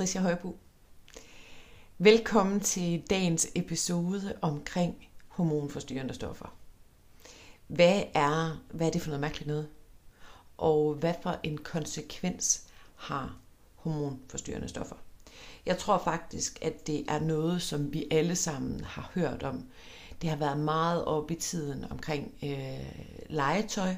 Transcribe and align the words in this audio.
Patricia 0.00 0.20
Højbo. 0.20 0.58
Velkommen 1.98 2.60
til 2.60 3.02
dagens 3.10 3.48
episode 3.54 4.38
omkring 4.42 5.08
hormonforstyrrende 5.28 6.14
stoffer. 6.14 6.56
Hvad 7.66 8.02
er, 8.14 8.62
hvad 8.70 8.86
er 8.86 8.90
det 8.90 9.02
for 9.02 9.08
noget 9.08 9.20
mærkeligt 9.20 9.46
noget? 9.46 9.68
Og 10.58 10.94
hvad 10.94 11.14
for 11.22 11.38
en 11.42 11.58
konsekvens 11.58 12.66
har 12.96 13.36
hormonforstyrrende 13.74 14.68
stoffer? 14.68 14.96
Jeg 15.66 15.78
tror 15.78 15.98
faktisk, 15.98 16.58
at 16.62 16.86
det 16.86 17.04
er 17.08 17.20
noget, 17.20 17.62
som 17.62 17.92
vi 17.92 18.06
alle 18.10 18.36
sammen 18.36 18.84
har 18.84 19.10
hørt 19.14 19.42
om. 19.42 19.64
Det 20.22 20.30
har 20.30 20.36
været 20.36 20.58
meget 20.58 21.04
op 21.04 21.30
i 21.30 21.34
tiden 21.34 21.84
omkring 21.90 22.34
øh, 22.42 23.26
legetøj. 23.28 23.94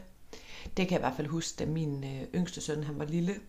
Det 0.77 0.88
kan 0.88 0.91
jeg 0.91 0.98
i 0.98 1.06
hvert 1.06 1.16
fald 1.16 1.28
huske, 1.28 1.56
da 1.58 1.66
min 1.66 2.05
øh, 2.05 2.22
yngste 2.34 2.60
søn 2.60 2.84
han 2.84 2.98
var 2.98 3.05
lille 3.05 3.41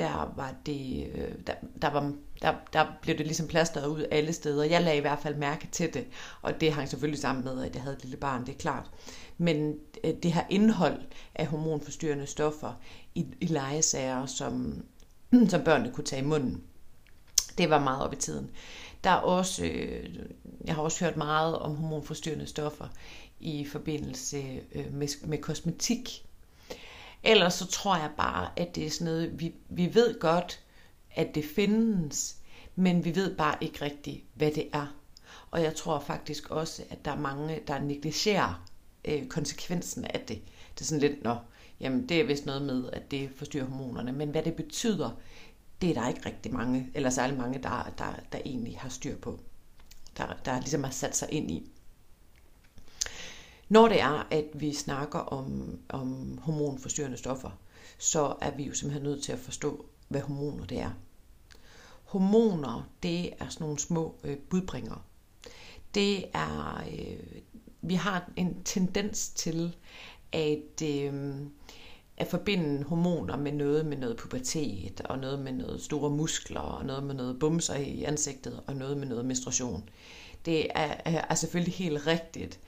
der 0.00 0.32
var 0.36 0.54
det, 0.66 1.10
øh, 1.14 1.34
der, 1.46 1.52
der, 1.82 1.90
var, 1.90 2.12
der, 2.42 2.54
der 2.72 2.86
blev 3.02 3.18
det 3.18 3.26
ligesom 3.26 3.48
plasteret 3.48 3.86
ud 3.86 4.04
alle 4.10 4.32
steder. 4.32 4.64
Jeg 4.64 4.82
lagde 4.82 4.98
i 4.98 5.00
hvert 5.00 5.18
fald 5.18 5.34
mærke 5.34 5.68
til 5.72 5.94
det, 5.94 6.06
og 6.42 6.60
det 6.60 6.72
hang 6.72 6.88
selvfølgelig 6.88 7.20
sammen 7.20 7.44
med, 7.44 7.64
at 7.64 7.74
jeg 7.74 7.82
havde 7.82 7.96
et 7.96 8.02
lille 8.02 8.16
barn, 8.16 8.46
det 8.46 8.54
er 8.54 8.58
klart. 8.58 8.90
Men 9.38 9.74
øh, 10.04 10.14
det 10.22 10.32
her 10.32 10.44
indhold 10.50 11.00
af 11.34 11.46
hormonforstyrrende 11.46 12.26
stoffer 12.26 12.72
i, 13.14 13.26
i 13.40 13.46
legesager, 13.46 14.26
som, 14.26 14.84
som 15.50 15.64
børnene 15.64 15.92
kunne 15.92 16.04
tage 16.04 16.22
i 16.22 16.26
munden, 16.26 16.62
det 17.58 17.70
var 17.70 17.78
meget 17.78 18.02
op 18.02 18.12
i 18.12 18.16
tiden. 18.16 18.50
Der 19.04 19.10
er 19.10 19.16
også, 19.16 19.64
øh, 19.64 20.18
jeg 20.64 20.74
har 20.74 20.82
også 20.82 21.04
hørt 21.04 21.16
meget 21.16 21.58
om 21.58 21.76
hormonforstyrrende 21.76 22.46
stoffer 22.46 22.86
i 23.40 23.64
forbindelse 23.64 24.60
øh, 24.74 24.94
med, 24.94 25.26
med 25.26 25.38
kosmetik 25.38 26.29
Ellers 27.22 27.54
så 27.54 27.66
tror 27.66 27.96
jeg 27.96 28.10
bare, 28.16 28.50
at 28.56 28.74
det 28.74 28.86
er 28.86 28.90
sådan 28.90 29.04
noget, 29.04 29.40
vi, 29.40 29.54
vi 29.68 29.94
ved 29.94 30.20
godt, 30.20 30.60
at 31.14 31.34
det 31.34 31.44
findes, 31.44 32.36
men 32.74 33.04
vi 33.04 33.14
ved 33.14 33.36
bare 33.36 33.56
ikke 33.60 33.84
rigtigt, 33.84 34.24
hvad 34.34 34.50
det 34.50 34.68
er. 34.72 34.86
Og 35.50 35.62
jeg 35.62 35.74
tror 35.74 36.00
faktisk 36.00 36.50
også, 36.50 36.82
at 36.90 37.04
der 37.04 37.10
er 37.10 37.20
mange, 37.20 37.60
der 37.66 37.78
negligerer 37.78 38.66
øh, 39.04 39.26
konsekvensen 39.26 40.04
af 40.04 40.20
det. 40.20 40.42
Det 40.74 40.80
er 40.80 40.84
sådan 40.84 41.00
lidt, 41.00 41.22
nå, 41.22 41.36
jamen 41.80 42.08
det 42.08 42.20
er 42.20 42.24
vist 42.24 42.46
noget 42.46 42.62
med, 42.62 42.90
at 42.92 43.10
det 43.10 43.30
forstyrrer 43.36 43.64
hormonerne, 43.64 44.12
men 44.12 44.28
hvad 44.28 44.42
det 44.42 44.54
betyder, 44.54 45.10
det 45.80 45.90
er 45.90 45.94
der 45.94 46.08
ikke 46.08 46.26
rigtig 46.26 46.52
mange, 46.52 46.90
eller 46.94 47.10
særlig 47.10 47.38
mange, 47.38 47.62
der, 47.62 47.92
der, 47.98 48.14
der 48.32 48.38
egentlig 48.44 48.78
har 48.78 48.88
styr 48.88 49.16
på. 49.16 49.40
Der, 50.16 50.26
der 50.44 50.60
ligesom 50.60 50.84
har 50.84 50.90
sat 50.90 51.16
sig 51.16 51.28
ind 51.32 51.50
i. 51.50 51.70
Når 53.70 53.88
det 53.88 54.00
er, 54.00 54.26
at 54.30 54.44
vi 54.54 54.74
snakker 54.74 55.18
om, 55.18 55.78
om 55.88 56.38
hormonforstyrrende 56.38 57.16
stoffer, 57.16 57.50
så 57.98 58.34
er 58.40 58.50
vi 58.50 58.62
jo 58.62 58.74
simpelthen 58.74 59.02
nødt 59.02 59.22
til 59.22 59.32
at 59.32 59.38
forstå, 59.38 59.84
hvad 60.08 60.20
hormoner 60.20 60.66
det 60.66 60.78
er. 60.78 60.90
Hormoner, 62.04 62.88
det 63.02 63.32
er 63.38 63.48
sådan 63.48 63.64
nogle 63.64 63.78
små 63.78 64.14
øh, 64.24 64.36
budbringere. 64.36 65.00
Det 65.94 66.24
er, 66.34 66.84
øh, 66.98 67.40
vi 67.82 67.94
har 67.94 68.30
en 68.36 68.62
tendens 68.64 69.28
til 69.28 69.76
at, 70.32 70.82
øh, 70.84 71.34
at 72.16 72.26
forbinde 72.26 72.84
hormoner 72.84 73.36
med 73.36 73.52
noget 73.52 73.86
med 73.86 73.96
noget 73.96 74.16
pubertet, 74.16 75.00
og 75.04 75.18
noget 75.18 75.38
med 75.38 75.52
noget 75.52 75.82
store 75.82 76.10
muskler, 76.10 76.60
og 76.60 76.86
noget 76.86 77.04
med 77.04 77.14
noget 77.14 77.38
bumser 77.38 77.74
i 77.74 78.02
ansigtet, 78.02 78.62
og 78.66 78.76
noget 78.76 78.96
med 78.96 79.06
noget 79.06 79.24
menstruation. 79.24 79.88
Det 80.44 80.66
er, 80.74 80.96
er 81.04 81.34
selvfølgelig 81.34 81.74
helt 81.74 82.06
rigtigt, 82.06 82.60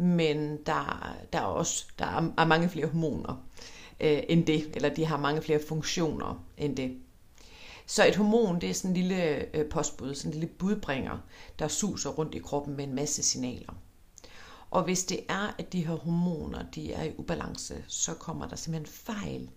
men 0.00 0.56
der, 0.66 1.16
der 1.32 1.38
er 1.38 1.42
også 1.42 1.86
der 1.98 2.32
er 2.38 2.44
mange 2.44 2.68
flere 2.68 2.86
hormoner 2.86 3.44
øh, 4.00 4.22
end 4.28 4.46
det, 4.46 4.70
eller 4.74 4.94
de 4.94 5.04
har 5.04 5.16
mange 5.16 5.42
flere 5.42 5.60
funktioner 5.68 6.44
end 6.58 6.76
det. 6.76 6.98
Så 7.86 8.06
et 8.06 8.16
hormon, 8.16 8.60
det 8.60 8.70
er 8.70 8.74
sådan 8.74 8.90
en 8.90 8.96
lille 8.96 9.56
øh, 9.56 9.68
postbud, 9.68 10.14
sådan 10.14 10.32
en 10.32 10.40
lille 10.40 10.54
budbringer, 10.54 11.18
der 11.58 11.68
suser 11.68 12.10
rundt 12.10 12.34
i 12.34 12.38
kroppen 12.38 12.76
med 12.76 12.84
en 12.84 12.94
masse 12.94 13.22
signaler. 13.22 13.72
Og 14.70 14.84
hvis 14.84 15.04
det 15.04 15.20
er, 15.28 15.54
at 15.58 15.72
de 15.72 15.86
her 15.86 15.94
hormoner 15.94 16.62
de 16.74 16.92
er 16.92 17.04
i 17.04 17.12
ubalance, 17.18 17.84
så 17.88 18.14
kommer 18.14 18.48
der 18.48 18.56
simpelthen 18.56 18.94
fejl 18.94 19.50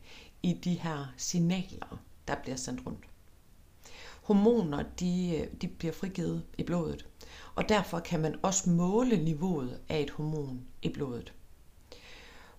i 0.44 0.54
de 0.54 0.74
her 0.74 1.14
signaler, 1.18 2.00
der 2.28 2.36
bliver 2.44 2.56
sendt 2.56 2.82
rundt. 2.86 3.06
Hormoner 4.24 4.84
de, 5.00 5.38
øh, 5.40 5.48
de 5.62 5.68
bliver 5.68 5.94
frigivet 5.94 6.44
i 6.58 6.64
blodet, 6.64 7.06
og 7.56 7.70
derfor 7.70 8.00
kan 8.00 8.20
man 8.20 8.36
også 8.42 8.70
måle 8.70 9.24
niveauet 9.24 9.80
af 9.90 10.00
et 10.02 10.10
hormon 10.10 10.62
i 10.82 10.90
blodet. 10.90 11.34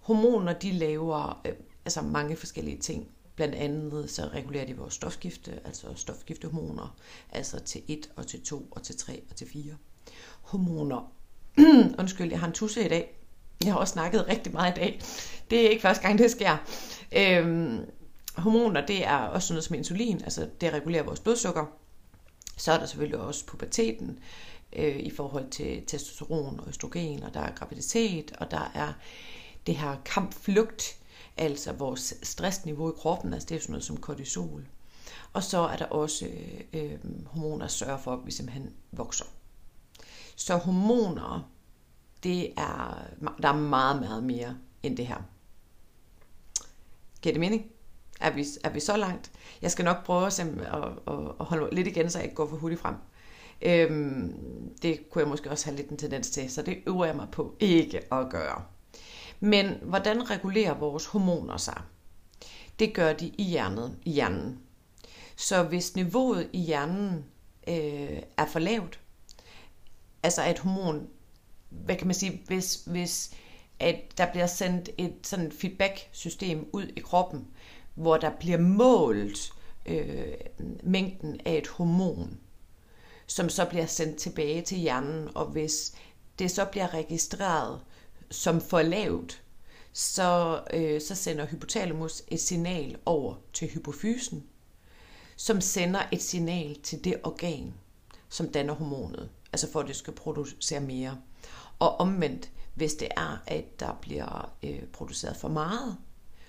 Hormoner 0.00 0.52
de 0.52 0.72
laver 0.72 1.40
øh, 1.46 1.52
altså 1.84 2.02
mange 2.02 2.36
forskellige 2.36 2.78
ting. 2.78 3.08
Blandt 3.36 3.54
andet 3.54 4.10
så 4.10 4.28
regulerer 4.34 4.66
de 4.66 4.76
vores 4.76 4.94
stofskifte, 4.94 5.60
altså 5.64 5.86
stofskiftehormoner, 5.94 6.96
altså 7.32 7.60
til 7.60 7.82
1 7.88 8.10
og 8.16 8.26
til 8.26 8.42
2 8.42 8.68
og 8.70 8.82
til 8.82 8.96
3 8.96 9.22
og 9.30 9.36
til 9.36 9.46
4. 9.46 9.62
Hormoner. 10.42 11.12
Undskyld, 12.00 12.30
jeg 12.30 12.40
har 12.40 12.46
en 12.46 12.52
tusse 12.52 12.84
i 12.84 12.88
dag. 12.88 13.20
Jeg 13.64 13.72
har 13.72 13.80
også 13.80 13.92
snakket 13.92 14.28
rigtig 14.28 14.52
meget 14.52 14.76
i 14.76 14.80
dag. 14.80 15.00
Det 15.50 15.66
er 15.66 15.70
ikke 15.70 15.82
første 15.82 16.02
gang, 16.02 16.18
det 16.18 16.30
sker. 16.30 16.56
Øhm, 17.16 17.80
hormoner, 18.36 18.86
det 18.86 19.06
er 19.06 19.16
også 19.16 19.52
noget 19.52 19.64
som 19.64 19.74
insulin, 19.74 20.20
altså 20.24 20.48
det 20.60 20.72
regulerer 20.72 21.02
vores 21.02 21.20
blodsukker. 21.20 21.66
Så 22.56 22.72
er 22.72 22.78
der 22.78 22.86
selvfølgelig 22.86 23.18
også 23.18 23.46
puberteten, 23.46 24.18
øh, 24.74 24.96
i 24.96 25.10
forhold 25.10 25.50
til 25.50 25.86
testosteron 25.86 26.60
og 26.60 26.68
østrogen, 26.68 27.22
og 27.22 27.34
der 27.34 27.40
er 27.40 27.54
graviditet, 27.54 28.32
og 28.38 28.50
der 28.50 28.70
er 28.74 28.92
det 29.66 29.76
her 29.76 29.96
kampflugt, 30.04 30.96
altså 31.36 31.72
vores 31.72 32.14
stressniveau 32.22 32.90
i 32.90 32.94
kroppen, 32.98 33.34
altså 33.34 33.48
det 33.48 33.54
er 33.56 33.60
sådan 33.60 33.72
noget 33.72 33.84
som 33.84 33.96
kortisol. 33.96 34.66
Og 35.32 35.42
så 35.42 35.58
er 35.58 35.76
der 35.76 35.86
også 35.86 36.28
øh, 36.72 36.98
hormoner, 37.26 37.58
der 37.58 37.68
sørger 37.68 37.98
for, 37.98 38.12
at 38.12 38.26
vi 38.26 38.30
simpelthen 38.30 38.72
vokser. 38.92 39.24
Så 40.36 40.56
hormoner, 40.56 41.50
det 42.22 42.52
er, 42.56 43.02
der 43.42 43.48
er 43.48 43.56
meget, 43.56 44.00
meget 44.00 44.24
mere 44.24 44.56
end 44.82 44.96
det 44.96 45.06
her. 45.06 45.22
Giver 47.22 47.32
det 47.32 47.40
mening? 47.40 47.66
Er 48.20 48.30
vi, 48.30 48.46
er 48.64 48.70
vi 48.70 48.80
så 48.80 48.96
langt? 48.96 49.32
Jeg 49.62 49.70
skal 49.70 49.84
nok 49.84 50.04
prøve 50.04 50.26
at, 50.26 50.40
at, 50.40 50.48
at 51.40 51.46
holde 51.46 51.74
lidt 51.74 51.86
igen, 51.86 52.10
så 52.10 52.18
jeg 52.18 52.24
ikke 52.24 52.36
går 52.36 52.48
for 52.48 52.56
hurtigt 52.56 52.80
frem. 52.80 52.94
Øhm, 53.64 54.34
det 54.82 55.10
kunne 55.10 55.20
jeg 55.22 55.28
måske 55.28 55.50
også 55.50 55.66
have 55.66 55.76
lidt 55.76 55.88
en 55.88 55.96
tendens 55.96 56.30
til, 56.30 56.50
så 56.50 56.62
det 56.62 56.78
øver 56.86 57.04
jeg 57.04 57.16
mig 57.16 57.28
på 57.32 57.56
ikke 57.60 58.14
at 58.14 58.30
gøre. 58.30 58.62
Men 59.40 59.74
hvordan 59.82 60.30
regulerer 60.30 60.78
vores 60.78 61.06
hormoner 61.06 61.56
sig? 61.56 61.80
Det 62.78 62.94
gør 62.94 63.12
de 63.12 63.28
i 63.28 63.42
hjernen. 63.42 63.98
I 64.02 64.10
hjernen. 64.10 64.58
Så 65.36 65.62
hvis 65.62 65.96
niveauet 65.96 66.50
i 66.52 66.58
hjernen 66.58 67.24
øh, 67.68 68.22
er 68.36 68.46
for 68.46 68.58
lavt, 68.58 69.00
altså 70.22 70.50
et 70.50 70.58
hormon, 70.58 71.08
hvad 71.70 71.96
kan 71.96 72.06
man 72.06 72.14
sige, 72.14 72.42
hvis, 72.46 72.84
hvis 72.86 73.34
at 73.80 73.96
der 74.18 74.30
bliver 74.30 74.46
sendt 74.46 74.90
et 74.98 75.14
sådan 75.22 75.52
feedback-system 75.52 76.68
ud 76.72 76.86
i 76.96 77.00
kroppen, 77.00 77.46
hvor 77.94 78.16
der 78.16 78.30
bliver 78.30 78.58
målt 78.58 79.52
øh, 79.86 80.34
mængden 80.82 81.40
af 81.44 81.54
et 81.54 81.66
hormon, 81.66 82.38
som 83.26 83.48
så 83.48 83.64
bliver 83.64 83.86
sendt 83.86 84.16
tilbage 84.16 84.62
til 84.62 84.78
hjernen, 84.78 85.28
og 85.34 85.46
hvis 85.46 85.94
det 86.38 86.50
så 86.50 86.64
bliver 86.64 86.94
registreret 86.94 87.80
som 88.30 88.60
for 88.60 88.82
lavt, 88.82 89.42
så, 89.92 90.62
øh, 90.72 91.00
så 91.00 91.14
sender 91.14 91.46
hypotalamus 91.46 92.22
et 92.28 92.40
signal 92.40 92.96
over 93.06 93.34
til 93.52 93.68
hypofysen, 93.68 94.44
som 95.36 95.60
sender 95.60 96.02
et 96.12 96.22
signal 96.22 96.80
til 96.82 97.04
det 97.04 97.20
organ, 97.24 97.74
som 98.28 98.48
danner 98.48 98.74
hormonet, 98.74 99.30
altså 99.52 99.72
for 99.72 99.80
at 99.80 99.88
det 99.88 99.96
skal 99.96 100.12
producere 100.12 100.80
mere. 100.80 101.18
Og 101.78 102.00
omvendt, 102.00 102.50
hvis 102.74 102.94
det 102.94 103.08
er, 103.16 103.42
at 103.46 103.80
der 103.80 103.98
bliver 104.00 104.52
øh, 104.62 104.82
produceret 104.92 105.36
for 105.36 105.48
meget, 105.48 105.96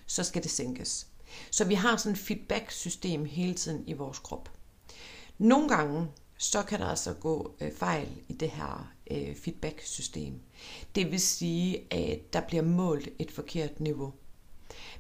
så 0.06 0.24
skal 0.24 0.44
det 0.44 0.52
sænkes. 0.52 1.08
Så 1.52 1.66
vi 1.66 1.74
har 1.74 1.98
sådan 1.98 2.12
et 2.12 2.20
feedback-system 2.20 3.26
hele 3.26 3.54
tiden 3.54 3.84
i 3.88 3.94
vores 3.94 4.20
krop. 4.20 4.50
Nogle 5.38 5.70
gange, 5.70 6.08
så 6.38 6.64
kan 6.64 6.80
der 6.80 6.86
altså 6.86 7.14
gå 7.14 7.56
øh, 7.62 7.72
fejl 7.72 8.10
i 8.28 8.34
det 8.34 8.50
her 8.50 8.94
øh, 9.12 9.36
feedback-system. 9.36 10.42
Det 10.96 11.12
vil 11.12 11.22
sige, 11.22 11.94
at 11.94 12.34
der 12.34 12.42
bliver 12.42 12.64
målt 12.64 13.10
et 13.20 13.32
forkert 13.32 13.80
niveau. 13.80 14.14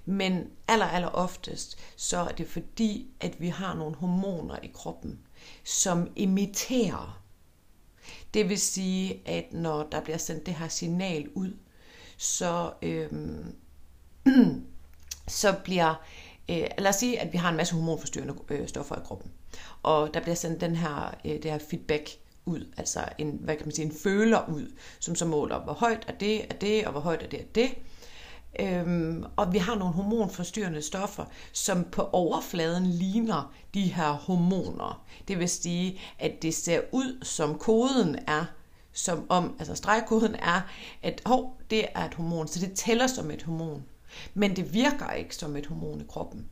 Men 0.05 0.47
aller, 0.67 0.85
aller 0.85 1.07
oftest, 1.07 1.77
så 1.95 2.17
er 2.17 2.31
det 2.31 2.47
fordi, 2.47 3.07
at 3.19 3.41
vi 3.41 3.47
har 3.47 3.75
nogle 3.75 3.95
hormoner 3.95 4.57
i 4.63 4.71
kroppen, 4.73 5.19
som 5.63 6.11
imiterer. 6.15 7.23
Det 8.33 8.49
vil 8.49 8.59
sige, 8.59 9.21
at 9.25 9.53
når 9.53 9.83
der 9.83 10.01
bliver 10.01 10.17
sendt 10.17 10.45
det 10.45 10.55
her 10.55 10.67
signal 10.67 11.29
ud, 11.29 11.57
så, 12.17 12.73
øhm, 12.81 13.55
så 15.27 15.55
bliver, 15.63 16.05
øh, 16.49 16.67
lad 16.77 16.87
os 16.87 16.95
sige, 16.95 17.19
at 17.19 17.33
vi 17.33 17.37
har 17.37 17.49
en 17.49 17.57
masse 17.57 17.73
hormonforstyrrende 17.75 18.35
øh, 18.49 18.67
stoffer 18.67 18.95
i 18.95 19.03
kroppen 19.05 19.31
og 19.85 20.13
der 20.13 20.19
bliver 20.19 20.35
sendt 20.35 20.61
den 20.61 20.75
her, 20.75 21.15
øh, 21.25 21.31
det 21.31 21.51
her 21.51 21.57
feedback 21.69 22.09
ud, 22.45 22.73
altså 22.77 22.99
en, 23.17 23.39
hvad 23.41 23.55
kan 23.55 23.65
man 23.65 23.75
sige, 23.75 23.85
en 23.85 23.95
føler 24.03 24.49
ud, 24.49 24.71
som 24.99 25.15
så 25.15 25.25
måler, 25.25 25.59
hvor 25.59 25.73
højt 25.73 26.05
er 26.07 26.13
det, 26.13 26.43
er 26.43 26.53
det, 26.61 26.85
og 26.85 26.91
hvor 26.91 27.01
højt 27.01 27.23
er 27.23 27.27
det, 27.27 27.41
er 27.41 27.45
det. 27.55 27.69
Øhm, 28.59 29.23
og 29.35 29.53
vi 29.53 29.57
har 29.57 29.75
nogle 29.75 29.93
hormonforstyrrende 29.93 30.81
stoffer, 30.81 31.25
som 31.53 31.83
på 31.83 32.01
overfladen 32.11 32.85
ligner 32.85 33.53
de 33.73 33.81
her 33.81 34.11
hormoner. 34.11 35.05
Det 35.27 35.39
vil 35.39 35.49
sige, 35.49 35.99
at 36.19 36.41
det 36.41 36.53
ser 36.53 36.81
ud 36.91 37.23
som 37.23 37.57
koden 37.57 38.19
er, 38.27 38.45
som 38.93 39.25
om, 39.29 39.55
altså 39.59 39.75
stregkoden 39.75 40.35
er, 40.35 40.61
at 41.03 41.21
hov, 41.25 41.61
det 41.69 41.85
er 41.95 42.05
et 42.05 42.13
hormon, 42.13 42.47
så 42.47 42.59
det 42.59 42.73
tæller 42.73 43.07
som 43.07 43.31
et 43.31 43.43
hormon. 43.43 43.83
Men 44.33 44.55
det 44.55 44.73
virker 44.73 45.11
ikke 45.11 45.35
som 45.35 45.55
et 45.55 45.65
hormon 45.65 46.01
i 46.01 46.05
kroppen. 46.09 46.45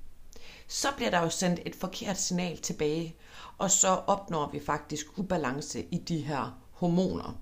Så 0.68 0.88
bliver 0.96 1.12
der 1.12 1.22
jo 1.22 1.30
sendt 1.30 1.60
et 1.66 1.76
forkert 1.76 2.20
signal 2.20 2.58
tilbage, 2.58 3.16
og 3.58 3.72
så 3.72 3.88
opnår 3.88 4.50
vi 4.52 4.60
faktisk 4.60 5.18
ubalance 5.18 5.86
i 5.92 5.98
de 5.98 6.18
her 6.18 6.60
hormoner. 6.72 7.40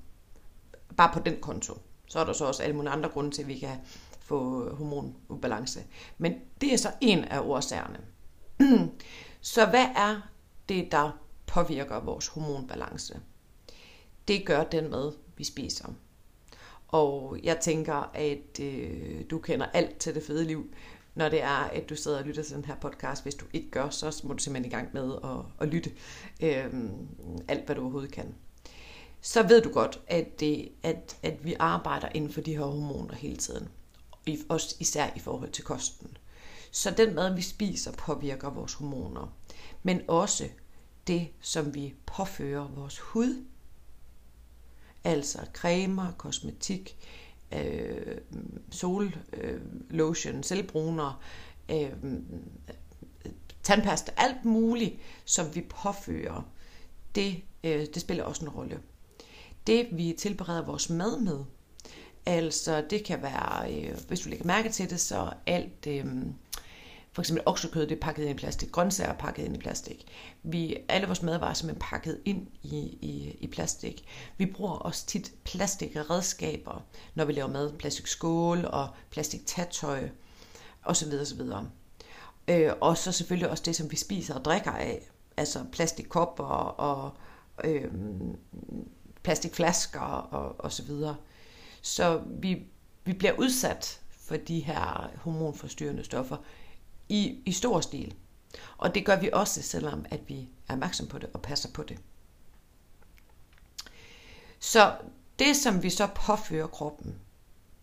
Bare 0.98 1.14
på 1.14 1.20
den 1.20 1.42
konto. 1.42 1.74
Så 2.08 2.20
er 2.20 2.24
der 2.24 2.34
så 2.34 2.46
også 2.46 2.64
alle 2.64 2.76
mulige 2.76 2.92
andre 2.92 3.10
grunde 3.10 3.32
til, 3.32 3.42
at 3.42 3.48
vi 3.48 3.60
kan 3.60 3.78
få 4.20 4.70
hormonubalance. 4.76 5.84
Men 6.18 6.34
det 6.62 6.74
er 6.74 6.78
så 6.78 6.92
en 7.02 7.24
af 7.24 7.40
årsagerne. 7.40 8.00
så 9.42 9.66
hvad 9.66 9.88
er 9.96 10.22
det, 10.70 10.92
der 10.92 11.12
påvirker 11.48 12.00
vores 12.00 12.28
hormonbalance? 12.28 13.20
Det 14.28 14.46
gør 14.46 14.64
den 14.64 14.92
mad, 14.92 15.14
vi 15.38 15.44
spiser. 15.44 15.94
Og 16.88 17.40
jeg 17.44 17.60
tænker, 17.60 18.12
at 18.14 18.60
øh, 18.62 19.22
du 19.30 19.40
kender 19.40 19.66
alt 19.66 19.98
til 19.98 20.16
det 20.16 20.24
fede 20.24 20.46
liv, 20.46 20.74
når 21.16 21.30
det 21.30 21.42
er, 21.42 21.48
at 21.48 21.90
du 21.90 21.96
sidder 21.96 22.18
og 22.20 22.24
lytter 22.24 22.44
til 22.44 22.56
den 22.56 22.66
her 22.66 22.76
podcast. 22.76 23.24
Hvis 23.24 23.36
du 23.36 23.46
ikke 23.54 23.72
gør, 23.72 23.90
så 23.90 24.22
må 24.24 24.34
du 24.34 24.44
simpelthen 24.44 24.72
i 24.72 24.76
gang 24.76 24.90
med 24.94 25.16
at, 25.24 25.46
at 25.60 25.68
lytte 25.68 25.92
øh, 26.42 26.74
alt, 27.48 27.66
hvad 27.66 27.76
du 27.76 27.82
overhovedet 27.82 28.12
kan. 28.12 28.36
Så 29.22 29.44
ved 29.44 29.62
du 29.62 29.70
godt, 29.70 30.02
at, 30.08 30.40
det, 30.40 30.72
at, 30.84 31.18
at 31.24 31.46
vi 31.46 31.56
arbejder 31.60 32.10
inden 32.16 32.32
for 32.32 32.42
de 32.42 32.58
her 32.58 32.64
hormoner 32.64 33.16
hele 33.16 33.38
tiden. 33.38 33.68
Også 34.50 34.76
især 34.80 35.10
i 35.16 35.20
forhold 35.20 35.52
til 35.52 35.64
kosten. 35.64 36.18
Så 36.72 36.92
den 36.92 37.16
mad, 37.16 37.36
vi 37.36 37.42
spiser, 37.42 37.92
påvirker 37.92 38.50
vores 38.50 38.74
hormoner. 38.74 39.34
Men 39.84 40.02
også 40.08 40.48
det, 41.08 41.28
som 41.42 41.76
vi 41.76 41.94
påfører 42.06 42.68
vores 42.68 43.00
hud. 43.00 43.46
Altså 45.04 45.40
cremer, 45.54 46.12
kosmetik, 46.12 46.98
øh, 47.56 48.18
sollotion, 48.72 50.38
øh, 50.38 50.44
selvbruner, 50.44 51.22
øh, 51.72 51.92
tandpasta, 53.64 54.12
alt 54.18 54.46
muligt, 54.46 54.96
som 55.26 55.56
vi 55.56 55.62
påfører, 55.62 56.42
det, 57.16 57.42
øh, 57.64 57.86
det 57.94 58.02
spiller 58.02 58.24
også 58.24 58.46
en 58.46 58.50
rolle. 58.50 58.80
Det 59.68 59.88
vi 59.92 60.16
tilbereder 60.18 60.66
vores 60.66 60.90
mad 60.90 61.20
med, 61.20 61.40
altså 62.26 62.86
det 62.90 63.04
kan 63.04 63.22
være, 63.22 63.74
øh, 63.74 63.98
hvis 64.08 64.20
du 64.20 64.30
lægger 64.30 64.46
mærke 64.46 64.70
til 64.70 64.90
det, 64.90 65.00
så 65.00 65.34
alt... 65.46 65.88
Øh, 65.88 66.06
for 67.14 67.22
eksempel 67.22 67.44
oksekød, 67.46 67.88
det 67.88 67.96
er 67.96 68.00
pakket 68.02 68.24
ind 68.24 68.32
i 68.32 68.40
plastik. 68.40 68.72
Grøntsager 68.72 69.12
er 69.12 69.18
pakket 69.18 69.46
ind 69.46 69.56
i 69.56 69.60
plastik. 69.60 70.06
Vi, 70.44 70.78
alle 70.90 71.08
vores 71.08 71.22
madvarer 71.22 71.50
er 71.50 71.54
simpelthen 71.54 71.90
pakket 71.90 72.22
ind 72.26 72.48
i, 72.64 72.78
i, 73.02 73.38
i 73.40 73.48
plastik. 73.48 74.06
Vi 74.38 74.46
bruger 74.46 74.74
også 74.74 75.06
tit 75.06 75.32
plastikredskaber, 75.44 76.84
når 77.16 77.26
vi 77.26 77.34
laver 77.34 77.50
mad. 77.50 77.74
Plastik 77.74 78.08
skål 78.08 78.66
og 78.66 78.90
plastik 79.10 79.42
tatøj 79.46 80.10
osv. 80.84 81.14
osv. 81.22 81.42
Øh, 82.48 82.72
og 82.82 82.98
så 82.98 83.12
selvfølgelig 83.12 83.50
også 83.50 83.64
det, 83.66 83.76
som 83.76 83.92
vi 83.92 83.96
spiser 83.96 84.36
og 84.36 84.46
drikker 84.46 84.72
af. 84.72 85.10
Altså 85.38 85.66
plastikkopper 85.72 86.44
og 86.44 87.12
øh, 87.64 87.92
plastikflasker 89.24 90.00
og, 90.00 90.56
og 90.60 90.72
så 90.72 90.84
videre. 90.84 91.16
Så 91.82 92.22
vi, 92.26 92.64
vi 93.06 93.14
bliver 93.14 93.34
udsat 93.38 94.02
for 94.10 94.38
de 94.38 94.60
her 94.60 95.10
hormonforstyrrende 95.16 96.04
stoffer 96.04 96.38
i, 97.12 97.42
i 97.46 97.52
stor 97.52 97.82
stil. 97.82 98.16
Og 98.78 98.96
det 98.96 99.06
gør 99.06 99.20
vi 99.20 99.30
også, 99.34 99.62
selvom 99.62 100.06
at 100.10 100.30
vi 100.30 100.50
er 100.68 100.74
opmærksom 100.74 101.08
på 101.08 101.18
det 101.18 101.30
og 101.34 101.42
passer 101.42 101.70
på 101.74 101.84
det. 101.84 102.00
Så 104.60 104.98
det, 105.40 105.56
som 105.56 105.84
vi 105.84 105.90
så 105.90 106.08
påfører 106.08 106.68
kroppen, 106.68 107.20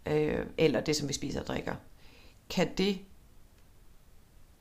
øh, 0.07 0.47
eller 0.59 0.81
det, 0.81 0.97
som 0.97 1.09
vi 1.09 1.13
spiser 1.13 1.41
og 1.41 1.47
drikker, 1.47 1.77
kan 2.51 2.77
det 2.77 2.99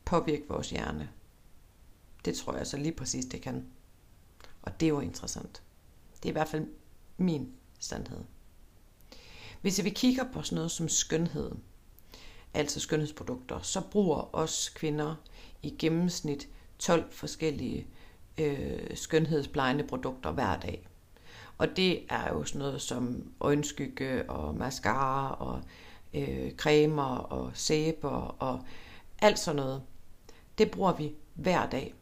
påvirke 0.05 0.43
vores 0.47 0.69
hjerne? 0.69 1.09
Det 2.25 2.35
tror 2.35 2.57
jeg 2.57 2.67
så 2.67 2.77
lige 2.77 2.95
præcis, 2.95 3.25
det 3.25 3.41
kan. 3.41 3.67
Og 4.61 4.79
det 4.79 4.85
er 4.85 4.89
jo 4.89 4.99
interessant. 4.99 5.63
Det 6.17 6.25
er 6.25 6.29
i 6.29 6.31
hvert 6.31 6.47
fald 6.47 6.67
min 7.17 7.53
sandhed. 7.79 8.23
Hvis 9.61 9.83
vi 9.83 9.89
kigger 9.89 10.31
på 10.31 10.41
sådan 10.41 10.55
noget 10.55 10.71
som 10.71 10.89
skønhed, 10.89 11.51
altså 12.53 12.79
skønhedsprodukter, 12.79 13.59
så 13.61 13.81
bruger 13.81 14.35
os 14.35 14.69
kvinder 14.75 15.15
i 15.63 15.75
gennemsnit 15.79 16.47
12 16.79 17.11
forskellige 17.11 17.87
øh, 18.37 18.95
skønhedsplejende 18.95 19.83
produkter 19.83 20.31
hver 20.31 20.59
dag. 20.59 20.87
Og 21.57 21.67
det 21.75 22.03
er 22.09 22.33
jo 22.33 22.43
sådan 22.43 22.59
noget 22.59 22.81
som 22.81 23.31
øjenskygge 23.39 24.29
og 24.29 24.55
mascara 24.55 25.35
og 25.35 25.61
øh, 26.13 26.51
cremer 26.51 27.17
og 27.17 27.51
sæber 27.53 28.35
og 28.39 28.61
alt 29.19 29.39
sådan 29.39 29.55
noget. 29.55 29.83
Det 30.57 30.71
bruger 30.71 30.93
vi 30.93 31.13
hver 31.33 31.69
dag. 31.69 31.93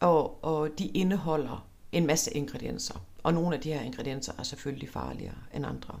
Og, 0.00 0.44
og 0.44 0.70
de 0.78 0.86
indeholder 0.86 1.66
en 1.92 2.06
masse 2.06 2.36
ingredienser. 2.36 3.06
Og 3.22 3.34
nogle 3.34 3.56
af 3.56 3.60
de 3.62 3.72
her 3.72 3.80
ingredienser 3.80 4.32
er 4.38 4.42
selvfølgelig 4.42 4.88
farligere 4.88 5.38
end 5.54 5.66
andre. 5.66 6.00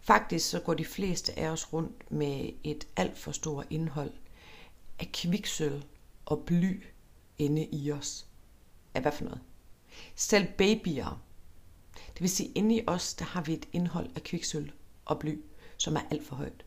Faktisk 0.00 0.50
så 0.50 0.60
går 0.60 0.74
de 0.74 0.84
fleste 0.84 1.38
af 1.38 1.48
os 1.48 1.72
rundt 1.72 2.12
med 2.12 2.50
et 2.64 2.86
alt 2.96 3.18
for 3.18 3.32
stort 3.32 3.66
indhold 3.70 4.12
af 4.98 5.10
kviksøl 5.12 5.84
og 6.26 6.42
bly 6.46 6.84
inde 7.38 7.68
i 7.72 7.92
os. 7.92 8.26
Af 8.94 9.02
hvad 9.02 9.12
for 9.12 9.24
noget? 9.24 9.40
Selv 10.14 10.46
babyer. 10.58 11.22
Det 12.14 12.20
vil 12.20 12.30
sige, 12.30 12.52
inde 12.54 12.76
i 12.76 12.84
os, 12.86 13.14
der 13.14 13.24
har 13.24 13.42
vi 13.42 13.52
et 13.52 13.68
indhold 13.72 14.10
af 14.16 14.22
kviksøl 14.22 14.72
og 15.04 15.18
bly, 15.18 15.40
som 15.76 15.96
er 15.96 16.00
alt 16.10 16.26
for 16.26 16.36
højt. 16.36 16.64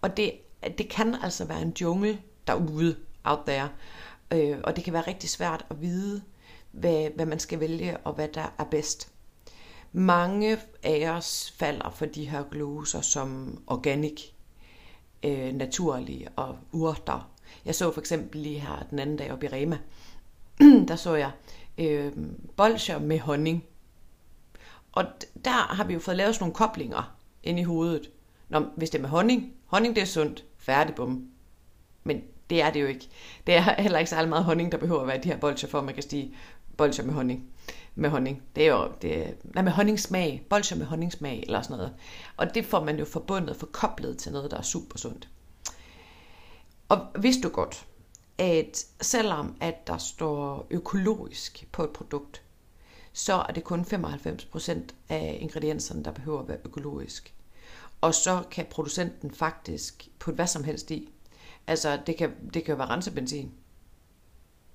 Og 0.00 0.16
det, 0.16 0.32
det 0.78 0.88
kan 0.88 1.14
altså 1.14 1.44
være 1.44 1.62
en 1.62 1.76
jungle 1.80 2.22
derude, 2.46 2.96
out 3.24 3.46
there. 3.46 3.68
Øh, 4.32 4.58
og 4.64 4.76
det 4.76 4.84
kan 4.84 4.92
være 4.92 5.06
rigtig 5.06 5.30
svært 5.30 5.66
at 5.70 5.80
vide, 5.80 6.22
hvad, 6.70 7.10
hvad 7.10 7.26
man 7.26 7.38
skal 7.38 7.60
vælge, 7.60 7.96
og 7.96 8.12
hvad 8.12 8.28
der 8.28 8.54
er 8.58 8.64
bedst. 8.64 9.11
Mange 9.92 10.58
af 10.82 11.10
os 11.10 11.54
falder 11.56 11.90
for 11.90 12.06
de 12.06 12.28
her 12.28 12.44
gloser 12.50 13.00
som 13.00 13.58
organic, 13.66 14.20
øh, 15.22 15.52
naturlige 15.54 16.28
og 16.36 16.58
urter. 16.72 17.30
Jeg 17.64 17.74
så 17.74 17.92
for 17.92 18.00
eksempel 18.00 18.40
lige 18.40 18.60
her 18.60 18.86
den 18.90 18.98
anden 18.98 19.16
dag 19.16 19.32
oppe 19.32 19.46
i 19.46 19.48
Rema, 19.48 19.78
der 20.88 20.96
så 20.96 21.14
jeg 21.14 21.30
øh, 21.78 22.12
bolcher 22.56 22.98
med 22.98 23.18
honning. 23.18 23.64
Og 24.92 25.04
der 25.44 25.74
har 25.74 25.84
vi 25.84 25.92
jo 25.92 26.00
fået 26.00 26.16
lavet 26.16 26.34
sådan 26.34 26.42
nogle 26.42 26.54
koblinger 26.54 27.16
ind 27.42 27.58
i 27.58 27.62
hovedet. 27.62 28.10
Nå, 28.48 28.60
hvis 28.76 28.90
det 28.90 28.98
er 28.98 29.02
med 29.02 29.10
honning, 29.10 29.52
honning 29.66 29.94
det 29.94 30.02
er 30.02 30.06
sundt, 30.06 30.44
færdig 30.58 30.94
bum. 30.94 31.28
Men 32.04 32.22
det 32.50 32.62
er 32.62 32.70
det 32.70 32.82
jo 32.82 32.86
ikke. 32.86 33.08
Det 33.46 33.54
er 33.54 33.60
heller 33.82 33.98
ikke 33.98 34.10
særlig 34.10 34.28
meget 34.28 34.44
honning, 34.44 34.72
der 34.72 34.78
behøver 34.78 35.00
at 35.00 35.06
være 35.06 35.22
de 35.22 35.28
her 35.28 35.36
bolcher 35.36 35.68
for, 35.68 35.78
at 35.78 35.84
man 35.84 35.94
kan 35.94 36.02
stige 36.02 36.34
bolcher 36.76 37.04
med 37.04 37.14
honning 37.14 37.51
med 37.94 38.10
honning. 38.10 38.42
Det 38.56 38.66
er 38.66 38.72
jo 38.72 38.90
det, 39.02 39.36
nej, 39.54 39.64
med 39.64 39.72
honningsmag. 39.72 40.46
Bolcher 40.50 40.76
med 40.76 40.86
honningsmag 40.86 41.42
eller 41.46 41.62
sådan 41.62 41.76
noget. 41.76 41.94
Og 42.36 42.54
det 42.54 42.64
får 42.64 42.84
man 42.84 42.98
jo 42.98 43.04
forbundet, 43.04 43.56
forkoblet 43.56 44.18
til 44.18 44.32
noget, 44.32 44.50
der 44.50 44.56
er 44.56 44.62
super 44.62 44.98
sundt. 44.98 45.28
Og 46.88 47.06
vidste 47.18 47.42
du 47.42 47.48
godt, 47.48 47.86
at 48.38 48.86
selvom 49.00 49.56
at 49.60 49.86
der 49.86 49.98
står 49.98 50.66
økologisk 50.70 51.68
på 51.72 51.84
et 51.84 51.90
produkt, 51.90 52.42
så 53.12 53.34
er 53.48 53.52
det 53.52 53.64
kun 53.64 53.80
95% 53.80 54.78
af 55.08 55.38
ingredienserne, 55.40 56.04
der 56.04 56.10
behøver 56.10 56.40
at 56.40 56.48
være 56.48 56.58
økologisk. 56.64 57.34
Og 58.00 58.14
så 58.14 58.42
kan 58.50 58.66
producenten 58.70 59.30
faktisk 59.30 60.08
putte 60.18 60.36
hvad 60.36 60.46
som 60.46 60.64
helst 60.64 60.90
i. 60.90 61.08
Altså, 61.66 62.00
det 62.06 62.16
kan, 62.16 62.32
det 62.54 62.64
kan 62.64 62.78
være 62.78 62.88
rensebenzin 62.88 63.52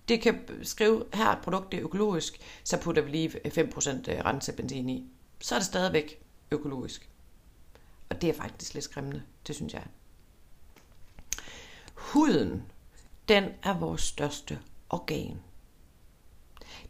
det 0.08 0.22
kan 0.22 0.40
skrive, 0.64 1.06
her 1.14 1.26
er 1.26 1.36
et 1.36 1.44
produkt, 1.44 1.72
det 1.72 1.78
er 1.78 1.84
økologisk, 1.84 2.40
så 2.64 2.78
putter 2.78 3.02
vi 3.02 3.12
lige 3.12 3.30
5% 3.30 4.12
øh, 4.12 4.26
rensebenzin 4.26 4.90
i. 4.90 5.10
Så 5.40 5.56
er 5.56 5.60
det 5.60 5.66
stadigvæk 5.66 6.20
økologisk. 6.52 7.10
Og 8.10 8.22
det 8.22 8.30
er 8.30 8.34
faktisk 8.34 8.74
lidt 8.74 8.86
skræmmende, 8.86 9.24
det 9.48 9.56
synes 9.56 9.74
jeg. 9.74 9.84
Huden, 11.94 12.64
den 13.28 13.44
er 13.64 13.80
vores 13.80 14.02
største 14.02 14.60
organ. 14.90 15.40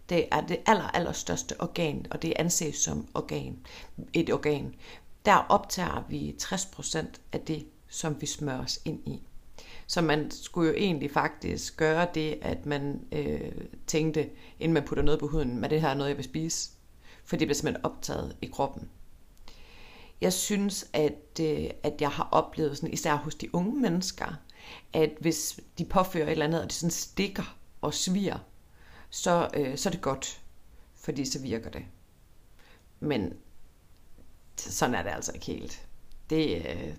Det 0.10 0.28
er 0.32 0.42
det 0.42 0.60
aller, 0.66 0.88
aller 0.88 1.12
største 1.12 1.62
organ, 1.62 2.06
og 2.12 2.22
det 2.22 2.34
anses 2.36 2.76
som 2.76 3.08
organ, 3.14 3.66
et 4.14 4.34
organ. 4.34 4.76
Der 5.26 5.36
optager 5.36 6.04
vi 6.10 6.36
60% 6.42 7.06
af 7.32 7.42
det, 7.42 7.68
som 7.88 8.22
vi 8.22 8.26
smører 8.26 8.64
os 8.64 8.80
ind 8.86 9.08
i. 9.08 9.22
Så 9.88 10.01
man 10.01 10.32
skulle 10.32 10.70
jo 10.70 10.75
egentlig 10.77 11.12
faktisk 11.12 11.77
gøre 11.77 12.08
det, 12.13 12.39
at 12.41 12.65
man 12.65 13.08
øh, 13.12 13.51
tænkte, 13.88 14.29
inden 14.60 14.74
man 14.74 14.84
putter 14.84 15.03
noget 15.03 15.20
på 15.20 15.27
huden, 15.27 15.60
men 15.60 15.70
det 15.70 15.82
her 15.82 15.89
er 15.89 15.94
noget, 15.94 16.10
jeg 16.10 16.17
vil 16.17 16.25
spise. 16.25 16.70
For 17.24 17.36
det 17.36 17.48
bliver 17.48 17.56
simpelthen 17.56 17.86
optaget 17.86 18.36
i 18.41 18.46
kroppen. 18.46 18.89
Jeg 20.22 20.34
synes, 20.34 20.89
at, 20.94 21.39
øh, 21.41 21.70
at 21.84 22.01
jeg 22.01 22.10
har 22.10 22.29
oplevet, 22.32 22.77
sådan, 22.77 22.94
især 22.94 23.15
hos 23.15 23.36
de 23.36 23.56
unge 23.56 23.82
mennesker, 23.82 24.34
at 24.94 25.12
hvis 25.20 25.60
de 25.77 25.86
påfører 25.86 26.25
et 26.25 26.32
eller 26.32 26.46
andet, 26.46 26.62
og 26.62 26.67
det 26.67 26.74
sådan 26.74 26.91
stikker 26.91 27.58
og 27.82 27.94
sviger, 27.94 28.38
så, 29.10 29.50
øh, 29.53 29.77
så 29.77 29.89
er 29.89 29.91
det 29.91 30.01
godt, 30.01 30.41
fordi 30.96 31.25
så 31.25 31.39
virker 31.41 31.70
det. 31.70 31.86
Men 33.00 33.34
sådan 34.58 34.96
er 34.96 35.03
det 35.03 35.10
altså 35.10 35.32
ikke 35.34 35.46
helt. 35.46 35.88
Det, 36.29 36.65
øh, 36.70 36.94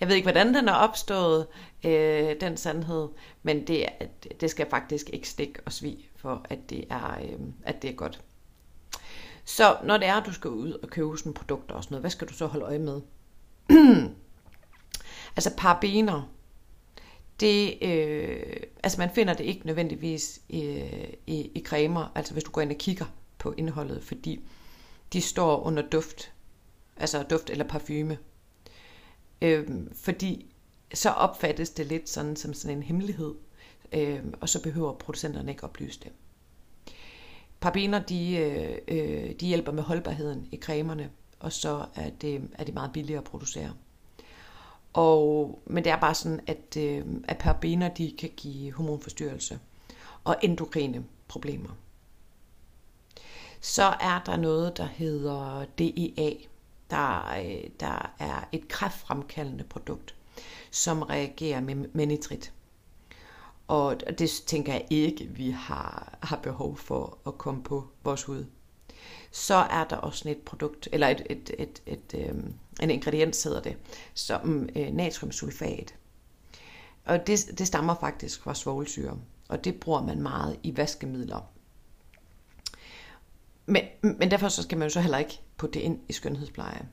jeg 0.00 0.08
ved 0.08 0.16
ikke, 0.16 0.24
hvordan 0.26 0.54
den 0.54 0.68
er 0.68 0.74
opstået, 0.74 1.46
øh, 1.84 2.40
den 2.40 2.56
sandhed, 2.56 3.08
men 3.42 3.66
det, 3.66 3.86
det 4.40 4.50
skal 4.50 4.66
faktisk 4.70 5.10
ikke 5.12 5.28
stikke 5.28 5.60
og 5.66 5.72
svi 5.72 6.08
for 6.16 6.46
at 6.50 6.58
det 6.70 6.84
er, 6.90 7.18
øh, 7.22 7.40
at 7.62 7.82
det 7.82 7.90
er 7.90 7.94
godt. 7.94 8.20
Så 9.44 9.76
når 9.84 9.96
det 9.96 10.06
er, 10.06 10.14
at 10.14 10.26
du 10.26 10.32
skal 10.32 10.50
ud 10.50 10.72
og 10.72 10.88
købe 10.88 11.18
sådan 11.18 11.34
produkter 11.34 11.74
og 11.74 11.84
sådan 11.84 11.94
noget, 11.94 12.02
hvad 12.02 12.10
skal 12.10 12.28
du 12.28 12.32
så 12.32 12.46
holde 12.46 12.64
øje 12.66 12.78
med? 12.78 13.00
altså 15.36 15.50
parabener, 15.56 16.30
det, 17.40 17.78
øh, 17.82 18.56
altså 18.82 18.98
man 18.98 19.10
finder 19.14 19.34
det 19.34 19.44
ikke 19.44 19.66
nødvendigvis 19.66 20.40
i, 20.48 20.60
i, 21.26 21.50
i 21.54 21.62
cremer, 21.66 22.12
altså 22.14 22.32
hvis 22.32 22.44
du 22.44 22.50
går 22.50 22.60
ind 22.60 22.70
og 22.70 22.78
kigger 22.78 23.04
på 23.38 23.54
indholdet, 23.56 24.04
fordi 24.04 24.40
de 25.12 25.20
står 25.20 25.60
under 25.60 25.82
duft, 25.82 26.32
altså 26.96 27.22
duft 27.22 27.50
eller 27.50 27.64
parfume. 27.64 28.18
Øh, 29.42 29.68
fordi 29.94 30.46
så 30.94 31.10
opfattes 31.10 31.70
det 31.70 31.86
lidt 31.86 32.08
sådan 32.08 32.36
som 32.36 32.54
sådan 32.54 32.76
en 32.76 32.82
hemmelighed, 32.82 33.34
øh, 33.92 34.20
og 34.40 34.48
så 34.48 34.62
behøver 34.62 34.92
producenterne 34.92 35.50
ikke 35.50 35.64
oplyse 35.64 36.00
det. 36.00 36.12
Parabener, 37.60 37.98
de, 37.98 38.36
øh, 38.36 38.78
øh, 38.88 39.32
de 39.40 39.46
hjælper 39.46 39.72
med 39.72 39.82
holdbarheden 39.82 40.48
i 40.52 40.56
cremerne, 40.56 41.10
og 41.40 41.52
så 41.52 41.84
er 41.94 42.10
det, 42.10 42.42
er 42.52 42.64
det 42.64 42.74
meget 42.74 42.92
billigere 42.92 43.18
at 43.18 43.24
producere. 43.24 43.72
Og, 44.92 45.58
men 45.66 45.84
det 45.84 45.92
er 45.92 46.00
bare 46.00 46.14
sådan, 46.14 46.40
at, 46.46 46.76
øh, 46.76 47.04
at 47.28 47.38
parabener, 47.38 47.88
de 47.88 48.14
kan 48.18 48.30
give 48.36 48.72
hormonforstyrrelse 48.72 49.58
og 50.24 50.36
endokrine 50.42 51.04
problemer. 51.28 51.70
Så 53.60 53.82
er 53.82 54.22
der 54.26 54.36
noget, 54.36 54.76
der 54.76 54.86
hedder 54.86 55.64
DEA. 55.78 56.32
Der, 56.90 57.38
øh, 57.38 57.70
der 57.80 58.14
er 58.18 58.48
et 58.52 58.68
kræftfremkaldende 58.68 59.64
produkt, 59.64 60.14
som 60.70 61.02
reagerer 61.02 61.60
med, 61.60 61.74
med 61.74 62.06
nitrit. 62.06 62.52
Og 63.68 64.00
det 64.18 64.30
tænker 64.46 64.72
jeg 64.72 64.86
ikke, 64.90 65.24
vi 65.24 65.50
har, 65.50 66.18
har 66.22 66.36
behov 66.36 66.76
for 66.76 67.18
at 67.26 67.38
komme 67.38 67.62
på 67.62 67.88
vores 68.04 68.22
hud. 68.22 68.44
Så 69.30 69.54
er 69.54 69.84
der 69.84 69.96
også 69.96 70.28
et 70.28 70.38
produkt, 70.38 70.88
eller 70.92 71.08
et, 71.08 71.22
et, 71.30 71.50
et, 71.58 71.82
et, 71.86 72.14
øh, 72.14 72.34
en 72.82 72.90
ingrediens 72.90 73.42
hedder 73.42 73.62
det, 73.62 73.76
som 74.14 74.68
øh, 74.76 74.90
natriumsulfat. 74.92 75.94
Og 77.04 77.26
det, 77.26 77.58
det 77.58 77.66
stammer 77.66 77.94
faktisk 78.00 78.42
fra 78.42 78.54
svovlsyre, 78.54 79.18
og 79.48 79.64
det 79.64 79.80
bruger 79.80 80.02
man 80.02 80.22
meget 80.22 80.58
i 80.62 80.76
vaskemidler. 80.76 81.40
Men, 83.66 83.84
men 84.02 84.30
derfor 84.30 84.48
så 84.48 84.62
skal 84.62 84.78
man 84.78 84.88
jo 84.88 84.92
så 84.92 85.00
heller 85.00 85.18
ikke 85.18 85.40
putte 85.60 85.78
det 85.78 85.84
ind 85.84 85.98
i 86.08 86.12
skønhedspleje. 86.12 86.88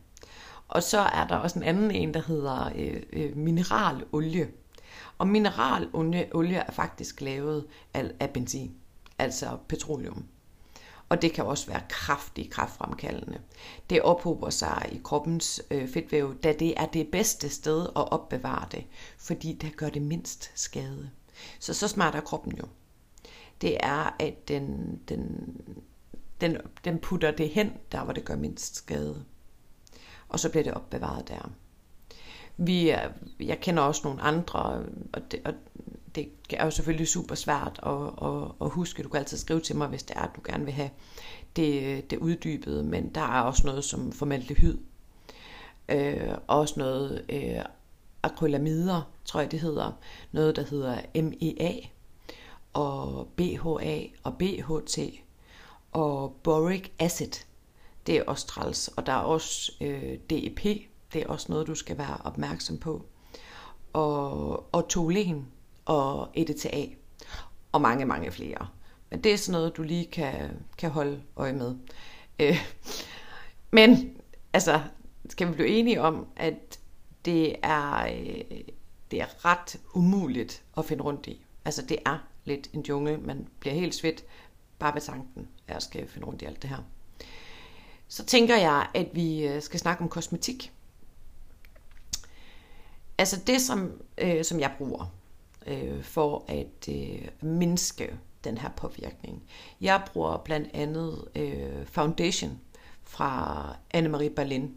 Og 0.67 0.83
så 0.83 0.99
er 0.99 1.27
der 1.27 1.35
også 1.35 1.59
en 1.59 1.63
anden 1.63 1.91
en, 1.91 2.13
der 2.13 2.21
hedder 2.21 2.71
øh, 2.75 3.03
øh, 3.13 3.37
mineralolie. 3.37 4.51
Og 5.17 5.27
mineralolie 5.27 6.35
olie 6.35 6.57
er 6.57 6.71
faktisk 6.71 7.21
lavet 7.21 7.65
af, 7.93 8.11
af 8.19 8.29
benzin, 8.29 8.75
altså 9.17 9.57
petroleum. 9.67 10.25
Og 11.09 11.21
det 11.21 11.33
kan 11.33 11.45
også 11.45 11.67
være 11.67 11.81
kraftigt 11.89 12.51
kraftfremkaldende. 12.51 13.39
Det 13.89 14.01
ophober 14.01 14.49
sig 14.49 14.89
i 14.91 15.01
kroppens 15.03 15.61
øh, 15.71 15.89
fedtvæv, 15.89 16.35
da 16.35 16.53
det 16.53 16.73
er 16.77 16.85
det 16.85 17.07
bedste 17.11 17.49
sted 17.49 17.81
at 17.81 18.11
opbevare 18.11 18.67
det, 18.71 18.85
fordi 19.17 19.53
det 19.53 19.77
gør 19.77 19.89
det 19.89 20.01
mindst 20.01 20.51
skade. 20.55 21.09
Så 21.59 21.73
så 21.73 21.87
smart 21.87 22.15
er 22.15 22.21
kroppen 22.21 22.57
jo. 22.57 22.65
Det 23.61 23.77
er, 23.79 24.15
at 24.19 24.47
den, 24.47 24.99
den, 25.09 25.55
den, 26.41 26.57
den 26.85 26.99
putter 26.99 27.31
det 27.31 27.49
hen, 27.49 27.71
der 27.91 28.03
hvor 28.03 28.13
det 28.13 28.25
gør 28.25 28.35
mindst 28.35 28.75
skade. 28.75 29.23
Og 30.29 30.39
så 30.39 30.49
bliver 30.49 30.63
det 30.63 30.73
opbevaret 30.73 31.27
der. 31.27 31.51
Vi 32.57 32.89
er, 32.89 33.09
jeg 33.39 33.59
kender 33.59 33.83
også 33.83 34.01
nogle 34.03 34.21
andre, 34.21 34.59
og 35.13 35.31
det, 35.31 35.39
og 35.45 35.53
det 36.15 36.29
er 36.53 36.65
jo 36.65 36.71
selvfølgelig 36.71 37.07
super 37.07 37.35
svært 37.35 37.79
at, 37.83 38.27
at, 38.27 38.51
at 38.61 38.69
huske. 38.69 39.03
Du 39.03 39.09
kan 39.09 39.19
altid 39.19 39.37
skrive 39.37 39.59
til 39.59 39.75
mig, 39.75 39.87
hvis 39.87 40.03
det 40.03 40.17
er, 40.17 40.21
at 40.21 40.35
du 40.35 40.41
gerne 40.45 40.65
vil 40.65 40.73
have 40.73 40.89
det, 41.55 42.09
det 42.09 42.17
uddybet, 42.17 42.85
men 42.85 43.09
der 43.15 43.21
er 43.21 43.41
også 43.41 43.67
noget 43.67 43.83
som 43.83 44.11
formaldehyd. 44.11 44.77
Øh, 45.89 46.37
også 46.47 46.73
noget 46.77 47.25
øh, 47.29 47.65
akrylamider, 48.23 49.01
tror 49.25 49.41
jeg 49.41 49.51
det 49.51 49.59
hedder. 49.59 49.91
Noget, 50.31 50.55
der 50.55 50.63
hedder 50.63 51.01
MEA, 51.15 51.73
og 52.73 53.27
BHA 53.35 54.01
og 54.23 54.37
BHT, 54.37 54.99
og 55.91 56.35
boric 56.43 56.89
acid. 56.99 57.31
Det 58.07 58.17
er 58.17 58.23
også 58.23 58.47
træls, 58.47 58.87
og 58.87 59.05
der 59.05 59.13
er 59.13 59.21
også 59.21 59.71
øh, 59.81 60.17
DEP, 60.29 60.63
det 61.13 61.21
er 61.21 61.27
også 61.27 61.45
noget, 61.49 61.67
du 61.67 61.75
skal 61.75 61.97
være 61.97 62.17
opmærksom 62.23 62.77
på. 62.77 63.05
Og, 63.93 64.73
og 64.73 64.87
tolen 64.89 65.47
og 65.85 66.29
EDTA, 66.33 66.85
og 67.71 67.81
mange, 67.81 68.05
mange 68.05 68.31
flere. 68.31 68.67
Men 69.09 69.23
det 69.23 69.33
er 69.33 69.37
sådan 69.37 69.59
noget, 69.59 69.77
du 69.77 69.83
lige 69.83 70.05
kan, 70.05 70.49
kan 70.77 70.89
holde 70.89 71.21
øje 71.35 71.53
med. 71.53 71.75
Øh, 72.39 72.57
men 73.71 74.17
altså, 74.53 74.81
skal 75.29 75.47
vi 75.47 75.53
blive 75.53 75.67
enige 75.67 76.01
om, 76.01 76.27
at 76.35 76.79
det 77.25 77.55
er, 77.63 78.07
øh, 78.07 78.61
det 79.11 79.21
er 79.21 79.45
ret 79.45 79.79
umuligt 79.93 80.63
at 80.77 80.85
finde 80.85 81.03
rundt 81.03 81.27
i. 81.27 81.45
Altså, 81.65 81.81
det 81.81 81.97
er 82.05 82.17
lidt 82.45 82.69
en 82.73 82.81
jungle. 82.81 83.17
Man 83.17 83.47
bliver 83.59 83.73
helt 83.73 83.95
svedt 83.95 84.23
bare 84.79 84.93
ved 84.93 85.01
tanken, 85.01 85.47
jeg 85.67 85.81
skal 85.81 86.07
finde 86.07 86.27
rundt 86.27 86.41
i 86.41 86.45
alt 86.45 86.61
det 86.61 86.69
her. 86.69 86.83
Så 88.07 88.25
tænker 88.25 88.57
jeg, 88.57 88.87
at 88.93 89.07
vi 89.13 89.47
øh, 89.47 89.61
skal 89.61 89.79
snakke 89.79 90.03
om 90.03 90.09
kosmetik. 90.09 90.73
Altså 93.17 93.41
det, 93.47 93.61
som, 93.61 94.01
øh, 94.17 94.43
som 94.43 94.59
jeg 94.59 94.73
bruger 94.77 95.13
øh, 95.67 96.03
for 96.03 96.45
at 96.47 96.89
øh, 96.89 97.27
mindske 97.41 98.17
den 98.43 98.57
her 98.57 98.69
påvirkning. 98.77 99.43
Jeg 99.81 100.03
bruger 100.13 100.37
blandt 100.37 100.69
andet 100.73 101.27
øh, 101.35 101.85
foundation 101.85 102.59
fra 103.03 103.75
Anne-Marie 103.95 104.33
Berlin. 104.33 104.75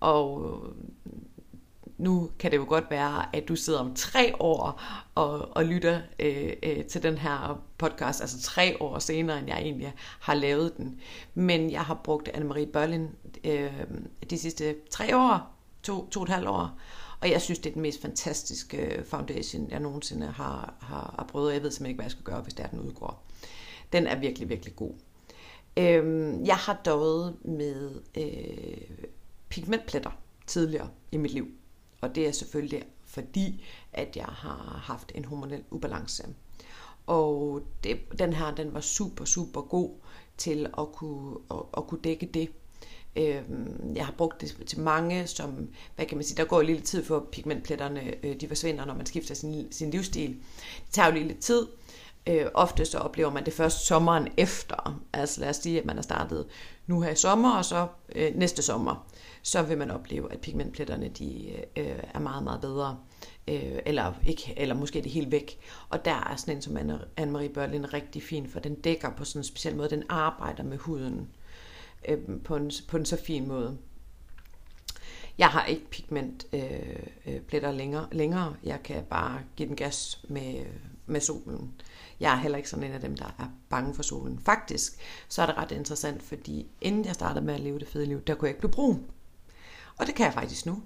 Og 0.00 0.56
nu 1.98 2.30
kan 2.38 2.50
det 2.50 2.56
jo 2.56 2.64
godt 2.68 2.84
være, 2.90 3.36
at 3.36 3.48
du 3.48 3.56
sidder 3.56 3.78
om 3.78 3.94
tre 3.94 4.32
år 4.40 4.82
og, 5.14 5.56
og 5.56 5.64
lytter 5.64 6.00
øh, 6.18 6.52
øh, 6.62 6.84
til 6.84 7.02
den 7.02 7.18
her 7.18 7.62
podcast, 7.78 8.20
altså 8.20 8.42
tre 8.42 8.76
år 8.82 8.98
senere, 8.98 9.38
end 9.38 9.48
jeg 9.48 9.58
egentlig 9.58 9.94
har 10.20 10.34
lavet 10.34 10.76
den. 10.76 11.00
Men 11.34 11.70
jeg 11.70 11.80
har 11.80 12.00
brugt 12.04 12.28
Anne-Marie 12.28 12.70
Berlin 12.72 13.08
øh, 13.44 13.72
de 14.30 14.38
sidste 14.38 14.74
tre 14.90 15.16
år, 15.16 15.56
to, 15.82 16.06
to 16.06 16.20
og 16.20 16.24
et 16.24 16.30
halvt 16.30 16.48
år, 16.48 16.78
og 17.20 17.30
jeg 17.30 17.42
synes, 17.42 17.58
det 17.58 17.70
er 17.70 17.74
den 17.74 17.82
mest 17.82 18.02
fantastiske 18.02 18.76
øh, 18.76 19.04
foundation, 19.04 19.70
jeg 19.70 19.80
nogensinde 19.80 20.26
har, 20.26 20.74
har, 20.80 21.14
har 21.18 21.26
prøvet. 21.28 21.54
Jeg 21.54 21.62
ved 21.62 21.70
simpelthen 21.70 21.90
ikke, 21.90 21.96
hvad 21.96 22.04
jeg 22.04 22.10
skal 22.10 22.24
gøre, 22.24 22.40
hvis 22.40 22.54
det 22.54 22.64
er, 22.64 22.68
den 22.68 22.80
udgår. 22.80 23.26
Den 23.92 24.06
er 24.06 24.18
virkelig, 24.18 24.48
virkelig 24.48 24.76
god. 24.76 24.92
Øhm, 25.76 26.44
jeg 26.44 26.56
har 26.56 26.80
døjet 26.84 27.36
med 27.44 27.90
øh, 28.16 28.96
pigmentpletter 29.48 30.10
tidligere 30.46 30.88
i 31.12 31.16
mit 31.16 31.32
liv. 31.32 31.48
Og 32.02 32.14
det 32.14 32.28
er 32.28 32.32
selvfølgelig 32.32 32.84
fordi, 33.04 33.64
at 33.92 34.16
jeg 34.16 34.24
har 34.24 34.80
haft 34.84 35.12
en 35.14 35.24
hormonel 35.24 35.64
ubalance. 35.70 36.26
Og 37.06 37.62
det, 37.84 37.98
den 38.18 38.32
her, 38.32 38.54
den 38.54 38.74
var 38.74 38.80
super, 38.80 39.24
super 39.24 39.60
god 39.60 39.90
til 40.36 40.66
at 40.78 40.92
kunne, 40.92 41.36
at, 41.50 41.62
at 41.76 41.86
kunne 41.86 42.00
dække 42.04 42.26
det. 42.26 42.48
Øhm, 43.16 43.92
jeg 43.94 44.06
har 44.06 44.14
brugt 44.18 44.40
det 44.40 44.62
til 44.66 44.80
mange, 44.80 45.26
som, 45.26 45.68
hvad 45.96 46.06
kan 46.06 46.16
man 46.16 46.24
sige, 46.24 46.36
der 46.36 46.44
går 46.44 46.62
lidt 46.62 46.84
tid 46.84 47.04
for 47.04 47.28
pigmentpletterne, 47.32 48.26
øh, 48.26 48.40
de 48.40 48.48
forsvinder, 48.48 48.84
når 48.84 48.94
man 48.94 49.06
skifter 49.06 49.34
sin, 49.34 49.72
sin 49.72 49.90
livsstil. 49.90 50.28
Det 50.28 50.90
tager 50.90 51.08
jo 51.08 51.14
lige 51.14 51.28
lidt 51.28 51.40
tid. 51.40 51.66
Øh, 52.26 52.46
ofte 52.54 52.84
så 52.84 52.98
oplever 52.98 53.30
man 53.30 53.44
det 53.44 53.52
først 53.52 53.86
sommeren 53.86 54.28
efter. 54.36 55.00
Altså 55.12 55.40
lad 55.40 55.48
os 55.48 55.56
sige, 55.56 55.78
at 55.78 55.84
man 55.84 55.96
har 55.96 56.02
startet 56.02 56.46
nu 56.86 57.00
her 57.00 57.10
i 57.10 57.16
sommer, 57.16 57.56
og 57.56 57.64
så 57.64 57.86
øh, 58.14 58.34
næste 58.34 58.62
sommer, 58.62 59.06
så 59.42 59.62
vil 59.62 59.78
man 59.78 59.90
opleve, 59.90 60.32
at 60.32 60.40
pigmentpletterne 60.40 61.08
de, 61.08 61.50
øh, 61.76 61.98
er 62.14 62.18
meget, 62.18 62.44
meget 62.44 62.60
bedre. 62.60 62.98
Øh, 63.48 63.78
eller, 63.86 64.12
ikke, 64.26 64.54
eller 64.56 64.74
måske 64.74 65.02
det 65.02 65.10
helt 65.10 65.30
væk. 65.30 65.58
Og 65.88 66.04
der 66.04 66.14
er 66.30 66.36
sådan 66.36 66.56
en 66.56 66.62
som 66.62 66.76
Anne-Marie 67.20 67.52
Børlin 67.52 67.92
rigtig 67.92 68.22
fin, 68.22 68.48
for 68.48 68.60
den 68.60 68.74
dækker 68.74 69.10
på 69.10 69.24
sådan 69.24 69.40
en 69.40 69.44
speciel 69.44 69.76
måde. 69.76 69.90
Den 69.90 70.02
arbejder 70.08 70.62
med 70.62 70.78
huden 70.78 71.28
øh, 72.08 72.18
på, 72.44 72.56
en, 72.56 72.70
på 72.88 72.96
en 72.96 73.04
så 73.04 73.16
fin 73.16 73.48
måde. 73.48 73.78
Jeg 75.38 75.48
har 75.48 75.64
ikke 75.64 75.90
pigmentpletter 75.90 77.68
øh, 77.68 77.72
øh 77.72 77.74
længere, 77.74 78.06
længere. 78.12 78.56
Jeg 78.64 78.82
kan 78.82 79.04
bare 79.10 79.40
give 79.56 79.68
den 79.68 79.76
gas 79.76 80.24
med, 80.28 80.64
med 81.06 81.20
solen. 81.20 81.72
Jeg 82.22 82.32
er 82.32 82.36
heller 82.36 82.58
ikke 82.58 82.70
sådan 82.70 82.84
en 82.84 82.92
af 82.92 83.00
dem, 83.00 83.16
der 83.16 83.34
er 83.38 83.46
bange 83.68 83.94
for 83.94 84.02
solen. 84.02 84.38
Faktisk 84.38 84.92
så 85.28 85.42
er 85.42 85.46
det 85.46 85.56
ret 85.56 85.70
interessant, 85.70 86.22
fordi 86.22 86.66
inden 86.80 87.04
jeg 87.04 87.14
startede 87.14 87.44
med 87.44 87.54
at 87.54 87.60
leve 87.60 87.78
det 87.78 87.88
fede 87.88 88.06
liv, 88.06 88.20
der 88.20 88.34
kunne 88.34 88.46
jeg 88.46 88.50
ikke 88.50 88.60
blive 88.60 88.72
brun. 88.72 89.04
Og 89.96 90.06
det 90.06 90.14
kan 90.14 90.26
jeg 90.26 90.34
faktisk 90.34 90.66
nu. 90.66 90.82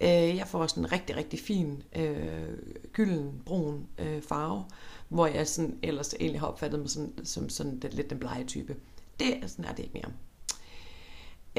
Øh, 0.00 0.36
jeg 0.36 0.46
får 0.48 0.66
sådan 0.66 0.84
en 0.84 0.92
rigtig, 0.92 1.16
rigtig 1.16 1.40
fin 1.40 1.82
øh, 1.96 2.58
gylden, 2.92 3.42
brun 3.46 3.86
øh, 3.98 4.22
farve, 4.22 4.64
hvor 5.08 5.26
jeg 5.26 5.48
sådan, 5.48 5.78
ellers 5.82 6.14
egentlig 6.14 6.40
har 6.40 6.46
opfattet 6.46 6.80
mig 6.80 6.90
sådan, 6.90 7.24
som 7.24 7.48
sådan 7.48 7.78
den, 7.78 7.90
lidt 7.90 8.10
den 8.10 8.18
blege 8.18 8.44
type. 8.44 8.76
Det, 9.20 9.50
sådan 9.50 9.64
er 9.64 9.72
det 9.72 9.82
ikke 9.82 9.94
mere. 9.94 10.12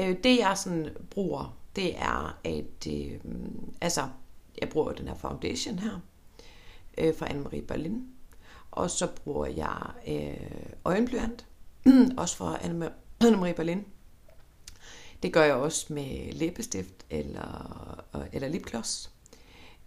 Øh, 0.08 0.16
det 0.24 0.38
jeg 0.38 0.58
sådan 0.58 0.96
bruger, 1.10 1.58
det 1.76 1.98
er, 1.98 2.38
at 2.44 2.86
øh, 2.88 3.20
altså, 3.80 4.08
jeg 4.60 4.68
bruger 4.68 4.92
den 4.92 5.08
her 5.08 5.14
foundation 5.14 5.78
her, 5.78 6.00
øh, 6.98 7.14
fra 7.14 7.26
Anne-Marie 7.26 7.66
Berlin. 7.66 8.15
Og 8.76 8.90
så 8.90 9.06
bruger 9.06 9.46
jeg 9.46 9.90
øh, 10.08 10.72
øjenblyant, 10.84 11.46
også 12.22 12.36
fra 12.36 12.56
Anne-Marie 13.24 13.52
Berlin. 13.52 13.84
Det 15.22 15.32
gør 15.32 15.42
jeg 15.42 15.54
også 15.54 15.92
med 15.92 16.32
læbestift 16.32 17.06
eller, 17.10 18.04
øh, 18.14 18.22
eller 18.32 18.48
lipgloss. 18.48 19.10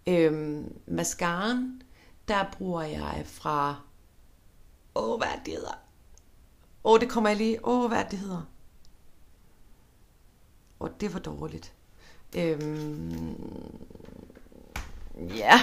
Øhm, 0.06 0.80
mascaren, 0.86 1.82
der 2.28 2.44
bruger 2.52 2.82
jeg 2.82 3.22
fra... 3.26 3.80
Åh, 4.94 5.18
hvad 5.18 5.28
det 5.44 5.54
hedder? 5.54 5.78
Åh, 6.84 7.00
det 7.00 7.10
kommer 7.10 7.30
jeg 7.30 7.36
lige... 7.36 7.66
Åh, 7.66 7.88
hvad 7.88 8.04
det 8.10 8.18
hedder? 8.18 8.42
Åh, 10.80 10.90
det 11.00 11.14
var 11.14 11.20
dårligt. 11.20 11.72
Øhm, 12.36 13.26
ja. 15.16 15.60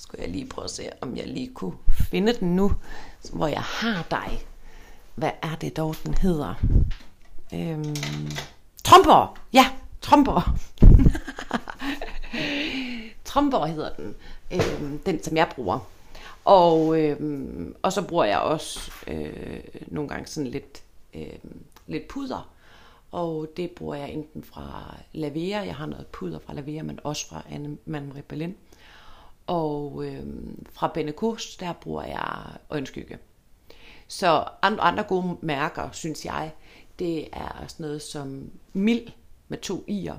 Skulle 0.00 0.22
jeg 0.22 0.30
lige 0.30 0.46
prøve 0.46 0.64
at 0.64 0.70
se, 0.70 0.88
om 1.00 1.16
jeg 1.16 1.26
lige 1.26 1.54
kunne 1.54 1.76
finde 2.10 2.32
den 2.32 2.56
nu, 2.56 2.72
hvor 3.32 3.46
jeg 3.46 3.62
har 3.62 4.06
dig. 4.10 4.42
Hvad 5.14 5.30
er 5.42 5.54
det 5.54 5.76
dog, 5.76 5.94
den 6.04 6.14
hedder? 6.14 6.54
Øhm, 7.54 7.96
Tromper! 8.84 9.38
Ja, 9.52 9.66
Tromper. 10.00 10.56
Tromper 13.24 13.66
hedder 13.66 13.94
den. 13.94 14.14
Øhm, 14.50 14.98
den, 14.98 15.22
som 15.22 15.36
jeg 15.36 15.48
bruger. 15.54 15.78
Og, 16.44 17.00
øhm, 17.00 17.76
og 17.82 17.92
så 17.92 18.02
bruger 18.02 18.24
jeg 18.24 18.38
også 18.38 18.92
øh, 19.06 19.60
nogle 19.86 20.08
gange 20.08 20.26
sådan 20.26 20.50
lidt, 20.50 20.82
øh, 21.14 21.38
lidt 21.86 22.08
puder. 22.08 22.50
Og 23.10 23.48
det 23.56 23.70
bruger 23.70 23.94
jeg 23.94 24.10
enten 24.10 24.42
fra 24.42 24.94
Lavea, 25.12 25.64
jeg 25.66 25.74
har 25.74 25.86
noget 25.86 26.06
puder 26.06 26.38
fra 26.38 26.54
Lavea, 26.54 26.82
men 26.82 27.00
også 27.04 27.28
fra 27.28 27.42
Anne-Marie 27.50 28.22
Berlin. 28.28 28.56
Og 29.48 30.04
øh, 30.04 30.26
fra 30.72 30.90
Benecos, 30.94 31.56
der 31.56 31.72
bruger 31.72 32.04
jeg 32.04 32.42
øjenskygge. 32.70 33.18
Så 34.08 34.44
andre, 34.62 34.82
andre 34.82 35.02
gode 35.02 35.36
mærker, 35.40 35.88
synes 35.92 36.24
jeg, 36.24 36.52
det 36.98 37.28
er 37.32 37.64
sådan 37.68 37.84
noget 37.84 38.02
som 38.02 38.50
Mild 38.72 39.08
med 39.48 39.58
to 39.58 39.84
i'er, 39.88 40.14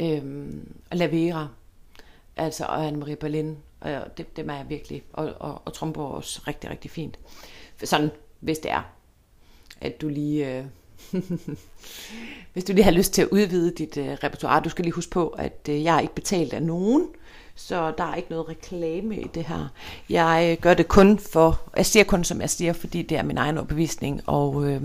øhm, 0.00 0.68
og 0.90 0.96
Lavera, 0.96 1.48
altså 2.36 2.64
og 2.64 2.88
Anne-Marie 2.88 3.14
Berlin, 3.14 3.58
og 3.80 4.18
det, 4.18 4.36
det 4.36 4.50
er 4.50 4.54
jeg 4.54 4.66
virkelig, 4.68 5.02
og, 5.12 5.34
og, 5.38 5.62
og 5.64 5.72
Trombo 5.72 6.04
også 6.04 6.42
rigtig, 6.48 6.70
rigtig 6.70 6.90
fint. 6.90 7.18
Sådan, 7.84 8.10
hvis 8.40 8.58
det 8.58 8.70
er, 8.70 8.82
at 9.80 10.00
du 10.00 10.08
lige... 10.08 10.58
Øh, 10.58 10.64
hvis 12.52 12.64
du 12.64 12.72
lige 12.72 12.84
har 12.84 12.90
lyst 12.90 13.12
til 13.12 13.22
at 13.22 13.28
udvide 13.28 13.74
dit 13.74 13.96
øh, 13.96 14.08
repertoire, 14.08 14.62
du 14.64 14.68
skal 14.68 14.84
lige 14.84 14.94
huske 14.94 15.10
på, 15.10 15.28
at 15.28 15.68
øh, 15.70 15.82
jeg 15.84 15.96
er 15.96 16.00
ikke 16.00 16.14
betalt 16.14 16.52
af 16.52 16.62
nogen, 16.62 17.08
så 17.66 17.92
der 17.98 18.04
er 18.04 18.14
ikke 18.14 18.30
noget 18.30 18.48
reklame 18.48 19.16
i 19.16 19.26
det 19.34 19.44
her. 19.44 19.68
Jeg 20.10 20.48
øh, 20.52 20.62
gør 20.62 20.74
det 20.74 20.88
kun 20.88 21.18
for, 21.18 21.60
jeg 21.76 21.86
siger 21.86 22.04
kun 22.04 22.24
som 22.24 22.40
jeg 22.40 22.50
siger, 22.50 22.72
fordi 22.72 23.02
det 23.02 23.18
er 23.18 23.22
min 23.22 23.38
egen 23.38 23.58
overbevisning, 23.58 24.20
og, 24.26 24.64
øh, 24.64 24.82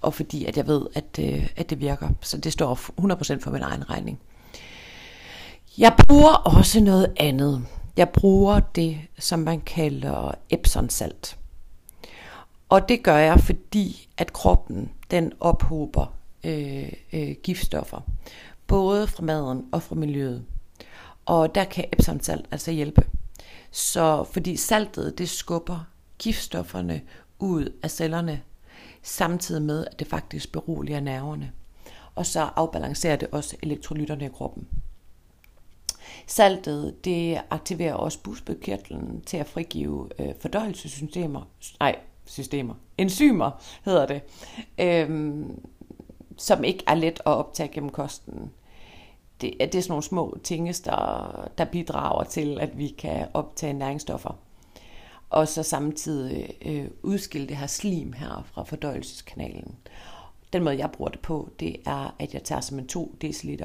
og 0.00 0.14
fordi 0.14 0.44
at 0.44 0.56
jeg 0.56 0.66
ved, 0.66 0.86
at, 0.94 1.18
øh, 1.20 1.48
at 1.56 1.70
det 1.70 1.80
virker. 1.80 2.08
Så 2.20 2.38
det 2.38 2.52
står 2.52 2.74
100% 2.74 3.40
for 3.40 3.50
min 3.50 3.62
egen 3.62 3.90
regning. 3.90 4.20
Jeg 5.78 5.94
bruger 6.08 6.32
også 6.32 6.80
noget 6.80 7.12
andet. 7.16 7.66
Jeg 7.96 8.08
bruger 8.08 8.60
det, 8.60 8.98
som 9.18 9.38
man 9.38 9.60
kalder 9.60 10.34
Epsom-salt. 10.50 11.36
Og 12.68 12.88
det 12.88 13.02
gør 13.02 13.16
jeg, 13.16 13.40
fordi 13.40 14.08
at 14.18 14.32
kroppen 14.32 14.90
den 15.10 15.32
ophober 15.40 16.14
øh, 16.44 16.92
øh, 17.12 17.34
giftstoffer. 17.42 18.00
Både 18.66 19.06
fra 19.06 19.22
maden 19.22 19.64
og 19.72 19.82
fra 19.82 19.94
miljøet. 19.94 20.44
Og 21.26 21.54
der 21.54 21.64
kan 21.64 21.84
Epsom-salt 21.92 22.46
altså 22.50 22.70
hjælpe. 22.70 23.06
Så 23.70 24.24
fordi 24.24 24.56
saltet 24.56 25.18
det 25.18 25.28
skubber 25.28 25.84
giftstofferne 26.18 27.02
ud 27.38 27.72
af 27.82 27.90
cellerne 27.90 28.42
samtidig 29.02 29.62
med, 29.62 29.86
at 29.86 29.98
det 29.98 30.06
faktisk 30.06 30.52
beroliger 30.52 31.00
nerverne. 31.00 31.52
Og 32.14 32.26
så 32.26 32.40
afbalancerer 32.56 33.16
det 33.16 33.28
også 33.32 33.56
elektrolytterne 33.62 34.24
i 34.26 34.28
kroppen. 34.28 34.68
Saltet 36.26 37.04
det 37.04 37.40
aktiverer 37.50 37.94
også 37.94 38.18
bugspytkirtlen 38.22 39.20
til 39.26 39.36
at 39.36 39.46
frigive 39.46 40.08
øh, 40.18 40.34
fordøjelsessystemer, 40.40 41.48
nej, 41.80 41.96
systemer, 42.24 42.74
enzymer 42.98 43.50
hedder 43.84 44.06
det, 44.06 44.22
øhm, 44.78 45.60
som 46.38 46.64
ikke 46.64 46.84
er 46.86 46.94
let 46.94 47.20
at 47.20 47.26
optage 47.26 47.68
gennem 47.68 47.90
kosten. 47.90 48.50
Det, 49.42 49.54
det 49.58 49.74
er 49.74 49.82
sådan 49.82 49.90
nogle 49.90 50.02
små 50.02 50.38
ting, 50.42 50.68
der, 50.84 51.48
der 51.58 51.64
bidrager 51.64 52.24
til, 52.24 52.60
at 52.60 52.78
vi 52.78 52.88
kan 52.88 53.26
optage 53.34 53.72
næringsstoffer 53.72 54.38
og 55.32 55.48
så 55.48 55.62
samtidig 55.62 56.54
øh, 56.66 56.90
udskille 57.02 57.48
det 57.48 57.56
her 57.56 57.66
slim 57.66 58.12
her 58.12 58.46
fra 58.46 58.62
fordøjelseskanalen. 58.62 59.76
Den 60.52 60.64
måde, 60.64 60.78
jeg 60.78 60.90
bruger 60.92 61.10
det 61.10 61.20
på, 61.20 61.50
det 61.60 61.76
er, 61.86 62.14
at 62.18 62.34
jeg 62.34 62.42
tager 62.42 62.60
som 62.60 62.78
en 62.78 62.86
2 62.86 63.16
dl 63.22 63.62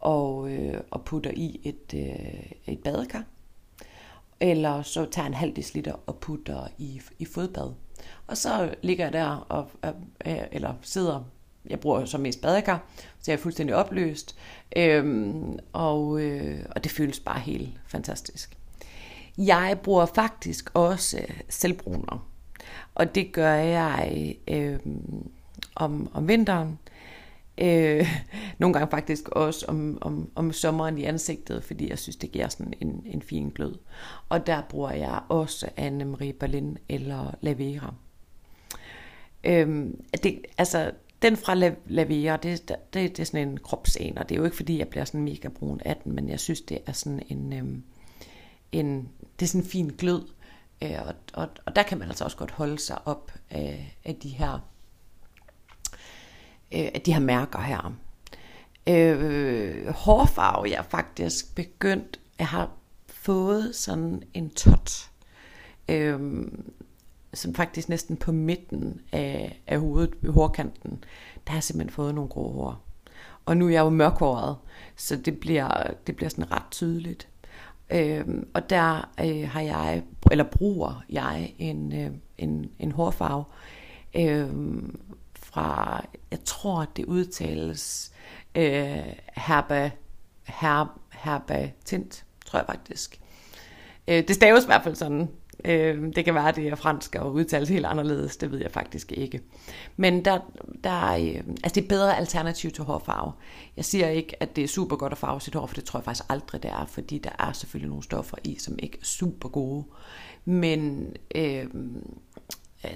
og, 0.00 0.50
øh, 0.50 0.80
og 0.90 1.04
putter 1.04 1.30
i 1.30 1.60
et, 1.64 1.94
øh, 1.94 2.52
et 2.66 2.78
badekar. 2.78 3.24
Eller 4.40 4.82
så 4.82 5.04
tager 5.04 5.24
jeg 5.24 5.28
en 5.28 5.34
halv 5.34 5.52
dl 5.52 5.90
og 6.06 6.16
putter 6.16 6.68
i, 6.78 7.00
i 7.18 7.24
fodbad. 7.24 7.72
Og 8.26 8.36
så 8.36 8.74
ligger 8.82 9.04
jeg 9.04 9.12
der 9.12 9.46
og, 9.48 9.70
øh, 10.26 10.42
eller 10.52 10.74
sidder, 10.82 11.24
jeg 11.68 11.80
bruger 11.80 12.04
så 12.04 12.18
mest 12.18 12.42
badekar, 12.42 12.82
så 13.20 13.30
jeg 13.30 13.38
er 13.38 13.42
fuldstændig 13.42 13.76
opløst. 13.76 14.36
Øhm, 14.76 15.58
og, 15.72 16.20
øh, 16.20 16.60
og 16.70 16.84
det 16.84 16.92
føles 16.92 17.20
bare 17.20 17.40
helt 17.40 17.70
fantastisk. 17.86 18.56
Jeg 19.38 19.78
bruger 19.82 20.06
faktisk 20.06 20.70
også 20.74 21.18
øh, 21.18 21.40
selvbruner. 21.48 22.26
Og 22.94 23.14
det 23.14 23.32
gør 23.32 23.54
jeg 23.54 24.36
øh, 24.48 24.78
om, 25.74 26.10
om 26.14 26.28
vinteren. 26.28 26.78
Øh, 27.58 28.08
nogle 28.58 28.72
gange 28.72 28.90
faktisk 28.90 29.28
også 29.28 29.66
om, 29.68 29.98
om, 30.00 30.30
om 30.34 30.52
sommeren 30.52 30.98
i 30.98 31.04
ansigtet, 31.04 31.64
fordi 31.64 31.90
jeg 31.90 31.98
synes, 31.98 32.16
det 32.16 32.32
giver 32.32 32.48
sådan 32.48 32.72
en, 32.80 33.02
en 33.06 33.22
fin 33.22 33.50
glød. 33.50 33.74
Og 34.28 34.46
der 34.46 34.62
bruger 34.68 34.90
jeg 34.90 35.20
også 35.28 35.66
Anne-Marie 35.66 36.32
Berlin 36.32 36.78
eller 36.88 37.34
Lavera. 37.40 37.94
Øhm, 39.44 40.04
det, 40.22 40.40
altså, 40.58 40.92
den 41.22 41.36
fra 41.36 41.54
Lavera, 41.86 42.36
det, 42.36 42.68
det, 42.68 42.78
det 42.92 43.20
er 43.20 43.24
sådan 43.24 43.48
en 43.48 43.58
kropsen, 43.58 44.18
og 44.18 44.28
det 44.28 44.34
er 44.34 44.38
jo 44.38 44.44
ikke 44.44 44.56
fordi, 44.56 44.78
jeg 44.78 44.88
bliver 44.88 45.04
sådan 45.04 45.22
mega 45.22 45.48
brun 45.48 45.80
af 45.84 45.96
den, 45.96 46.14
men 46.14 46.28
jeg 46.28 46.40
synes, 46.40 46.60
det 46.60 46.78
er 46.86 46.92
sådan 46.92 47.22
en... 47.28 47.52
Øh, 47.52 47.78
en, 48.72 49.08
det 49.38 49.46
er 49.46 49.48
sådan 49.48 49.60
en 49.60 49.66
fin 49.66 49.88
glød, 49.88 50.28
øh, 50.82 50.98
og, 51.06 51.14
og, 51.32 51.48
og 51.66 51.76
der 51.76 51.82
kan 51.82 51.98
man 51.98 52.08
altså 52.08 52.24
også 52.24 52.36
godt 52.36 52.50
holde 52.50 52.78
sig 52.78 53.08
op 53.08 53.32
af, 53.50 53.96
af 54.04 54.14
de 54.14 54.28
her 54.28 54.52
øh, 56.72 56.88
af 56.94 57.00
de 57.06 57.12
her 57.12 57.20
mærker 57.20 57.60
her. 57.60 57.94
Øh, 58.86 59.88
hårfarve, 59.88 60.70
jeg 60.70 60.78
er 60.78 60.82
faktisk 60.82 61.54
begyndt, 61.54 62.20
jeg 62.38 62.46
har 62.46 62.70
fået 63.06 63.74
sådan 63.74 64.22
en 64.34 64.50
tot, 64.50 65.10
øh, 65.88 66.20
som 67.34 67.54
faktisk 67.54 67.88
næsten 67.88 68.16
på 68.16 68.32
midten 68.32 69.00
af, 69.12 69.62
af 69.66 69.80
hovedet, 69.80 70.14
ved 70.20 70.32
hårkanten, 70.32 71.04
der 71.46 71.50
har 71.50 71.56
jeg 71.56 71.62
simpelthen 71.64 71.94
fået 71.94 72.14
nogle 72.14 72.30
grå 72.30 72.52
hår. 72.52 72.84
Og 73.46 73.56
nu 73.56 73.66
er 73.66 73.70
jeg 73.70 73.80
jo 73.80 73.88
mørkhåret, 73.88 74.56
så 74.96 75.16
det 75.16 75.40
bliver, 75.40 75.82
det 76.06 76.16
bliver 76.16 76.28
sådan 76.28 76.52
ret 76.52 76.70
tydeligt. 76.70 77.28
Øh, 77.90 78.24
og 78.54 78.70
der 78.70 79.10
øh, 79.20 79.48
har 79.48 79.60
jeg, 79.60 80.02
eller 80.30 80.44
bruger 80.44 81.04
jeg 81.08 81.54
en, 81.58 81.92
øh, 81.92 82.10
en, 82.38 82.70
en 82.78 82.92
hårfarve 82.92 83.44
øh, 84.14 84.48
fra, 85.34 86.04
jeg 86.30 86.38
tror 86.44 86.86
det 86.96 87.04
udtales 87.04 88.12
øh, 88.54 89.12
herba, 89.36 89.90
her, 90.44 91.00
herba 91.12 91.70
tint, 91.84 92.24
tror 92.46 92.58
jeg 92.58 92.66
faktisk. 92.66 93.20
Øh, 94.08 94.28
det 94.28 94.34
staves 94.34 94.64
i 94.64 94.66
hvert 94.66 94.84
fald 94.84 94.94
sådan. 94.94 95.28
Øh, 95.64 96.14
det 96.16 96.24
kan 96.24 96.34
være, 96.34 96.48
at 96.48 96.56
det 96.56 96.68
er 96.68 96.74
fransk 96.74 97.14
og 97.14 97.32
udtales 97.32 97.68
helt 97.68 97.86
anderledes, 97.86 98.36
det 98.36 98.50
ved 98.50 98.58
jeg 98.58 98.70
faktisk 98.70 99.12
ikke. 99.12 99.40
Men 99.96 100.24
der, 100.24 100.38
der 100.84 101.12
øh, 101.12 101.42
altså 101.64 101.74
det 101.74 101.84
er 101.84 101.88
bedre 101.88 102.16
alternativ 102.16 102.70
til 102.70 102.84
hårfarve. 102.84 103.32
Jeg 103.76 103.84
siger 103.84 104.08
ikke, 104.08 104.42
at 104.42 104.56
det 104.56 104.64
er 104.64 104.68
super 104.68 104.96
godt 104.96 105.12
at 105.12 105.18
farve 105.18 105.40
sit 105.40 105.54
hår, 105.54 105.66
for 105.66 105.74
det 105.74 105.84
tror 105.84 105.98
jeg 105.98 106.04
faktisk 106.04 106.24
aldrig, 106.28 106.62
det 106.62 106.70
er, 106.70 106.86
fordi 106.86 107.18
der 107.18 107.30
er 107.38 107.52
selvfølgelig 107.52 107.88
nogle 107.88 108.04
stoffer 108.04 108.36
i, 108.44 108.56
som 108.58 108.78
ikke 108.78 108.98
er 109.00 109.04
super 109.04 109.48
gode. 109.48 109.84
Men 110.44 111.12
øh, 111.34 111.66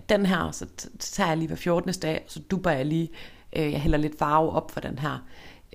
den 0.08 0.26
her, 0.26 0.50
så 0.50 0.66
tager 0.98 1.28
jeg 1.28 1.36
lige 1.36 1.48
hver 1.48 1.56
14. 1.56 1.92
dag, 1.92 2.24
så 2.26 2.40
duber 2.40 2.70
jeg 2.70 2.86
lige, 2.86 3.10
øh, 3.56 3.72
jeg 3.72 3.80
hælder 3.80 3.98
lidt 3.98 4.18
farve 4.18 4.50
op 4.50 4.70
for 4.70 4.80
den 4.80 4.98
her, 4.98 5.26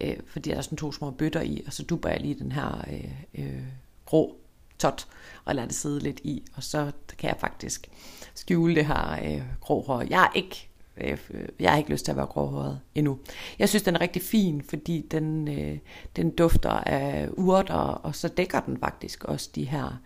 øh, 0.01 0.17
fordi 0.27 0.49
der 0.49 0.55
er 0.55 0.61
sådan 0.61 0.77
to 0.77 0.91
små 0.91 1.11
bøtter 1.11 1.41
i, 1.41 1.63
og 1.67 1.73
så 1.73 1.83
duber 1.83 2.09
jeg 2.09 2.21
lige 2.21 2.39
den 2.39 2.51
her 2.51 2.85
øh, 2.91 3.45
øh, 3.45 3.63
grå 4.05 4.38
tot, 4.79 5.07
og 5.45 5.55
lader 5.55 5.67
det 5.67 5.75
sidde 5.75 5.99
lidt 5.99 6.19
i, 6.23 6.43
og 6.55 6.63
så 6.63 6.91
kan 7.17 7.27
jeg 7.29 7.37
faktisk 7.39 7.89
skjule 8.35 8.75
det 8.75 8.85
her 8.85 9.19
øh, 9.23 9.43
grå 9.61 9.81
hår. 9.81 10.01
Jeg 10.01 10.23
er 10.23 10.31
ikke 10.35 10.69
øh, 10.97 11.17
jeg 11.59 11.71
har 11.71 11.77
ikke 11.77 11.89
lyst 11.89 12.05
til 12.05 12.11
at 12.11 12.17
være 12.17 12.25
gråhåret 12.25 12.79
endnu. 12.95 13.19
Jeg 13.59 13.69
synes, 13.69 13.83
den 13.83 13.95
er 13.95 14.01
rigtig 14.01 14.21
fin, 14.21 14.61
fordi 14.61 15.07
den, 15.11 15.47
øh, 15.47 15.77
den 16.15 16.31
dufter 16.31 16.69
af 16.69 17.29
urter, 17.31 17.73
og 17.75 18.15
så 18.15 18.27
dækker 18.27 18.59
den 18.59 18.77
faktisk 18.77 19.23
også 19.23 19.49
de 19.55 19.63
her 19.63 20.01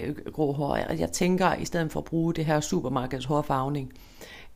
øh, 0.00 0.16
grå 0.32 0.52
hår. 0.52 0.76
Jeg 0.76 1.12
tænker, 1.12 1.54
i 1.54 1.64
stedet 1.64 1.92
for 1.92 2.00
at 2.00 2.04
bruge 2.04 2.34
det 2.34 2.46
her 2.46 2.60
supermarkeds 2.60 3.24
hårfarvning, 3.24 3.92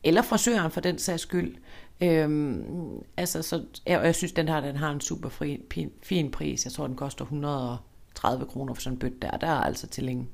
eller 0.03 0.21
frisøren 0.21 0.71
for 0.71 0.81
den 0.81 0.97
sags 0.97 1.21
skyld, 1.21 1.55
øhm, 2.01 3.03
altså, 3.17 3.41
så, 3.41 3.63
jeg, 3.85 4.03
jeg 4.03 4.15
synes, 4.15 4.31
den 4.31 4.47
her 4.47 4.59
den 4.59 4.75
har 4.75 4.91
en 4.91 5.01
super 5.01 5.29
fri, 5.29 5.61
fin, 5.71 5.91
fin 6.03 6.31
pris. 6.31 6.65
Jeg 6.65 6.73
tror, 6.73 6.87
den 6.87 6.95
koster 6.95 7.25
100 7.25 7.77
30 8.15 8.45
kroner 8.45 8.73
for 8.73 8.81
sådan 8.81 8.95
en 8.95 8.99
bøtte 8.99 9.17
der. 9.21 9.37
Der 9.37 9.47
er 9.47 9.61
altså 9.61 9.87
til 9.87 10.03
længe. 10.03 10.27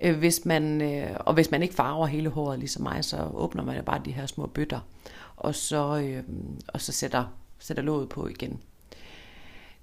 Øh, 0.00 0.18
hvis 0.18 0.44
man, 0.44 0.82
øh, 0.82 1.16
og 1.20 1.34
hvis 1.34 1.50
man 1.50 1.62
ikke 1.62 1.74
farver 1.74 2.06
hele 2.06 2.28
håret 2.28 2.58
ligesom 2.58 2.82
mig, 2.82 3.04
så 3.04 3.30
åbner 3.34 3.62
man 3.62 3.84
bare 3.84 4.02
de 4.04 4.12
her 4.12 4.26
små 4.26 4.46
bøtter, 4.46 4.80
og 5.36 5.54
så, 5.54 5.98
øh, 5.98 6.24
og 6.68 6.80
så 6.80 6.92
sætter, 6.92 7.24
sætter 7.58 7.82
låget 7.82 8.08
på 8.08 8.26
igen. 8.26 8.60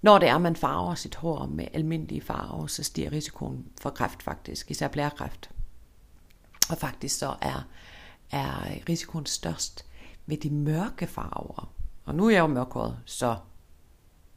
Når 0.02 0.18
det 0.18 0.30
er, 0.30 0.36
at 0.36 0.42
man 0.42 0.56
farver 0.56 0.96
sit 0.96 1.16
hår 1.16 1.46
med 1.46 1.68
almindelige 1.74 2.22
farver, 2.22 2.68
så 2.68 2.84
stiger 2.84 3.12
risikoen 3.12 3.68
for 3.82 3.90
kræft 3.90 4.24
faktisk, 4.24 4.72
især 4.72 4.88
blærekræft. 4.88 5.50
Og 6.70 6.78
faktisk 6.78 7.18
så 7.18 7.36
er, 7.42 7.68
er 8.32 8.64
risikoen 8.90 9.26
størst 9.26 9.86
ved 10.26 10.38
de 10.38 10.50
mørke 10.50 11.08
farver. 11.08 11.74
Og 12.06 12.16
nu 12.16 12.26
er 12.26 12.30
jeg 12.30 12.40
jo 12.40 12.48
mørkhåret, 12.48 12.98
så 13.06 13.36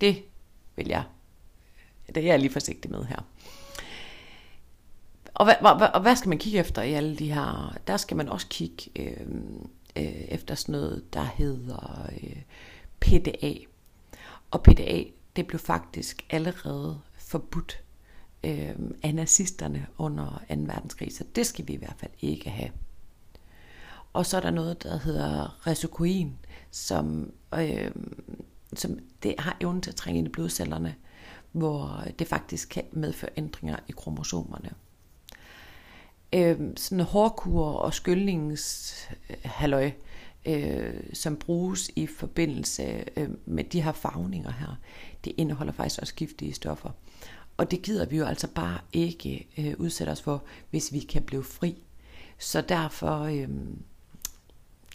det 0.00 0.22
vil 0.77 0.88
jeg, 0.88 1.05
det 2.08 2.16
er 2.16 2.22
jeg 2.22 2.38
lige 2.38 2.52
forsigtig 2.52 2.90
med 2.90 3.04
her. 3.04 3.18
Og 5.34 5.44
hvad, 5.44 5.54
hvad, 5.76 5.88
og 5.94 6.02
hvad 6.02 6.16
skal 6.16 6.28
man 6.28 6.38
kigge 6.38 6.58
efter 6.58 6.82
i 6.82 6.92
alle 6.92 7.16
de 7.16 7.32
her? 7.32 7.76
Der 7.86 7.96
skal 7.96 8.16
man 8.16 8.28
også 8.28 8.46
kigge 8.50 8.90
øh, 8.96 9.26
øh, 9.96 10.04
efter 10.04 10.54
sådan 10.54 10.72
noget, 10.72 11.14
der 11.14 11.24
hedder 11.24 12.10
øh, 12.22 12.42
PDA. 13.00 13.54
Og 14.50 14.62
PDA, 14.62 15.04
det 15.36 15.46
blev 15.46 15.58
faktisk 15.58 16.24
allerede 16.30 17.00
forbudt 17.18 17.82
øh, 18.44 18.74
af 19.02 19.14
nazisterne 19.14 19.86
under 19.98 20.42
2. 20.48 20.54
verdenskrig, 20.58 21.16
så 21.16 21.24
det 21.36 21.46
skal 21.46 21.68
vi 21.68 21.72
i 21.72 21.76
hvert 21.76 21.96
fald 21.98 22.12
ikke 22.20 22.50
have. 22.50 22.70
Og 24.12 24.26
så 24.26 24.36
er 24.36 24.40
der 24.40 24.50
noget, 24.50 24.82
der 24.82 24.98
hedder 24.98 25.66
resokoin, 25.66 26.38
som, 26.70 27.32
øh, 27.54 27.90
som 28.74 28.98
det 29.22 29.34
har 29.38 29.56
evnen 29.60 29.82
til 29.82 29.90
at 29.90 29.96
trænge 29.96 30.18
ind 30.18 30.28
i 30.28 30.30
blodcellerne, 30.30 30.94
hvor 31.54 32.04
det 32.18 32.26
faktisk 32.26 32.68
kan 32.68 32.84
medføre 32.92 33.30
ændringer 33.36 33.76
i 33.88 33.92
kromosomerne 33.92 34.70
øh, 36.34 36.60
sådan 36.76 37.04
hårkur 37.04 37.66
og 37.66 37.94
skyldningshalløj, 37.94 39.90
øh, 40.46 40.94
som 41.12 41.36
bruges 41.36 41.90
i 41.96 42.06
forbindelse 42.06 43.04
øh, 43.16 43.30
med 43.46 43.64
de 43.64 43.82
her 43.82 43.92
farvninger 43.92 44.50
her, 44.50 44.78
det 45.24 45.32
indeholder 45.36 45.72
faktisk 45.72 46.00
også 46.00 46.14
giftige 46.14 46.54
stoffer. 46.54 46.90
Og 47.56 47.70
det 47.70 47.82
gider 47.82 48.06
vi 48.06 48.16
jo 48.16 48.24
altså 48.24 48.48
bare 48.48 48.78
ikke 48.92 49.48
øh, 49.58 49.74
udsætte 49.78 50.10
os 50.10 50.22
for, 50.22 50.44
hvis 50.70 50.92
vi 50.92 50.98
kan 50.98 51.22
blive 51.22 51.44
fri. 51.44 51.82
Så 52.38 52.60
derfor, 52.60 53.20
øh, 53.20 53.48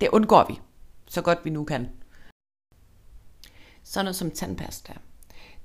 det 0.01 0.09
undgår 0.09 0.45
vi, 0.49 0.59
så 1.07 1.21
godt 1.21 1.39
vi 1.43 1.49
nu 1.49 1.63
kan. 1.63 1.89
Sådan 3.83 4.05
noget 4.05 4.15
som 4.15 4.31
tandpasta, 4.31 4.93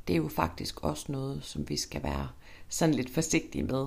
det 0.09 0.13
er 0.13 0.17
jo 0.17 0.29
faktisk 0.29 0.85
også 0.85 1.13
noget, 1.13 1.45
som 1.45 1.69
vi 1.69 1.77
skal 1.77 2.03
være 2.03 2.29
sådan 2.69 2.95
lidt 2.95 3.15
forsigtige 3.15 3.65
med. 3.65 3.87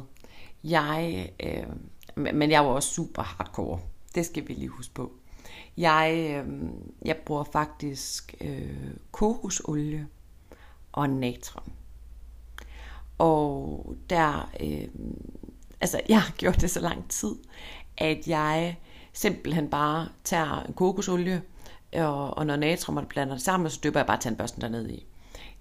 Jeg, 0.63 1.29
øh, 1.39 1.67
men 2.33 2.51
jeg 2.51 2.65
var 2.65 2.71
også 2.71 2.93
super 2.93 3.23
hardcore. 3.23 3.79
Det 4.15 4.25
skal 4.25 4.47
vi 4.47 4.53
lige 4.53 4.67
huske 4.67 4.93
på. 4.93 5.11
Jeg, 5.77 6.29
øh, 6.29 6.69
jeg 7.05 7.17
bruger 7.17 7.43
faktisk 7.43 8.35
øh, 8.41 8.93
kokosolie 9.11 10.07
og 10.91 11.09
natron. 11.09 11.73
Og 13.17 13.95
der, 14.09 14.51
øh, 14.59 14.87
altså 15.81 16.01
jeg 16.09 16.21
har 16.21 16.33
gjort 16.37 16.61
det 16.61 16.71
så 16.71 16.79
lang 16.79 17.09
tid, 17.09 17.35
at 17.97 18.27
jeg 18.27 18.79
simpelthen 19.13 19.69
bare 19.69 20.09
tager 20.23 20.63
en 20.63 20.73
kokosolie, 20.73 21.41
og, 21.93 22.37
og 22.37 22.45
når 22.45 22.55
natron 22.55 23.05
blander 23.05 23.33
det 23.33 23.43
sammen, 23.43 23.69
så 23.69 23.79
dypper 23.83 23.99
jeg 23.99 24.07
bare 24.07 24.19
tandbørsten 24.19 24.61
dernede 24.61 24.93
i 24.93 25.05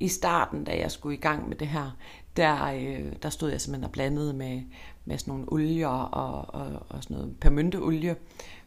i 0.00 0.08
starten, 0.08 0.64
da 0.64 0.78
jeg 0.78 0.90
skulle 0.90 1.16
i 1.16 1.20
gang 1.20 1.48
med 1.48 1.56
det 1.56 1.68
her, 1.68 1.96
der, 2.36 2.64
øh, 2.64 3.12
der 3.22 3.30
stod 3.30 3.50
jeg 3.50 3.60
simpelthen 3.60 3.84
og 3.84 3.92
blandede 3.92 4.32
med, 4.32 4.62
med 5.04 5.18
sådan 5.18 5.32
nogle 5.32 5.52
olier 5.52 5.88
og, 5.88 6.54
og, 6.54 6.86
og 6.88 7.02
sådan 7.02 7.16
noget 7.16 7.36
permynteolie, 7.40 8.16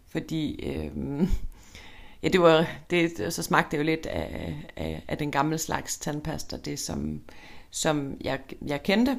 fordi 0.07 0.65
øh, 0.65 0.91
ja, 2.23 2.27
det 2.27 2.41
var, 2.41 2.67
det, 2.89 3.33
så 3.33 3.43
smagte 3.43 3.71
det 3.71 3.77
jo 3.77 3.85
lidt 3.85 4.05
af, 4.05 4.55
af, 4.75 5.03
af 5.07 5.17
den 5.17 5.31
gamle 5.31 5.57
slags 5.57 5.97
tandpasta, 5.97 6.57
det 6.57 6.79
som, 6.79 7.21
som 7.69 8.17
jeg, 8.21 8.39
jeg 8.65 8.83
kendte, 8.83 9.17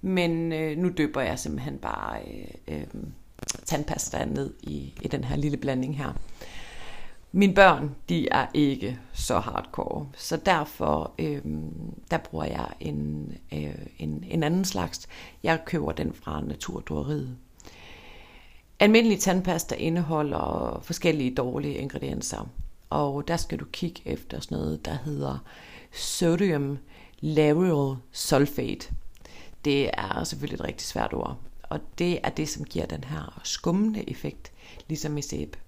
men 0.00 0.52
øh, 0.52 0.78
nu 0.78 0.88
døber 0.88 1.20
jeg 1.20 1.38
simpelthen 1.38 1.78
bare 1.78 2.20
øh, 2.68 2.76
øh, 2.76 2.86
tandpasta 3.64 4.24
ned 4.24 4.54
i, 4.62 4.92
i 5.02 5.08
den 5.08 5.24
her 5.24 5.36
lille 5.36 5.56
blanding 5.56 5.96
her. 5.98 6.12
Mine 7.36 7.54
børn, 7.54 7.94
de 8.08 8.28
er 8.28 8.46
ikke 8.54 8.98
så 9.12 9.38
hardcore, 9.38 10.08
så 10.16 10.36
derfor 10.36 11.14
øh, 11.18 11.42
der 12.10 12.18
bruger 12.18 12.44
jeg 12.44 12.68
en, 12.80 13.32
øh, 13.52 13.74
en, 13.98 14.24
en 14.28 14.42
anden 14.42 14.64
slags. 14.64 15.06
Jeg 15.42 15.60
køber 15.66 15.92
den 15.92 16.12
fra 16.12 16.40
Naturdrøeriet. 16.40 17.36
Almindelig 18.80 19.20
tandpasta 19.20 19.74
indeholder 19.74 20.80
forskellige 20.82 21.34
dårlige 21.34 21.74
ingredienser, 21.74 22.48
og 22.90 23.28
der 23.28 23.36
skal 23.36 23.58
du 23.58 23.64
kigge 23.64 24.02
efter 24.04 24.40
sådan 24.40 24.58
noget, 24.58 24.84
der 24.84 24.98
hedder 25.04 25.38
sodium 25.92 26.78
lauryl 27.20 27.96
sulfate. 28.12 28.94
Det 29.64 29.90
er 29.92 30.24
selvfølgelig 30.24 30.60
et 30.60 30.64
rigtig 30.64 30.86
svært 30.86 31.14
ord, 31.14 31.36
og 31.62 31.80
det 31.98 32.20
er 32.22 32.30
det, 32.30 32.48
som 32.48 32.64
giver 32.64 32.86
den 32.86 33.04
her 33.04 33.40
skummende 33.44 34.10
effekt, 34.10 34.52
ligesom 34.88 35.18
i 35.18 35.22
sæbe. 35.22 35.58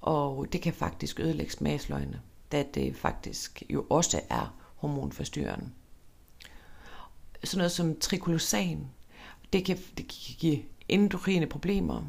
Og 0.00 0.46
det 0.52 0.62
kan 0.62 0.72
faktisk 0.72 1.20
ødelægge 1.20 1.52
smagsløgene, 1.52 2.20
da 2.52 2.64
det 2.74 2.96
faktisk 2.96 3.62
jo 3.70 3.86
også 3.90 4.20
er 4.30 4.54
hormonforstyrrende. 4.76 5.70
Sådan 7.44 7.58
noget 7.58 7.72
som 7.72 7.96
trikolosan, 8.00 8.86
det 9.52 9.64
kan, 9.64 9.76
det 9.76 10.08
kan 10.08 10.34
give 10.38 10.62
endokrine 10.88 11.46
problemer, 11.46 12.02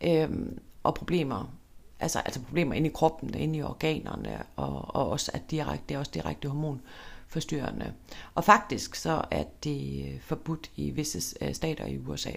øhm, 0.00 0.58
og 0.82 0.94
problemer, 0.94 1.54
altså, 2.00 2.18
altså 2.18 2.40
problemer 2.40 2.74
inde 2.74 2.88
i 2.88 2.92
kroppen, 2.92 3.34
inde 3.34 3.58
i 3.58 3.62
organerne, 3.62 4.42
og, 4.56 4.94
og 4.94 5.08
også 5.08 5.30
at 5.34 5.50
direkte, 5.50 5.84
det 5.88 5.94
er 5.94 5.98
også 5.98 6.10
direkte 6.14 6.48
hormonforstyrrende. 6.48 7.92
Og 8.34 8.44
faktisk 8.44 8.94
så 8.94 9.24
er 9.30 9.44
det 9.64 10.06
øh, 10.06 10.20
forbudt 10.20 10.70
i 10.76 10.90
visse 10.90 11.36
øh, 11.40 11.54
stater 11.54 11.86
i 11.86 11.98
USA. 11.98 12.32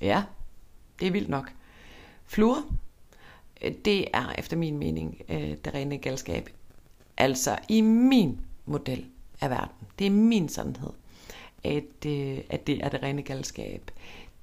Ja, 0.00 0.22
det 1.00 1.08
er 1.08 1.12
vildt 1.12 1.28
nok. 1.28 1.52
Fluor, 2.24 2.62
Øh, 3.62 3.72
det 3.84 4.04
er 4.12 4.32
efter 4.38 4.56
min 4.56 4.78
mening 4.78 5.22
øh, 5.28 5.50
det 5.64 5.74
rene 5.74 5.98
galskab. 5.98 6.50
Altså 7.16 7.58
i 7.68 7.80
min 7.80 8.40
model 8.66 9.06
af 9.40 9.50
verden. 9.50 9.86
Det 9.98 10.06
er 10.06 10.10
min 10.10 10.48
sandhed, 10.48 10.90
at, 11.64 12.06
øh, 12.06 12.38
at 12.50 12.66
det 12.66 12.84
er 12.84 12.88
det 12.88 13.02
rene 13.02 13.22
galskab. 13.22 13.90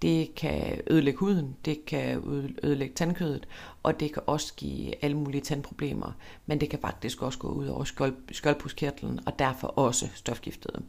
Det 0.02 0.36
kan 0.36 0.82
ødelægge 0.88 1.20
huden, 1.20 1.56
det 1.66 1.86
kan 1.86 2.24
ødelægge 2.64 2.96
tandkødet, 2.96 3.48
og 3.84 4.00
det 4.00 4.14
kan 4.14 4.24
også 4.28 4.54
give 4.58 5.04
alle 5.04 5.18
mulige 5.18 5.42
tandproblemer. 5.42 6.12
Men 6.46 6.62
det 6.62 6.70
kan 6.70 6.80
faktisk 6.80 7.22
også 7.22 7.40
gå 7.40 7.48
ud 7.48 7.68
over 7.68 7.84
skjold, 7.84 8.16
skjoldbuskirtlen, 8.32 9.20
og 9.26 9.40
derfor 9.40 9.68
også 9.68 10.10
stofgiftet. 10.14 10.84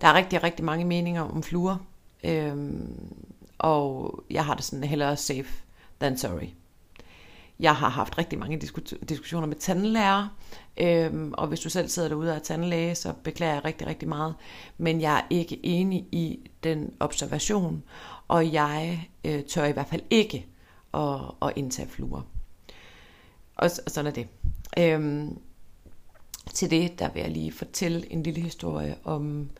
Der 0.00 0.08
er 0.08 0.14
rigtig, 0.14 0.42
rigtig 0.42 0.64
mange 0.64 0.84
meninger 0.84 1.22
om 1.22 1.42
fluer, 1.42 1.76
øhm, 2.24 3.14
og 3.58 4.24
jeg 4.30 4.44
har 4.44 4.54
det 4.54 4.64
sådan 4.64 4.84
hellere 4.84 5.16
safe 5.16 5.64
than 6.00 6.18
sorry. 6.18 6.48
Jeg 7.60 7.76
har 7.76 7.88
haft 7.88 8.18
rigtig 8.18 8.38
mange 8.38 8.58
diskussioner 9.08 9.46
med 9.46 9.56
tandlærer, 9.56 10.28
øhm, 10.76 11.34
og 11.38 11.46
hvis 11.46 11.60
du 11.60 11.70
selv 11.70 11.88
sidder 11.88 12.08
derude 12.08 12.30
og 12.30 12.36
er 12.36 12.40
tandlæge, 12.40 12.94
så 12.94 13.12
beklager 13.24 13.54
jeg 13.54 13.64
rigtig, 13.64 13.86
rigtig 13.86 14.08
meget. 14.08 14.34
Men 14.78 15.00
jeg 15.00 15.18
er 15.18 15.26
ikke 15.30 15.60
enig 15.66 16.06
i 16.12 16.50
den 16.64 16.94
observation, 17.00 17.82
og 18.28 18.52
jeg 18.52 19.08
øh, 19.24 19.44
tør 19.44 19.64
i 19.64 19.72
hvert 19.72 19.88
fald 19.88 20.02
ikke 20.10 20.46
at, 20.94 21.20
at 21.42 21.52
indtage 21.56 21.88
fluer. 21.88 22.20
Og, 23.56 23.70
og 23.84 23.90
sådan 23.90 24.06
er 24.06 24.14
det. 24.14 24.26
Øhm, 24.78 25.38
til 26.52 26.70
det, 26.70 26.98
der 26.98 27.10
vil 27.10 27.20
jeg 27.20 27.30
lige 27.30 27.52
fortælle 27.52 28.12
en 28.12 28.22
lille 28.22 28.40
historie 28.40 28.96
om, 29.04 29.50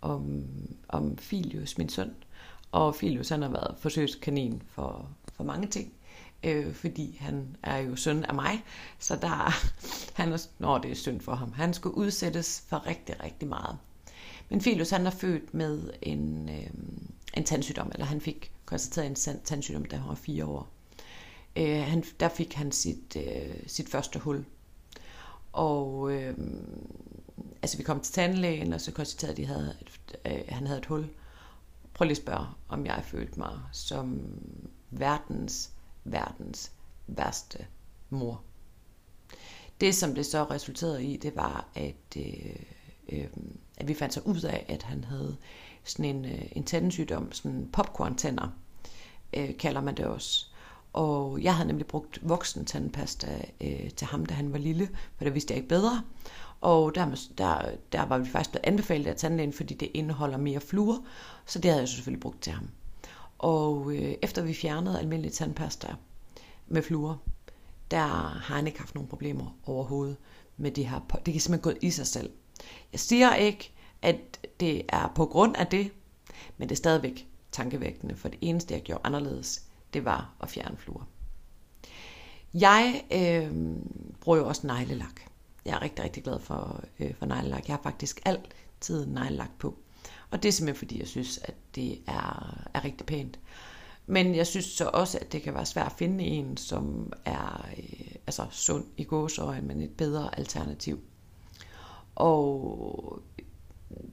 om, 0.00 0.44
om 0.88 1.18
Filius, 1.18 1.78
min 1.78 1.88
søn. 1.88 2.14
Og 2.72 2.94
Filius 2.94 3.28
han 3.28 3.42
har 3.42 3.48
været 3.48 3.74
forsøgskanin 3.78 4.62
for, 4.68 5.08
for 5.34 5.44
mange 5.44 5.66
ting 5.66 5.92
øh, 6.44 6.74
fordi 6.74 7.16
han 7.20 7.56
er 7.62 7.76
jo 7.76 7.96
søn 7.96 8.24
af 8.24 8.34
mig, 8.34 8.64
så 8.98 9.16
der 9.16 9.52
han 10.22 10.32
er, 10.32 10.46
når 10.58 10.78
det 10.78 10.90
er 10.90 10.94
synd 10.94 11.20
for 11.20 11.34
ham. 11.34 11.52
Han 11.52 11.74
skulle 11.74 11.96
udsættes 11.96 12.64
for 12.68 12.86
rigtig, 12.86 13.22
rigtig 13.22 13.48
meget. 13.48 13.78
Men 14.48 14.60
Filus 14.60 14.90
han 14.90 15.06
er 15.06 15.10
født 15.10 15.54
med 15.54 15.90
en, 16.02 16.48
øh, 16.48 16.70
en 17.36 17.44
tandsygdom, 17.44 17.90
eller 17.92 18.06
han 18.06 18.20
fik 18.20 18.52
konstateret 18.64 19.06
en 19.06 19.40
tandsygdom, 19.44 19.84
da 19.84 19.96
han 19.96 20.08
var 20.08 20.14
fire 20.14 20.44
år. 20.44 20.68
Øh, 21.56 21.82
han, 21.82 22.04
der 22.20 22.28
fik 22.28 22.54
han 22.54 22.72
sit, 22.72 23.16
øh, 23.16 23.54
sit 23.66 23.88
første 23.88 24.18
hul. 24.18 24.44
Og 25.52 26.12
øh, 26.12 26.34
altså 27.62 27.76
vi 27.76 27.82
kom 27.82 28.00
til 28.00 28.14
tandlægen, 28.14 28.72
og 28.72 28.80
så 28.80 28.92
konstaterede 28.92 29.36
de, 29.36 29.46
havde 29.46 29.76
et, 29.80 30.16
øh, 30.26 30.42
han 30.48 30.66
havde 30.66 30.78
et 30.78 30.86
hul. 30.86 31.08
Prøv 31.94 32.04
lige 32.04 32.12
at 32.12 32.22
spørge, 32.22 32.46
om 32.68 32.86
jeg 32.86 33.02
følte 33.06 33.38
mig 33.38 33.60
som 33.72 34.20
verdens, 34.90 35.70
verdens 36.04 36.72
værste 37.06 37.66
mor. 38.10 38.42
Det, 39.80 39.94
som 39.94 40.14
det 40.14 40.26
så 40.26 40.44
resulterede 40.44 41.04
i, 41.04 41.16
det 41.16 41.36
var, 41.36 41.68
at, 41.74 42.16
øh, 42.16 42.56
øh, 43.08 43.26
at 43.76 43.88
vi 43.88 43.94
fandt 43.94 44.14
så 44.14 44.20
ud 44.24 44.42
af, 44.42 44.66
at 44.68 44.82
han 44.82 45.04
havde 45.04 45.36
sådan 45.84 46.04
en, 46.04 46.24
øh, 46.24 46.42
en 46.52 46.64
tandsygdom, 46.64 47.32
sådan 47.32 47.68
popcorn-tænder, 47.72 48.48
øh, 49.36 49.56
kalder 49.56 49.80
man 49.80 49.96
det 49.96 50.06
også. 50.06 50.46
Og 50.92 51.42
jeg 51.42 51.54
havde 51.54 51.68
nemlig 51.68 51.86
brugt 51.86 52.28
voksen 52.28 52.64
tandpasta 52.64 53.44
øh, 53.60 53.90
til 53.90 54.06
ham, 54.06 54.26
da 54.26 54.34
han 54.34 54.52
var 54.52 54.58
lille, 54.58 54.88
for 55.16 55.24
det 55.24 55.34
vidste 55.34 55.52
jeg 55.52 55.56
ikke 55.56 55.68
bedre. 55.68 56.02
Og 56.60 56.94
der, 56.94 57.16
der, 57.38 57.70
der 57.92 58.06
var 58.06 58.18
vi 58.18 58.28
faktisk 58.28 58.50
blevet 58.50 58.66
anbefalet 58.66 59.06
af 59.06 59.16
tandlægen, 59.16 59.52
fordi 59.52 59.74
det 59.74 59.90
indeholder 59.94 60.36
mere 60.36 60.60
fluor, 60.60 61.06
så 61.46 61.58
det 61.58 61.70
havde 61.70 61.80
jeg 61.80 61.88
selvfølgelig 61.88 62.20
brugt 62.20 62.42
til 62.42 62.52
ham. 62.52 62.68
Og 63.38 63.92
øh, 63.92 64.14
efter 64.22 64.42
vi 64.42 64.54
fjernede 64.54 64.98
almindelig 64.98 65.32
tandpasta 65.32 65.94
med 66.66 66.82
fluor, 66.82 67.22
der 67.90 68.06
har 68.06 68.54
han 68.54 68.66
ikke 68.66 68.78
haft 68.78 68.94
nogen 68.94 69.08
problemer 69.08 69.56
overhovedet 69.66 70.16
med 70.56 70.70
det 70.70 70.86
her. 70.88 71.00
Det 71.26 71.34
kan 71.34 71.40
simpelthen 71.40 71.72
gå 71.72 71.78
i 71.82 71.90
sig 71.90 72.06
selv. 72.06 72.30
Jeg 72.92 73.00
siger 73.00 73.34
ikke, 73.34 73.72
at 74.02 74.46
det 74.60 74.82
er 74.88 75.12
på 75.14 75.26
grund 75.26 75.56
af 75.56 75.66
det, 75.66 75.92
men 76.58 76.68
det 76.68 76.74
er 76.74 76.76
stadigvæk 76.76 77.28
tankevægtende, 77.52 78.16
for 78.16 78.28
det 78.28 78.38
eneste, 78.40 78.74
jeg 78.74 78.82
gjorde 78.82 79.00
anderledes, 79.04 79.64
det 79.94 80.04
var 80.04 80.34
at 80.40 80.50
fjerne 80.50 80.76
fluor. 80.76 81.08
Jeg 82.54 83.04
øh, 83.12 83.76
bruger 84.20 84.38
jo 84.38 84.48
også 84.48 84.66
neglelak. 84.66 85.20
Jeg 85.64 85.74
er 85.74 85.82
rigtig, 85.82 86.04
rigtig 86.04 86.24
glad 86.24 86.40
for, 86.40 86.84
øh, 86.98 87.14
for 87.14 87.26
neglelak. 87.26 87.68
Jeg 87.68 87.76
har 87.76 87.82
faktisk 87.82 88.20
altid 88.24 89.06
neglelak 89.06 89.58
på. 89.58 89.78
Og 90.34 90.42
det 90.42 90.48
er 90.48 90.52
simpelthen 90.52 90.78
fordi, 90.78 90.98
jeg 90.98 91.08
synes, 91.08 91.38
at 91.44 91.54
det 91.74 91.98
er, 92.06 92.58
er 92.74 92.84
rigtig 92.84 93.06
pænt. 93.06 93.38
Men 94.06 94.34
jeg 94.34 94.46
synes 94.46 94.64
så 94.64 94.90
også, 94.92 95.18
at 95.18 95.32
det 95.32 95.42
kan 95.42 95.54
være 95.54 95.66
svært 95.66 95.86
at 95.86 95.92
finde 95.92 96.24
en, 96.24 96.56
som 96.56 97.12
er 97.24 97.68
øh, 97.78 98.14
altså 98.26 98.46
sund 98.50 98.84
i 98.96 99.04
gåsøjne, 99.04 99.66
men 99.66 99.82
et 99.82 99.90
bedre 99.90 100.38
alternativ. 100.38 101.00
Og 102.14 103.22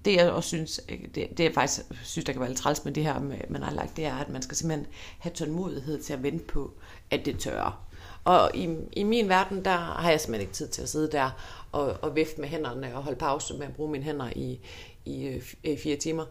det 0.05 0.15
jeg 0.15 0.31
også 0.31 0.47
synes, 0.47 0.81
øh, 0.89 0.99
det, 1.15 1.38
det 1.38 1.43
jeg 1.43 1.53
faktisk 1.53 1.81
synes, 2.03 2.25
der 2.25 2.31
kan 2.31 2.39
være 2.39 2.49
lidt 2.49 2.60
træls 2.60 2.86
med 2.86 2.93
det 2.93 3.03
her 3.03 3.19
med, 3.19 3.38
med 3.49 3.60
lagt, 3.60 3.97
det 3.97 4.05
er, 4.05 4.15
at 4.15 4.29
man 4.29 4.41
skal 4.41 4.57
simpelthen 4.57 4.88
have 5.19 5.34
tålmodighed 5.34 6.01
til 6.01 6.13
at 6.13 6.23
vente 6.23 6.45
på, 6.45 6.73
at 7.12 7.25
det 7.25 7.39
tørrer. 7.39 7.88
Og 8.23 8.51
i, 8.53 8.75
i 8.93 9.03
min 9.03 9.29
verden, 9.29 9.65
der 9.65 9.77
har 9.77 10.10
jeg 10.10 10.21
simpelthen 10.21 10.41
ikke 10.41 10.53
tid 10.53 10.67
til 10.67 10.81
at 10.81 10.89
sidde 10.89 11.12
der 11.12 11.29
og, 11.71 11.97
og 12.01 12.15
vifte 12.15 12.41
med 12.41 12.49
hænderne 12.49 12.95
og 12.95 13.03
holde 13.03 13.19
pause 13.19 13.53
med 13.53 13.67
at 13.67 13.75
bruge 13.75 13.91
mine 13.91 14.03
hænder 14.03 14.29
i, 14.36 14.60
i, 15.05 15.25
øh, 15.27 15.53
i 15.63 15.71
øh, 15.71 15.77
fire 15.77 15.95
timer. 15.95 16.25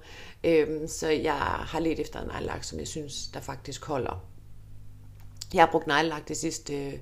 Øhm, 0.44 0.88
så 0.88 1.08
jeg 1.08 1.34
har 1.42 1.80
let 1.80 2.00
efter 2.00 2.20
en 2.20 2.26
neglelak, 2.26 2.64
som 2.64 2.78
jeg 2.78 2.88
synes, 2.88 3.26
der 3.34 3.40
faktisk 3.40 3.84
holder. 3.84 4.24
Jeg 5.54 5.62
har 5.62 5.70
brugt 5.70 5.86
neglelak 5.86 6.28
de 6.28 6.34
sidste 6.34 6.86
øh, 6.86 6.92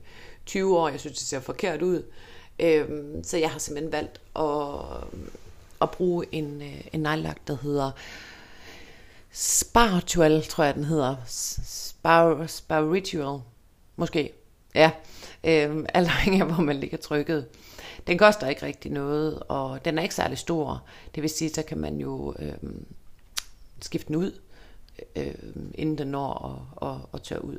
20 0.46 0.78
år. 0.78 0.88
Jeg 0.88 1.00
synes, 1.00 1.18
det 1.18 1.26
ser 1.26 1.40
forkert 1.40 1.82
ud. 1.82 2.02
Øhm, 2.58 3.24
så 3.24 3.36
jeg 3.36 3.50
har 3.50 3.58
simpelthen 3.58 3.92
valgt 3.92 4.20
at, 4.36 4.44
øh, 5.12 5.28
at 5.82 5.90
bruge 5.90 6.26
en, 6.32 6.62
øh, 6.62 6.80
en 6.92 7.00
neglelak, 7.00 7.36
der 7.46 7.56
hedder 7.62 7.90
Spiritual, 9.32 10.42
tror 10.42 10.64
jeg, 10.64 10.74
den 10.74 10.84
hedder. 10.84 11.16
Spar, 11.26 12.46
Spiritual, 12.46 13.40
måske. 13.96 14.32
Ja, 14.74 14.90
øhm, 15.44 15.86
alt 15.94 16.08
afhængig 16.08 16.40
af, 16.40 16.46
hvor 16.46 16.62
man 16.62 16.76
ligger 16.76 16.96
trykket. 16.96 17.46
Den 18.06 18.18
koster 18.18 18.48
ikke 18.48 18.66
rigtig 18.66 18.92
noget, 18.92 19.42
og 19.48 19.84
den 19.84 19.98
er 19.98 20.02
ikke 20.02 20.14
særlig 20.14 20.38
stor. 20.38 20.82
Det 21.14 21.22
vil 21.22 21.30
sige, 21.30 21.50
så 21.50 21.62
kan 21.62 21.78
man 21.78 21.96
jo 21.96 22.34
øh, 22.38 22.54
skifte 23.80 24.08
den 24.08 24.16
ud, 24.16 24.40
øh, 25.16 25.34
inden 25.74 25.98
den 25.98 26.08
når 26.08 26.32
at, 26.82 26.88
at, 26.88 26.96
at 27.14 27.22
tørre 27.22 27.44
ud. 27.44 27.58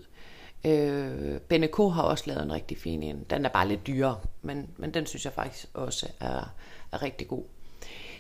Øh, 0.66 1.40
BNK 1.40 1.78
har 1.78 2.02
også 2.02 2.24
lavet 2.28 2.44
en 2.44 2.52
rigtig 2.52 2.78
fin 2.78 3.04
en. 3.04 3.26
Den 3.30 3.46
er 3.46 3.50
bare 3.50 3.68
lidt 3.68 3.88
dyrere, 3.88 4.20
men, 4.42 4.70
men 4.78 4.94
den 4.94 5.06
synes 5.06 5.26
jeg 5.26 5.34
faktisk 5.34 5.68
også 5.74 6.08
er, 6.20 6.54
er 6.92 7.02
rigtig 7.02 7.28
god. 7.28 7.44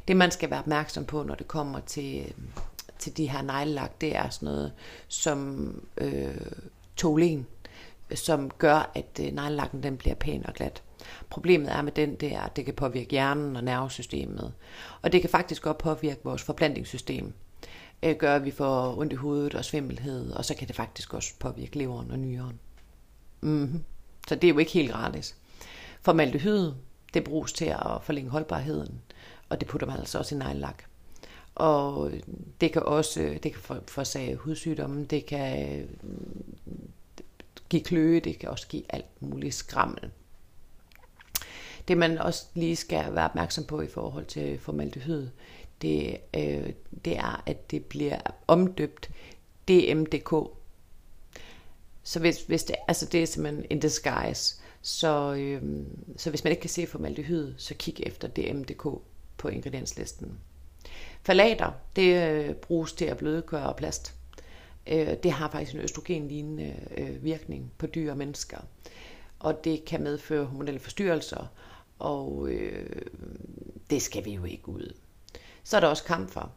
Det 0.07 0.17
man 0.17 0.31
skal 0.31 0.49
være 0.49 0.59
opmærksom 0.59 1.05
på, 1.05 1.23
når 1.23 1.35
det 1.35 1.47
kommer 1.47 1.79
til, 1.79 2.33
til 2.99 3.17
de 3.17 3.29
her 3.29 3.41
neglelak, 3.41 4.01
det 4.01 4.15
er 4.15 4.29
sådan 4.29 4.45
noget 4.45 4.73
som 5.07 5.73
øh, 5.97 6.51
tolen, 6.95 7.47
som 8.15 8.49
gør, 8.49 8.91
at 8.95 9.19
øh, 9.19 9.25
neglelakken 9.25 9.83
den 9.83 9.97
bliver 9.97 10.15
pæn 10.15 10.45
og 10.45 10.53
glat. 10.53 10.83
Problemet 11.29 11.71
er 11.71 11.81
med 11.81 11.91
den, 11.91 12.15
det 12.15 12.33
er, 12.33 12.41
at 12.41 12.55
det 12.55 12.65
kan 12.65 12.73
påvirke 12.73 13.11
hjernen 13.11 13.55
og 13.55 13.63
nervesystemet. 13.63 14.53
Og 15.01 15.11
det 15.11 15.21
kan 15.21 15.29
faktisk 15.29 15.61
godt 15.61 15.77
påvirke 15.77 16.19
vores 16.23 16.43
forplantningssystem. 16.43 17.33
Øh, 18.03 18.15
gør, 18.15 18.35
at 18.35 18.45
vi 18.45 18.51
får 18.51 18.97
ondt 18.97 19.13
i 19.13 19.15
hovedet 19.15 19.55
og 19.55 19.65
svimmelhed, 19.65 20.31
og 20.31 20.45
så 20.45 20.55
kan 20.55 20.67
det 20.67 20.75
faktisk 20.75 21.13
også 21.13 21.33
påvirke 21.39 21.77
leveren 21.77 22.11
og 22.11 22.19
nyren. 22.19 22.59
Mm-hmm. 23.41 23.83
Så 24.27 24.35
det 24.35 24.49
er 24.49 24.53
jo 24.53 24.59
ikke 24.59 24.71
helt 24.71 24.91
gratis. 24.91 25.35
Formaldehyd, 26.01 26.71
det 27.13 27.23
bruges 27.23 27.53
til 27.53 27.65
at 27.65 28.03
forlænge 28.03 28.31
holdbarheden, 28.31 29.01
og 29.49 29.59
det 29.59 29.67
putter 29.67 29.87
man 29.87 29.99
altså 29.99 30.17
også 30.17 30.35
i 30.35 30.37
neglelak. 30.37 30.83
Og 31.55 32.11
det 32.61 32.71
kan 32.71 32.83
også 32.83 33.39
det 33.43 33.53
kan 33.53 33.81
forsage 33.87 34.35
hudsygdomme, 34.35 35.05
det 35.05 35.25
kan 35.25 35.87
mm, 36.01 36.89
give 37.69 37.83
kløe, 37.83 38.19
det 38.19 38.39
kan 38.39 38.49
også 38.49 38.67
give 38.67 38.83
alt 38.89 39.21
muligt 39.21 39.55
skrammel. 39.55 40.11
Det 41.89 41.97
man 41.97 42.17
også 42.17 42.45
lige 42.53 42.75
skal 42.75 43.15
være 43.15 43.25
opmærksom 43.25 43.63
på 43.63 43.81
i 43.81 43.87
forhold 43.87 44.25
til 44.25 44.59
formaldehyd, 44.59 45.27
det, 45.81 46.17
øh, 46.37 46.73
det 47.05 47.17
er, 47.17 47.43
at 47.45 47.71
det 47.71 47.85
bliver 47.85 48.19
omdøbt 48.47 49.09
DMDK. 49.67 50.33
Så 52.03 52.19
hvis, 52.19 52.41
hvis 52.41 52.63
det, 52.63 52.75
altså 52.87 53.05
det 53.05 53.21
er 53.23 53.25
simpelthen 53.25 53.65
en 53.69 53.79
disguise. 53.79 54.55
Så, 54.81 55.33
øh, 55.33 55.63
så 56.17 56.29
hvis 56.29 56.43
man 56.43 56.51
ikke 56.51 56.61
kan 56.61 56.69
se 56.69 56.87
formaldehyd, 56.87 57.53
så 57.57 57.73
kig 57.73 58.03
efter 58.03 58.27
DMDK 58.27 58.83
på 59.37 59.47
ingredienslisten. 59.47 60.39
Falater, 61.23 61.71
det 61.95 62.31
øh, 62.31 62.55
bruges 62.55 62.93
til 62.93 63.05
at 63.05 63.17
blødgøre 63.17 63.73
plast. 63.77 64.15
Øh, 64.87 65.13
det 65.23 65.31
har 65.31 65.49
faktisk 65.51 65.73
en 65.73 65.81
østrogenlignende 65.81 66.75
øh, 66.97 67.23
virkning 67.23 67.71
på 67.77 67.87
dyr 67.87 68.11
og 68.11 68.17
mennesker. 68.17 68.57
Og 69.39 69.63
det 69.63 69.85
kan 69.85 70.03
medføre 70.03 70.45
hormonelle 70.45 70.79
forstyrrelser, 70.79 71.47
og 71.99 72.47
øh, 72.49 73.01
det 73.89 74.01
skal 74.01 74.25
vi 74.25 74.33
jo 74.33 74.43
ikke 74.43 74.69
ud. 74.69 74.93
Så 75.63 75.75
er 75.75 75.79
der 75.81 75.87
også 75.87 76.03
kamfer. 76.03 76.51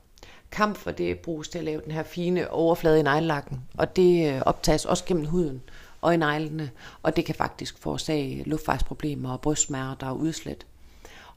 Kamfer, 0.51 0.91
det 0.91 1.19
bruges 1.19 1.49
til 1.49 1.59
at 1.59 1.65
lave 1.65 1.81
den 1.85 1.93
her 1.93 2.03
fine 2.03 2.51
overflade 2.51 3.01
i 3.01 3.03
neglelakken, 3.03 3.61
og 3.79 3.97
det 3.97 4.35
øh, 4.35 4.43
optages 4.47 4.85
også 4.85 5.05
gennem 5.05 5.25
huden 5.27 5.63
og 6.01 6.15
i 6.15 6.17
neglene, 6.17 6.71
og 7.03 7.17
det 7.17 7.25
kan 7.25 7.35
faktisk 7.35 7.79
forårsage 7.79 8.43
luftvejsproblemer 8.43 9.33
og 9.33 9.41
brystsmerter 9.41 10.07
og 10.07 10.19
udslæt. 10.19 10.67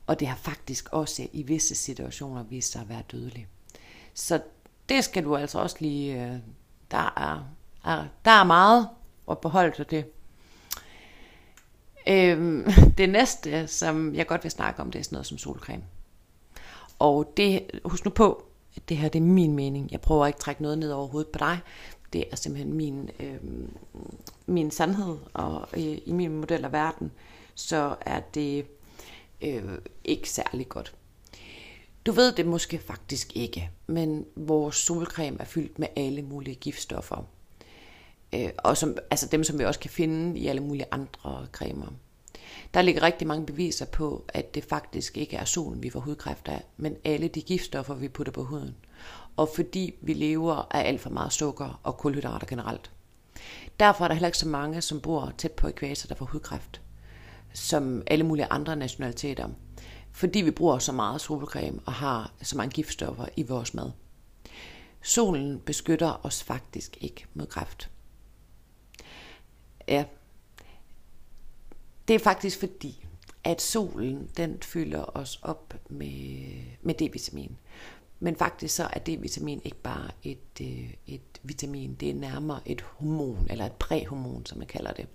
Og 0.07 0.19
det 0.19 0.27
har 0.27 0.37
faktisk 0.37 0.89
også 0.91 1.27
i 1.33 1.43
visse 1.43 1.75
situationer 1.75 2.43
vist 2.43 2.71
sig 2.71 2.81
at 2.81 2.89
være 2.89 3.03
dødeligt. 3.11 3.47
Så 4.13 4.41
det 4.89 5.03
skal 5.03 5.23
du 5.23 5.35
altså 5.35 5.59
også 5.59 5.75
lige... 5.79 6.25
Øh, 6.25 6.37
der 6.91 7.13
er, 7.17 7.45
er, 7.85 8.05
der 8.25 8.31
er 8.31 8.43
meget 8.43 8.89
at 9.31 9.39
beholde 9.39 9.75
til 9.75 9.85
det. 9.89 10.05
Øhm, 12.07 12.65
det 12.97 13.09
næste, 13.09 13.67
som 13.67 14.15
jeg 14.15 14.27
godt 14.27 14.43
vil 14.43 14.51
snakke 14.51 14.81
om, 14.81 14.91
det 14.91 14.99
er 14.99 15.03
sådan 15.03 15.15
noget 15.15 15.27
som 15.27 15.37
solcreme. 15.37 15.83
Og 16.99 17.33
det, 17.37 17.61
husk 17.85 18.05
nu 18.05 18.11
på, 18.11 18.43
at 18.75 18.89
det 18.89 18.97
her 18.97 19.09
det 19.09 19.19
er 19.19 19.23
min 19.23 19.55
mening. 19.55 19.91
Jeg 19.91 20.01
prøver 20.01 20.27
ikke 20.27 20.37
at 20.37 20.41
trække 20.41 20.61
noget 20.61 20.77
ned 20.77 20.91
over 20.91 21.07
hovedet 21.07 21.31
på 21.31 21.39
dig. 21.39 21.59
Det 22.13 22.23
er 22.31 22.35
simpelthen 22.35 22.73
min, 22.73 23.09
øh, 23.19 23.39
min 24.45 24.71
sandhed, 24.71 25.17
og 25.33 25.67
øh, 25.73 25.97
i 26.05 26.11
min 26.11 26.37
model 26.37 26.65
af 26.65 26.71
verden, 26.71 27.11
så 27.55 27.95
er 28.01 28.19
det 28.19 28.65
øh, 29.41 29.63
ikke 30.03 30.29
særlig 30.29 30.69
godt. 30.69 30.95
Du 32.05 32.11
ved 32.11 32.31
det 32.31 32.45
måske 32.45 32.77
faktisk 32.77 33.35
ikke, 33.35 33.69
men 33.87 34.25
vores 34.35 34.75
solcreme 34.75 35.37
er 35.39 35.45
fyldt 35.45 35.79
med 35.79 35.87
alle 35.95 36.21
mulige 36.21 36.55
giftstoffer. 36.55 37.27
Øh, 38.35 38.49
og 38.57 38.77
som, 38.77 38.97
altså 39.11 39.27
dem, 39.31 39.43
som 39.43 39.59
vi 39.59 39.65
også 39.65 39.79
kan 39.79 39.89
finde 39.89 40.39
i 40.39 40.47
alle 40.47 40.61
mulige 40.61 40.85
andre 40.91 41.47
cremer. 41.51 41.87
Der 42.73 42.81
ligger 42.81 43.03
rigtig 43.03 43.27
mange 43.27 43.45
beviser 43.45 43.85
på, 43.85 44.25
at 44.27 44.55
det 44.55 44.63
faktisk 44.63 45.17
ikke 45.17 45.37
er 45.37 45.45
solen, 45.45 45.83
vi 45.83 45.89
får 45.89 45.99
hudkræft 45.99 46.47
af, 46.47 46.63
men 46.77 46.95
alle 47.03 47.27
de 47.27 47.41
giftstoffer, 47.41 47.93
vi 47.93 48.07
putter 48.07 48.33
på 48.33 48.43
huden. 48.43 48.75
Og 49.35 49.49
fordi 49.55 49.93
vi 50.01 50.13
lever 50.13 50.67
af 50.71 50.87
alt 50.87 51.01
for 51.01 51.09
meget 51.09 51.33
sukker 51.33 51.79
og 51.83 51.97
kulhydrater 51.97 52.47
generelt. 52.47 52.91
Derfor 53.79 54.03
er 54.03 54.07
der 54.07 54.15
heller 54.15 54.27
ikke 54.27 54.37
så 54.37 54.47
mange, 54.47 54.81
som 54.81 55.01
bor 55.01 55.33
tæt 55.37 55.51
på 55.51 55.67
ekvator, 55.67 56.07
der 56.07 56.15
får 56.15 56.25
hudkræft, 56.25 56.81
som 57.53 58.03
alle 58.07 58.25
mulige 58.25 58.47
andre 58.49 58.75
nationaliteter. 58.75 59.49
Fordi 60.11 60.41
vi 60.41 60.51
bruger 60.51 60.79
så 60.79 60.91
meget 60.91 61.21
solcreme 61.21 61.79
og 61.85 61.93
har 61.93 62.33
så 62.41 62.57
mange 62.57 62.71
giftstoffer 62.71 63.25
i 63.35 63.43
vores 63.43 63.73
mad. 63.73 63.91
Solen 65.01 65.59
beskytter 65.59 66.25
os 66.25 66.43
faktisk 66.43 66.97
ikke 67.01 67.25
mod 67.33 67.45
kræft. 67.45 67.89
Ja, 69.87 70.05
det 72.07 72.13
er 72.13 72.19
faktisk 72.19 72.59
fordi, 72.59 73.05
at 73.43 73.61
solen 73.61 74.29
den 74.37 74.61
fylder 74.61 75.17
os 75.17 75.39
op 75.41 75.73
med, 75.89 76.63
med 76.81 76.95
D-vitamin. 77.01 77.51
Men 78.19 78.35
faktisk 78.35 78.75
så 78.75 78.83
er 78.83 78.99
D-vitamin 78.99 79.61
ikke 79.63 79.81
bare 79.83 80.11
et, 80.23 80.61
øh, 80.61 80.93
et 81.07 81.21
vitamin, 81.43 81.95
det 81.95 82.09
er 82.09 82.13
nærmere 82.13 82.59
et 82.65 82.81
hormon, 82.81 83.47
eller 83.49 83.65
et 83.65 83.73
præhormon, 83.73 84.45
som 84.45 84.57
man 84.57 84.67
kalder 84.67 84.93
det, 84.93 85.07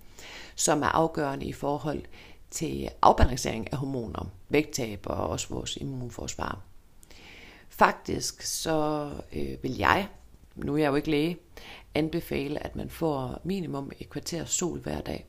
som 0.55 0.83
er 0.83 0.87
afgørende 0.87 1.47
i 1.47 1.53
forhold 1.53 2.03
til 2.51 2.89
afbalancering 3.03 3.73
af 3.73 3.79
hormoner, 3.79 4.31
vægttab 4.49 5.07
og 5.07 5.29
også 5.29 5.49
vores 5.49 5.77
immunforsvar. 5.77 6.61
Faktisk 7.69 8.43
så 8.43 9.11
øh, 9.33 9.63
vil 9.63 9.77
jeg, 9.77 10.09
nu 10.55 10.75
er 10.75 10.79
jeg 10.79 10.89
jo 10.89 10.95
ikke 10.95 11.11
læge, 11.11 11.39
anbefale, 11.95 12.67
at 12.67 12.77
man 12.77 12.91
får 12.91 13.41
minimum 13.45 13.91
et 13.99 14.11
kvarter 14.11 14.45
sol 14.45 14.81
hver 14.81 15.01
dag. 15.01 15.27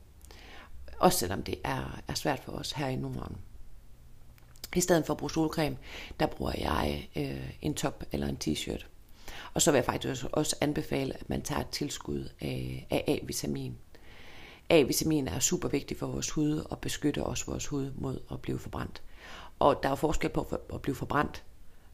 Også 0.99 1.19
selvom 1.19 1.43
det 1.43 1.55
er, 1.63 2.01
er 2.07 2.13
svært 2.13 2.39
for 2.39 2.51
os 2.51 2.71
her 2.71 2.87
i 2.87 2.95
Norden. 2.95 3.37
I 4.75 4.81
stedet 4.81 5.05
for 5.05 5.13
at 5.13 5.17
bruge 5.17 5.31
solcreme, 5.31 5.77
der 6.19 6.25
bruger 6.25 6.53
jeg 6.57 7.09
øh, 7.15 7.51
en 7.61 7.73
top 7.73 8.03
eller 8.11 8.27
en 8.27 8.37
t-shirt. 8.43 8.85
Og 9.53 9.61
så 9.61 9.71
vil 9.71 9.77
jeg 9.77 9.85
faktisk 9.85 10.25
også 10.31 10.55
anbefale, 10.61 11.13
at 11.13 11.29
man 11.29 11.41
tager 11.41 11.61
et 11.61 11.69
tilskud 11.69 12.29
af, 12.41 12.87
af 12.89 13.03
A-vitamin. 13.07 13.77
A-vitamin 14.69 15.27
er 15.27 15.39
super 15.39 15.67
vigtig 15.67 15.97
for 15.97 16.07
vores 16.07 16.29
hud 16.29 16.67
og 16.69 16.79
beskytter 16.79 17.23
også 17.23 17.45
vores 17.45 17.67
hud 17.67 17.91
mod 17.95 18.19
at 18.31 18.41
blive 18.41 18.59
forbrændt. 18.59 19.01
Og 19.59 19.79
der 19.83 19.89
er 19.89 19.95
forskel 19.95 20.29
på 20.29 20.59
at 20.73 20.81
blive 20.81 20.95
forbrændt, 20.95 21.43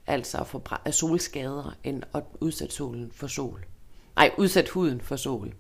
altså 0.08 0.38
at 0.38 0.48
få 0.48 0.62
solskader, 0.92 1.78
end 1.84 2.04
at 2.14 2.24
udsætte 2.40 2.76
solen 2.76 3.12
for 3.12 3.28
sol. 3.28 3.66
Nej, 4.16 4.32
udsætte 4.38 4.72
huden 4.72 5.02
for 5.02 5.16
sol. 5.16 5.54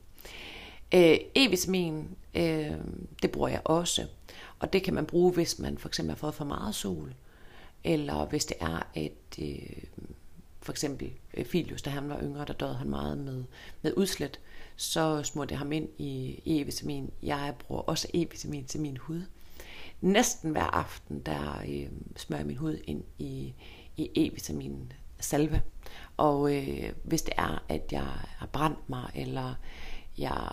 Øh, 0.93 1.17
E-vitamin, 1.35 2.15
øh, 2.35 2.71
det 3.21 3.31
bruger 3.31 3.47
jeg 3.47 3.61
også. 3.65 4.05
Og 4.59 4.73
det 4.73 4.83
kan 4.83 4.93
man 4.93 5.05
bruge, 5.05 5.33
hvis 5.33 5.59
man 5.59 5.77
for 5.77 5.87
eksempel 5.87 6.11
har 6.11 6.17
fået 6.17 6.35
for 6.35 6.45
meget 6.45 6.75
sol. 6.75 7.13
Eller 7.83 8.25
hvis 8.25 8.45
det 8.45 8.57
er 8.59 8.87
et, 8.95 9.39
øh, 9.41 9.83
for 10.61 10.71
eksempel 10.71 11.11
øh, 11.33 11.45
Filius, 11.45 11.81
da 11.81 11.89
han 11.89 12.09
var 12.09 12.21
yngre, 12.21 12.45
der 12.45 12.53
døde 12.53 12.75
han 12.75 12.89
meget 12.89 13.17
med, 13.17 13.43
med 13.81 13.93
udslæt. 13.97 14.39
Så 14.75 15.23
smurte 15.23 15.51
jeg 15.51 15.59
ham 15.59 15.71
ind 15.71 15.89
i 15.97 16.39
E-vitamin. 16.45 17.11
Jeg 17.23 17.53
bruger 17.59 17.81
også 17.81 18.07
E-vitamin 18.13 18.65
til 18.67 18.79
min 18.79 18.97
hud. 18.97 19.21
Næsten 20.01 20.51
hver 20.51 20.63
aften, 20.63 21.19
der 21.19 21.61
øh, 21.69 21.87
smører 22.15 22.39
jeg 22.39 22.47
min 22.47 22.57
hud 22.57 22.77
ind 22.83 23.03
i, 23.17 23.53
i 23.97 24.09
E-vitamin 24.15 24.93
salve. 25.19 25.61
Og 26.17 26.55
øh, 26.55 26.93
hvis 27.03 27.21
det 27.21 27.33
er, 27.37 27.63
at 27.69 27.91
jeg 27.91 28.07
har 28.37 28.47
brændt 28.51 28.89
mig, 28.89 29.11
eller 29.15 29.53
jeg, 30.17 30.49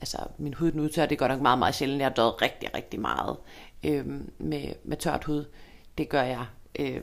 altså 0.00 0.18
min 0.38 0.54
hud 0.54 0.72
den 0.72 0.80
udtør, 0.80 1.06
det 1.06 1.18
godt 1.18 1.32
nok 1.32 1.40
meget, 1.40 1.58
meget 1.58 1.74
sjældent. 1.74 2.00
Jeg 2.00 2.08
har 2.08 2.14
døjet 2.14 2.42
rigtig, 2.42 2.74
rigtig 2.74 3.00
meget 3.00 3.36
øh, 3.84 4.06
med, 4.38 4.72
med 4.84 4.96
tørt 4.96 5.24
hud. 5.24 5.44
Det 5.98 6.08
gør 6.08 6.22
jeg 6.22 6.46
øh, 6.78 7.00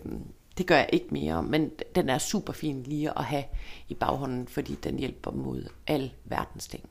det 0.57 0.67
gør 0.67 0.75
jeg 0.75 0.89
ikke 0.93 1.07
mere, 1.11 1.43
men 1.43 1.71
den 1.95 2.09
er 2.09 2.17
super 2.17 2.53
fin 2.53 2.83
lige 2.83 3.17
at 3.17 3.23
have 3.23 3.43
i 3.89 3.93
baghånden, 3.93 4.47
fordi 4.47 4.75
den 4.75 4.99
hjælper 4.99 5.31
mod 5.31 5.69
al 5.87 6.11
verdens 6.25 6.67
ting. 6.67 6.89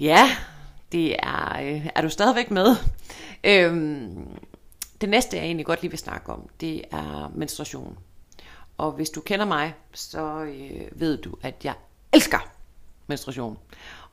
Ja, 0.00 0.28
det 0.92 1.16
er, 1.22 1.58
øh, 1.62 1.86
er 1.94 2.00
du 2.00 2.08
stadigvæk 2.08 2.50
med? 2.50 2.76
Øhm, 3.44 4.28
det 5.00 5.08
næste, 5.08 5.36
jeg 5.36 5.44
egentlig 5.44 5.66
godt 5.66 5.82
lige 5.82 5.90
vil 5.90 5.98
snakke 5.98 6.32
om, 6.32 6.48
det 6.60 6.84
er 6.90 7.32
menstruation. 7.34 7.98
Og 8.78 8.92
hvis 8.92 9.10
du 9.10 9.20
kender 9.20 9.44
mig, 9.46 9.74
så 9.94 10.42
øh, 10.42 11.00
ved 11.00 11.16
du, 11.16 11.34
at 11.42 11.64
jeg 11.64 11.74
elsker 12.12 12.38
menstruation. 13.06 13.58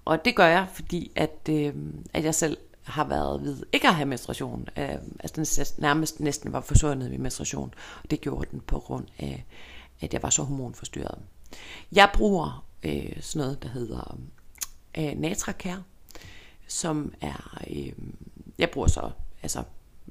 Og 0.06 0.26
det 0.26 0.36
gør 0.36 0.46
jeg, 0.46 0.68
fordi 0.74 1.12
at, 1.16 1.50
øh, 1.50 1.76
at 2.14 2.24
jeg 2.24 2.36
selv 2.36 2.58
har 2.84 3.04
været 3.04 3.44
ved 3.44 3.66
ikke 3.74 3.88
at 3.88 3.96
have 3.96 4.06
menstruation. 4.06 4.68
Øh, 4.78 4.90
altså 5.20 5.36
den 5.36 5.82
nærmest 5.82 6.20
næsten 6.20 6.54
var 6.54 6.62
forsvundet 6.62 7.12
ved 7.12 7.18
menstruation. 7.18 7.74
Og 8.04 8.12
det 8.12 8.22
gjorde 8.22 8.50
den 8.52 8.60
på 8.60 8.80
grund 8.80 9.06
af, 9.20 9.46
at 10.02 10.14
jeg 10.14 10.24
var 10.24 10.30
så 10.30 10.44
hormonforstyrret. 10.44 11.20
Jeg 11.92 12.10
bruger 12.14 12.66
øh, 12.84 13.22
sådan 13.22 13.46
noget, 13.46 13.64
der 13.64 13.70
hedder 13.70 14.18
øh, 14.98 15.14
Natracare, 15.16 15.84
som 16.68 17.14
er, 17.22 17.62
øh, 17.70 17.94
jeg 18.58 18.70
bruger 18.70 18.88
så, 18.88 19.12
altså, 19.44 19.64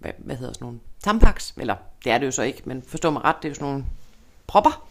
hvad, 0.02 0.12
hvad 0.18 0.36
hedder 0.36 0.52
sådan 0.52 0.64
nogle, 0.64 0.80
tampaks, 1.02 1.54
eller 1.56 1.76
det 2.04 2.12
er 2.12 2.18
det 2.18 2.26
jo 2.26 2.30
så 2.30 2.42
ikke, 2.42 2.62
men 2.64 2.82
forstå 2.82 3.10
mig 3.10 3.24
ret, 3.24 3.36
det 3.36 3.44
er 3.44 3.50
jo 3.50 3.54
sådan 3.54 3.68
nogle 3.68 3.84
propper. 4.46 4.88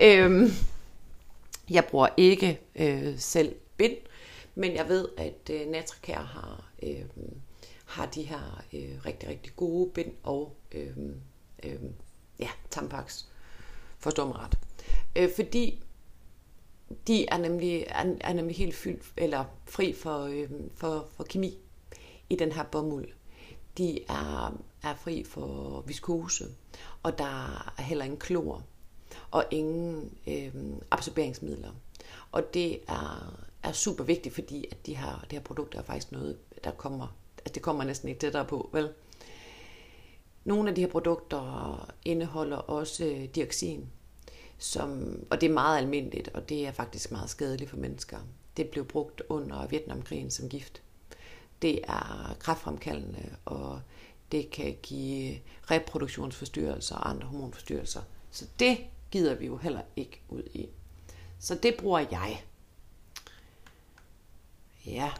Øhm, 0.00 0.48
jeg 1.70 1.84
bruger 1.84 2.08
ikke 2.16 2.60
øh, 2.74 3.18
selv 3.18 3.54
bind, 3.76 3.96
men 4.54 4.74
jeg 4.74 4.88
ved, 4.88 5.08
at 5.18 5.50
øh, 5.50 5.66
Natricare 5.66 6.24
har, 6.24 6.70
øh, 6.82 7.04
har 7.84 8.06
de 8.06 8.22
her 8.22 8.64
øh, 8.72 9.06
rigtig, 9.06 9.28
rigtig 9.28 9.52
gode 9.56 9.90
bind 9.90 10.12
og 10.22 10.56
øh, 10.72 10.96
øh, 11.62 11.80
ja, 12.38 12.48
tampaks. 12.70 13.26
Forstå 13.98 14.26
mig 14.26 14.36
ret. 14.38 14.58
Øh, 15.16 15.28
fordi 15.36 15.82
de 17.06 17.28
er 17.28 17.38
nemlig, 17.38 17.84
er, 17.88 18.14
er 18.20 18.32
nemlig 18.32 18.56
helt 18.56 18.74
fyldt, 18.74 19.02
eller 19.16 19.44
fri 19.64 19.92
for, 19.92 20.22
øh, 20.22 20.50
for, 20.74 21.08
for 21.16 21.24
kemi 21.24 21.58
i 22.30 22.36
den 22.36 22.52
her 22.52 22.62
bomuld. 22.62 23.08
De 23.78 24.04
er, 24.08 24.58
er 24.82 24.94
fri 24.94 25.24
for 25.24 25.80
viskose, 25.86 26.44
og 27.02 27.18
der 27.18 27.72
er 27.78 27.82
heller 27.82 28.04
ingen 28.04 28.20
klor, 28.20 28.62
og 29.30 29.44
ingen 29.50 30.18
øh, 30.26 30.54
absorberingsmidler. 30.90 31.70
Og 32.32 32.54
det 32.54 32.80
er, 32.88 33.38
er 33.62 33.72
super 33.72 34.04
vigtigt, 34.04 34.34
fordi 34.34 34.66
at 34.70 34.86
de 34.86 34.96
her, 34.96 35.20
det 35.20 35.32
her 35.32 35.40
produkt 35.40 35.74
er 35.74 35.82
faktisk 35.82 36.12
noget, 36.12 36.38
der 36.64 36.70
kommer, 36.70 37.16
altså 37.38 37.52
det 37.54 37.62
kommer 37.62 37.84
næsten 37.84 38.08
ikke 38.08 38.20
tættere 38.20 38.44
på, 38.44 38.70
vel? 38.72 38.90
Nogle 40.44 40.68
af 40.68 40.74
de 40.74 40.80
her 40.80 40.88
produkter 40.88 41.92
indeholder 42.04 42.56
også 42.56 43.04
øh, 43.04 43.24
dioxin, 43.24 43.88
som, 44.58 45.18
og 45.30 45.40
det 45.40 45.48
er 45.48 45.52
meget 45.52 45.78
almindeligt, 45.78 46.28
og 46.28 46.48
det 46.48 46.66
er 46.66 46.72
faktisk 46.72 47.10
meget 47.10 47.30
skadeligt 47.30 47.70
for 47.70 47.76
mennesker. 47.76 48.18
Det 48.56 48.68
blev 48.68 48.84
brugt 48.84 49.22
under 49.28 49.66
Vietnamkrigen 49.66 50.30
som 50.30 50.48
gift. 50.48 50.82
Det 51.62 51.80
er 51.84 52.36
kræftfremkaldende, 52.40 53.36
og 53.44 53.80
det 54.32 54.50
kan 54.50 54.76
give 54.82 55.40
reproduktionsforstyrrelser 55.70 56.96
og 56.96 57.10
andre 57.10 57.26
hormonforstyrrelser. 57.26 58.02
Så 58.30 58.46
det 58.58 58.78
gider 59.10 59.34
vi 59.34 59.46
jo 59.46 59.56
heller 59.56 59.82
ikke 59.96 60.20
ud 60.28 60.42
i. 60.54 60.68
Så 61.38 61.54
det 61.54 61.74
bruger 61.78 61.98
jeg. 62.10 62.44
Ja, 64.86 65.10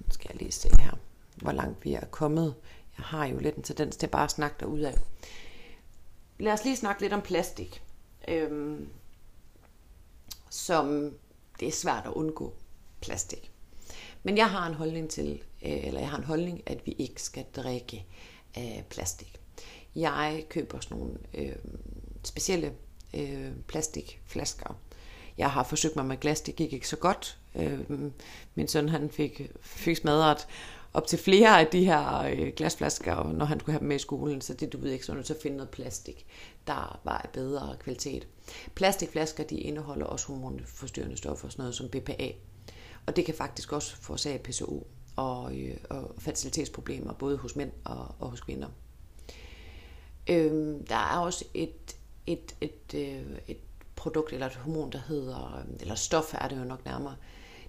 nu 0.00 0.06
skal 0.10 0.30
jeg 0.32 0.40
lige 0.42 0.52
se 0.52 0.68
her, 0.78 0.92
hvor 1.36 1.52
langt 1.52 1.84
vi 1.84 1.94
er 1.94 2.04
kommet. 2.04 2.54
Jeg 2.98 3.04
har 3.04 3.26
jo 3.26 3.38
lidt 3.38 3.56
en 3.56 3.62
tendens 3.62 3.96
til 3.96 4.06
bare 4.06 4.24
at 4.24 4.30
snakke 4.30 4.64
af. 4.84 4.94
Lad 6.38 6.52
os 6.52 6.64
lige 6.64 6.76
snakke 6.76 7.02
lidt 7.02 7.12
om 7.12 7.22
plastik. 7.22 7.82
Øhm, 8.28 8.88
som 10.50 11.14
det 11.60 11.68
er 11.68 11.72
svært 11.72 12.06
at 12.06 12.12
undgå 12.12 12.54
plastik. 13.00 13.52
Men 14.26 14.36
jeg 14.36 14.50
har 14.50 14.66
en 14.66 14.74
holdning 14.74 15.10
til, 15.10 15.42
øh, 15.62 15.86
eller 15.86 16.00
jeg 16.00 16.10
har 16.10 16.18
en 16.18 16.24
holdning, 16.24 16.62
at 16.66 16.86
vi 16.86 16.92
ikke 16.92 17.22
skal 17.22 17.44
drikke 17.56 18.06
af 18.54 18.84
plastik. 18.90 19.40
Jeg 19.96 20.44
køber 20.48 20.80
sådan 20.80 20.98
nogle 20.98 21.14
øh, 21.34 21.52
specielle 22.24 22.72
øh, 23.14 23.52
plastikflasker. 23.66 24.78
Jeg 25.38 25.50
har 25.50 25.62
forsøgt 25.62 25.96
mig 25.96 26.06
med 26.06 26.16
glas, 26.16 26.40
det 26.40 26.56
gik 26.56 26.72
ikke 26.72 26.88
så 26.88 26.96
godt. 26.96 27.38
Øh, 27.54 27.80
min 28.54 28.68
søn 28.68 28.88
han 28.88 29.10
fik, 29.10 29.50
fik 29.60 29.96
smadret 29.96 30.46
op 30.92 31.06
til 31.06 31.18
flere 31.18 31.60
af 31.60 31.66
de 31.66 31.84
her 31.84 32.18
øh, 32.18 32.52
glasflasker, 32.56 33.32
når 33.32 33.44
han 33.44 33.60
skulle 33.60 33.72
have 33.72 33.80
dem 33.80 33.88
med 33.88 33.96
i 33.96 33.98
skolen, 33.98 34.40
så 34.40 34.54
det 34.54 34.72
du 34.72 34.78
ved 34.78 34.92
ikke, 34.92 35.04
så 35.04 35.14
nødt 35.14 35.26
til 35.26 35.34
at 35.34 35.42
finde 35.42 35.56
noget 35.56 35.70
plastik, 35.70 36.26
der 36.66 37.00
var 37.04 37.18
af 37.18 37.28
bedre 37.32 37.76
kvalitet. 37.80 38.26
Plastikflasker, 38.74 39.44
de 39.44 39.56
indeholder 39.56 40.06
også 40.06 40.26
hormonforstyrrende 40.26 41.16
stoffer, 41.16 41.48
sådan 41.48 41.62
noget 41.62 41.74
som 41.74 41.88
BPA, 41.88 42.32
og 43.06 43.16
det 43.16 43.24
kan 43.24 43.34
faktisk 43.34 43.72
også 43.72 43.96
forårsage 43.96 44.38
PCO 44.38 44.86
og, 45.16 45.58
øh, 45.58 45.76
og 45.90 46.14
fertilitetsproblemer, 46.18 47.12
både 47.12 47.36
hos 47.36 47.56
mænd 47.56 47.72
og, 47.84 48.14
og 48.18 48.30
hos 48.30 48.40
kvinder. 48.40 48.68
Øhm, 50.30 50.86
der 50.86 50.96
er 50.96 51.18
også 51.18 51.44
et, 51.54 51.96
et, 52.26 52.56
et, 52.60 52.94
øh, 52.94 53.38
et 53.48 53.58
produkt 53.96 54.32
eller 54.32 54.46
et 54.46 54.54
hormon, 54.54 54.92
der 54.92 54.98
hedder, 54.98 55.58
øh, 55.58 55.76
eller 55.80 55.94
stof 55.94 56.34
er 56.34 56.48
det 56.48 56.58
jo 56.58 56.64
nok 56.64 56.84
nærmere, 56.84 57.16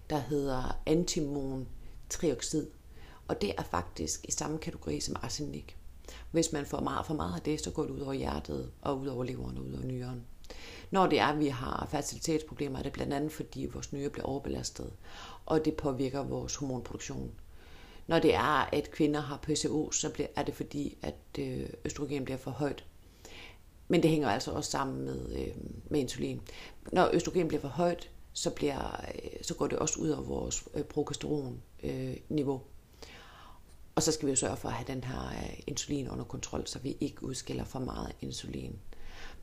der 0.09 0.19
hedder 0.19 0.79
antimon 0.85 1.67
trioxid. 2.09 2.67
Og 3.27 3.41
det 3.41 3.53
er 3.57 3.63
faktisk 3.63 4.25
i 4.25 4.31
samme 4.31 4.57
kategori 4.57 4.99
som 4.99 5.15
arsenik. 5.21 5.77
Hvis 6.31 6.51
man 6.51 6.65
får 6.65 6.79
meget 6.79 7.05
for 7.05 7.13
meget 7.13 7.35
af 7.35 7.41
det, 7.41 7.63
så 7.63 7.71
går 7.71 7.83
det 7.83 7.89
ud 7.89 7.99
over 7.99 8.13
hjertet, 8.13 8.71
og 8.81 8.99
ud 8.99 9.07
over 9.07 9.23
leveren, 9.23 9.57
og 9.57 9.63
ud 9.63 9.73
over 9.73 9.83
nyren. 9.83 10.25
Når 10.91 11.07
det 11.07 11.19
er, 11.19 11.25
at 11.25 11.39
vi 11.39 11.47
har 11.47 11.87
fertilitetsproblemer, 11.91 12.79
er 12.79 12.83
det 12.83 12.93
blandt 12.93 13.13
andet, 13.13 13.31
fordi 13.31 13.65
vores 13.73 13.93
nyre 13.93 14.09
bliver 14.09 14.25
overbelastet, 14.25 14.93
og 15.45 15.65
det 15.65 15.73
påvirker 15.73 16.23
vores 16.23 16.55
hormonproduktion. 16.55 17.31
Når 18.07 18.19
det 18.19 18.35
er, 18.35 18.69
at 18.73 18.91
kvinder 18.91 19.19
har 19.19 19.37
PCO, 19.37 19.91
så 19.91 20.27
er 20.35 20.43
det 20.43 20.55
fordi, 20.55 20.97
at 21.01 21.15
øh, 21.39 21.69
østrogen 21.85 22.25
bliver 22.25 22.37
for 22.37 22.51
højt. 22.51 22.85
Men 23.87 24.03
det 24.03 24.09
hænger 24.09 24.29
altså 24.29 24.51
også 24.51 24.71
sammen 24.71 25.05
med, 25.05 25.35
øh, 25.35 25.55
med 25.89 25.99
insulin. 25.99 26.41
Når 26.91 27.09
østrogen 27.13 27.47
bliver 27.47 27.61
for 27.61 27.67
højt, 27.67 28.09
så, 28.33 28.49
bliver, 28.49 29.05
øh, 29.15 29.29
så 29.41 29.53
går 29.53 29.67
det 29.67 29.79
også 29.79 29.99
ud 29.99 30.09
over 30.09 30.23
vores 30.23 30.63
øh, 30.73 30.83
progesteron-niveau. 30.83 32.61
Og 33.95 34.03
så 34.03 34.11
skal 34.11 34.25
vi 34.25 34.31
jo 34.31 34.35
sørge 34.35 34.57
for 34.57 34.69
at 34.69 34.75
have 34.75 34.87
den 34.87 35.03
her 35.03 35.27
øh, 35.27 35.59
insulin 35.67 36.09
under 36.09 36.25
kontrol, 36.25 36.67
så 36.67 36.79
vi 36.79 36.97
ikke 36.99 37.23
udskiller 37.23 37.63
for 37.63 37.79
meget 37.79 38.15
insulin. 38.21 38.79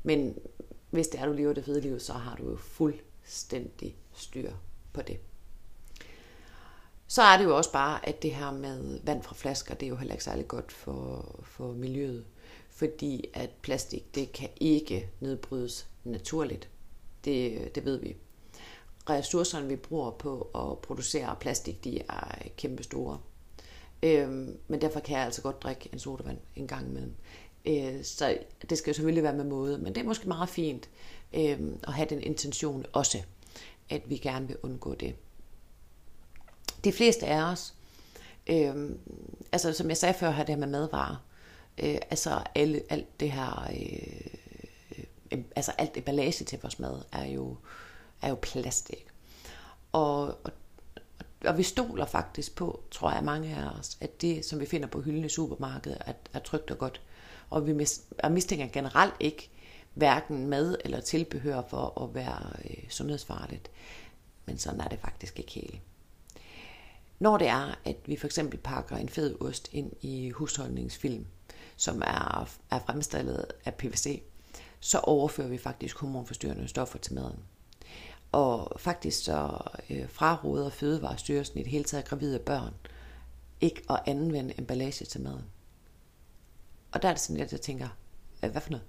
Men 0.02 0.38
hvis 0.94 1.08
det 1.08 1.20
er, 1.20 1.26
du 1.26 1.32
lever 1.32 1.52
det 1.52 1.64
fede 1.64 1.80
liv, 1.80 2.00
så 2.00 2.12
har 2.12 2.36
du 2.36 2.50
jo 2.50 2.56
fuldstændig 2.56 3.96
styr 4.12 4.52
på 4.92 5.02
det. 5.02 5.18
Så 7.06 7.22
er 7.22 7.36
det 7.36 7.44
jo 7.44 7.56
også 7.56 7.72
bare, 7.72 8.08
at 8.08 8.22
det 8.22 8.34
her 8.34 8.50
med 8.50 9.00
vand 9.04 9.22
fra 9.22 9.34
flasker, 9.34 9.74
det 9.74 9.86
er 9.86 9.90
jo 9.90 9.96
heller 9.96 10.14
ikke 10.14 10.24
særlig 10.24 10.48
godt 10.48 10.72
for, 10.72 11.34
for 11.42 11.72
miljøet. 11.72 12.24
Fordi 12.70 13.24
at 13.34 13.50
plastik, 13.62 14.14
det 14.14 14.32
kan 14.32 14.48
ikke 14.56 15.10
nedbrydes 15.20 15.88
naturligt. 16.04 16.68
Det, 17.24 17.74
det 17.74 17.84
ved 17.84 17.96
vi. 17.96 18.16
Ressourcerne, 19.10 19.68
vi 19.68 19.76
bruger 19.76 20.10
på 20.10 20.50
at 20.54 20.78
producere 20.78 21.36
plastik, 21.40 21.84
de 21.84 21.98
er 21.98 22.48
kæmpe 22.56 22.82
store. 22.82 23.20
Øhm, 24.02 24.58
men 24.68 24.80
derfor 24.80 25.00
kan 25.00 25.16
jeg 25.16 25.24
altså 25.24 25.42
godt 25.42 25.62
drikke 25.62 25.88
en 25.92 25.98
sodavand 25.98 26.38
en 26.56 26.66
gang 26.66 26.88
imellem. 26.88 27.14
Øh, 27.64 28.04
så 28.04 28.38
det 28.70 28.78
skal 28.78 28.90
jo 28.90 28.94
selvfølgelig 28.94 29.22
være 29.22 29.34
med 29.34 29.44
måde, 29.44 29.78
men 29.78 29.94
det 29.94 30.00
er 30.00 30.04
måske 30.04 30.28
meget 30.28 30.48
fint 30.48 30.88
øh, 31.34 31.58
at 31.82 31.92
have 31.92 32.08
den 32.08 32.22
intention 32.22 32.84
også, 32.92 33.22
at 33.90 34.10
vi 34.10 34.16
gerne 34.16 34.46
vil 34.46 34.56
undgå 34.62 34.94
det. 34.94 35.14
De 36.84 36.92
fleste 36.92 37.26
af 37.26 37.42
os, 37.42 37.74
øh, 38.46 38.90
altså 39.52 39.72
som 39.72 39.88
jeg 39.88 39.96
sagde 39.96 40.14
før, 40.14 40.30
har 40.30 40.44
det 40.44 40.54
her 40.54 40.60
med 40.60 40.68
madvarer, 40.68 41.16
øh, 41.78 41.98
altså 42.10 42.42
alle, 42.54 42.82
alt 42.88 43.20
det 43.20 43.32
her, 43.32 43.68
øh, 45.30 45.38
altså 45.56 45.72
alt 45.78 45.96
emballage 45.96 46.44
til 46.44 46.58
vores 46.62 46.78
mad 46.78 47.02
er 47.12 47.24
jo, 47.24 47.56
er 48.22 48.28
jo 48.28 48.34
plastik. 48.42 49.06
Og, 49.92 50.26
og 50.44 50.52
og 51.46 51.58
vi 51.58 51.62
stoler 51.62 52.06
faktisk 52.06 52.54
på, 52.54 52.82
tror 52.90 53.12
jeg 53.12 53.24
mange 53.24 53.56
af 53.56 53.78
os, 53.78 53.98
at 54.00 54.22
det, 54.22 54.44
som 54.44 54.60
vi 54.60 54.66
finder 54.66 54.88
på 54.88 55.00
hylden 55.00 55.24
i 55.24 55.28
supermarkedet, 55.28 55.98
er, 56.06 56.12
er 56.32 56.38
trygt 56.38 56.70
og 56.70 56.78
godt 56.78 57.00
og 57.50 57.66
vi 57.66 57.72
mistænker 58.30 58.66
generelt 58.72 59.14
ikke 59.20 59.50
hverken 59.94 60.46
mad 60.46 60.76
eller 60.84 61.00
tilbehør 61.00 61.62
for 61.68 62.02
at 62.02 62.14
være 62.14 62.52
øh, 62.64 62.90
sundhedsfarligt. 62.90 63.70
Men 64.46 64.58
sådan 64.58 64.80
er 64.80 64.88
det 64.88 64.98
faktisk 64.98 65.38
ikke 65.38 65.52
helt. 65.52 65.80
Når 67.18 67.38
det 67.38 67.48
er, 67.48 67.78
at 67.84 67.96
vi 68.06 68.16
for 68.16 68.26
eksempel 68.26 68.58
pakker 68.58 68.96
en 68.96 69.08
fed 69.08 69.40
ost 69.40 69.68
ind 69.72 69.92
i 70.00 70.30
husholdningsfilm, 70.30 71.26
som 71.76 72.02
er, 72.06 72.48
er 72.70 72.78
fremstillet 72.86 73.46
af 73.64 73.74
PVC, 73.74 74.22
så 74.80 74.98
overfører 74.98 75.48
vi 75.48 75.58
faktisk 75.58 75.98
hormonforstyrrende 75.98 76.68
stoffer 76.68 76.98
til 76.98 77.14
maden. 77.14 77.38
Og 78.34 78.80
faktisk 78.80 79.24
så 79.24 79.58
øh, 79.90 80.08
fraråder 80.08 80.70
Fødevarestyrelsen 80.70 81.58
i 81.58 81.62
det 81.62 81.70
hele 81.70 81.84
taget 81.84 82.04
gravide 82.04 82.38
børn 82.38 82.74
ikke 83.60 83.82
at 83.90 84.00
anvende 84.06 84.54
emballage 84.58 85.04
til 85.04 85.20
maden. 85.20 85.44
Og 86.92 87.02
der 87.02 87.08
er 87.08 87.12
det 87.12 87.20
sådan 87.20 87.36
lidt, 87.36 87.46
at 87.46 87.52
jeg 87.52 87.60
tænker, 87.60 87.88
hvad 88.40 88.60
for 88.60 88.70
noget? 88.70 88.86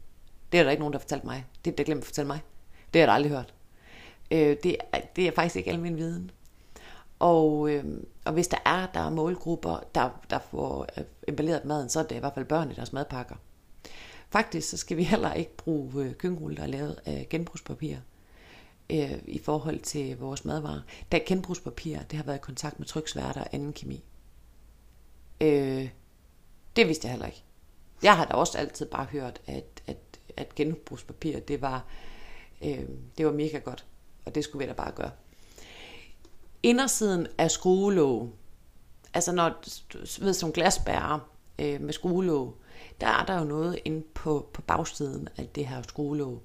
Det 0.51 0.59
er 0.59 0.63
der 0.63 0.71
ikke 0.71 0.81
nogen, 0.81 0.93
der 0.93 0.99
har 0.99 1.01
fortalt 1.01 1.23
mig. 1.23 1.45
Det 1.65 1.71
er 1.71 1.75
der 1.75 1.83
glemt 1.83 2.01
at 2.01 2.05
fortælle 2.05 2.27
mig. 2.27 2.39
Det 2.93 3.01
har 3.01 3.07
jeg 3.07 3.15
aldrig 3.15 3.31
hørt. 3.31 3.53
Øh, 4.31 4.57
det, 4.63 4.77
er, 4.93 5.01
det 5.15 5.27
er 5.27 5.31
faktisk 5.31 5.55
ikke 5.55 5.71
almindelig 5.71 6.05
viden. 6.05 6.31
Og, 7.19 7.69
øh, 7.69 7.85
og 8.25 8.33
hvis 8.33 8.47
der 8.47 8.57
er, 8.65 8.87
der 8.93 8.99
er 8.99 9.09
målgrupper, 9.09 9.79
der, 9.95 10.09
der 10.29 10.39
får 10.39 10.87
øh, 10.97 11.03
emballeret 11.27 11.65
maden, 11.65 11.89
så 11.89 11.99
er 11.99 12.03
det 12.03 12.15
i 12.15 12.19
hvert 12.19 12.33
fald 12.33 12.45
børn 12.45 12.71
i 12.71 12.73
deres 12.73 12.93
madpakker. 12.93 13.35
Faktisk 14.29 14.69
så 14.69 14.77
skal 14.77 14.97
vi 14.97 15.03
heller 15.03 15.33
ikke 15.33 15.57
bruge 15.57 16.03
øh, 16.03 16.13
køkkenrulle, 16.13 16.57
der 16.57 16.63
er 16.63 16.67
lavet 16.67 16.99
af 17.05 17.19
øh, 17.19 17.25
genbrugspapir 17.29 17.97
øh, 18.89 19.19
i 19.27 19.39
forhold 19.39 19.79
til 19.79 20.17
vores 20.17 20.45
madvarer. 20.45 20.81
Da 21.11 21.17
genbrugspapir, 21.17 21.99
det 21.99 22.17
har 22.17 22.23
været 22.23 22.37
i 22.37 22.41
kontakt 22.41 22.79
med 22.79 22.87
tryksværter 22.87 23.41
og 23.41 23.47
anden 23.51 23.73
kemi. 23.73 24.03
Øh, 25.41 25.89
det 26.75 26.87
vidste 26.87 27.05
jeg 27.05 27.11
heller 27.11 27.25
ikke. 27.25 27.43
Jeg 28.03 28.17
har 28.17 28.25
da 28.25 28.33
også 28.33 28.57
altid 28.57 28.85
bare 28.85 29.05
hørt, 29.05 29.41
at, 29.47 29.83
at, 29.87 29.97
at 30.37 30.55
genbrugspapir, 30.55 31.39
det 31.39 31.61
var, 31.61 31.85
øh, 32.63 32.89
det 33.17 33.25
var 33.25 33.31
mega 33.31 33.57
godt, 33.57 33.85
og 34.25 34.35
det 34.35 34.43
skulle 34.43 34.65
vi 34.65 34.69
da 34.69 34.75
bare 34.75 34.91
gøre. 34.91 35.11
Indersiden 36.63 37.27
af 37.37 37.51
skruelåg, 37.51 38.35
altså 39.13 39.31
når 39.31 39.49
du 39.93 39.97
ved 40.19 40.33
som 40.33 40.51
glasbærer 40.51 41.19
øh, 41.59 41.81
med 41.81 41.93
skruelåg, 41.93 42.57
der 43.01 43.07
er 43.07 43.25
der 43.25 43.39
jo 43.39 43.43
noget 43.43 43.79
inde 43.85 44.03
på, 44.13 44.49
på 44.53 44.61
bagsiden 44.61 45.29
af 45.37 45.47
det 45.55 45.67
her 45.67 45.81
skruelåg. 45.81 46.43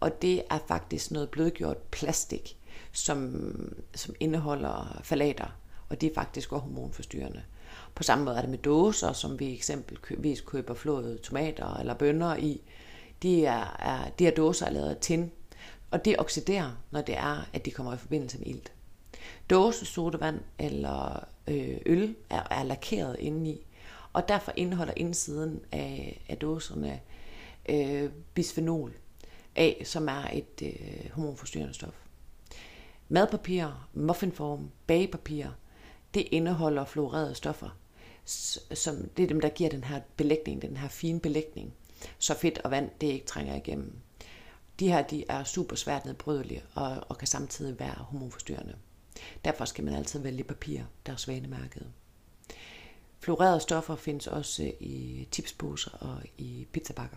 Og 0.00 0.22
det 0.22 0.42
er 0.50 0.58
faktisk 0.68 1.10
noget 1.10 1.30
blødgjort 1.30 1.76
plastik, 1.76 2.56
som, 2.92 3.74
som 3.94 4.14
indeholder 4.20 5.00
falater, 5.04 5.56
og 5.88 6.00
det 6.00 6.10
er 6.10 6.14
faktisk 6.14 6.52
også 6.52 6.64
hormonforstyrrende. 6.64 7.42
På 7.94 8.02
samme 8.02 8.24
måde 8.24 8.36
er 8.36 8.40
det 8.40 8.50
med 8.50 8.58
dåser, 8.58 9.12
som 9.12 9.40
vi 9.40 9.54
eksempelvis 9.54 10.40
køber 10.40 10.74
flåede 10.74 11.18
tomater 11.18 11.76
eller 11.76 11.94
bønner 11.94 12.36
i. 12.36 12.60
De, 13.22 13.46
er, 13.46 13.76
er, 13.78 14.10
de 14.18 14.24
her 14.24 14.34
dåser 14.34 14.66
er 14.66 14.70
lavet 14.70 14.90
af 14.90 14.96
tin, 14.96 15.30
og 15.90 16.04
det 16.04 16.18
oxiderer, 16.18 16.70
når 16.90 17.00
det 17.00 17.16
er, 17.16 17.48
at 17.52 17.64
de 17.64 17.70
kommer 17.70 17.94
i 17.94 17.96
forbindelse 17.96 18.38
med 18.38 18.46
ilt. 18.46 18.72
Dåse, 19.50 19.86
sodavand 19.86 20.40
eller 20.58 21.24
øh, 21.48 21.76
øl 21.86 22.16
er, 22.30 22.42
er 22.50 22.62
lakeret 22.62 23.16
indeni, 23.18 23.66
og 24.12 24.28
derfor 24.28 24.52
indeholder 24.56 24.92
indsiden 24.96 25.60
af, 25.72 26.24
af 26.28 26.36
dåserne 26.36 27.00
øh, 27.68 28.10
bisphenol 28.34 28.92
A, 29.58 29.84
som 29.84 30.08
er 30.08 30.28
et 30.32 30.62
øh, 30.62 31.10
hormonforstyrrende 31.12 31.74
stof. 31.74 31.94
Madpapir, 33.08 33.88
muffinform, 33.94 34.70
bagepapir, 34.86 35.46
det 36.14 36.28
indeholder 36.30 36.84
fluorerede 36.84 37.34
stoffer, 37.34 37.78
som 38.74 39.08
det 39.16 39.22
er 39.22 39.26
dem, 39.26 39.40
der 39.40 39.48
giver 39.48 39.70
den 39.70 39.84
her 39.84 40.00
belægning, 40.16 40.62
den 40.62 40.76
her 40.76 40.88
fine 40.88 41.20
belægning, 41.20 41.74
så 42.18 42.34
fedt 42.34 42.58
og 42.58 42.70
vand, 42.70 42.90
det 43.00 43.06
ikke 43.06 43.26
trænger 43.26 43.56
igennem. 43.56 43.92
De 44.80 44.88
her, 44.88 45.02
de 45.02 45.24
er 45.28 45.44
super 45.44 45.76
svært 45.76 46.04
nedbrydelige 46.04 46.62
og, 46.74 46.96
og 47.08 47.18
kan 47.18 47.28
samtidig 47.28 47.80
være 47.80 47.94
hormonforstyrrende. 47.98 48.76
Derfor 49.44 49.64
skal 49.64 49.84
man 49.84 49.94
altid 49.94 50.20
vælge 50.20 50.44
papir, 50.44 50.80
der 51.06 51.12
er 51.12 51.16
svanemærket. 51.16 51.86
Fluorerede 53.20 53.60
stoffer 53.60 53.96
findes 53.96 54.26
også 54.26 54.72
i 54.80 55.28
tipsposer 55.30 55.90
og 55.90 56.22
i 56.38 56.66
pizzabakker. 56.72 57.16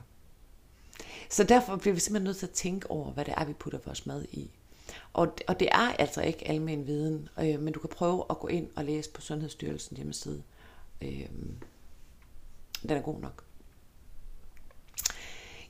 Så 1.31 1.43
derfor 1.43 1.75
bliver 1.75 1.93
vi 1.93 1.99
simpelthen 1.99 2.23
nødt 2.23 2.37
til 2.37 2.45
at 2.45 2.51
tænke 2.51 2.91
over, 2.91 3.11
hvad 3.11 3.25
det 3.25 3.33
er, 3.37 3.45
vi 3.45 3.53
putter 3.53 3.79
vores 3.85 4.05
mad 4.05 4.25
i. 4.31 4.49
Og, 5.13 5.33
og 5.47 5.59
det 5.59 5.69
er 5.71 5.95
altså 5.99 6.21
ikke 6.21 6.47
almen 6.47 6.87
viden, 6.87 7.29
øh, 7.39 7.59
men 7.59 7.73
du 7.73 7.79
kan 7.79 7.89
prøve 7.89 8.23
at 8.29 8.39
gå 8.39 8.47
ind 8.47 8.69
og 8.75 8.85
læse 8.85 9.09
på 9.09 9.21
Sundhedsstyrelsen 9.21 9.97
hjemmeside 9.97 10.43
øh, 11.01 11.29
den 12.81 12.97
er 12.97 13.01
god 13.01 13.19
nok. 13.19 13.43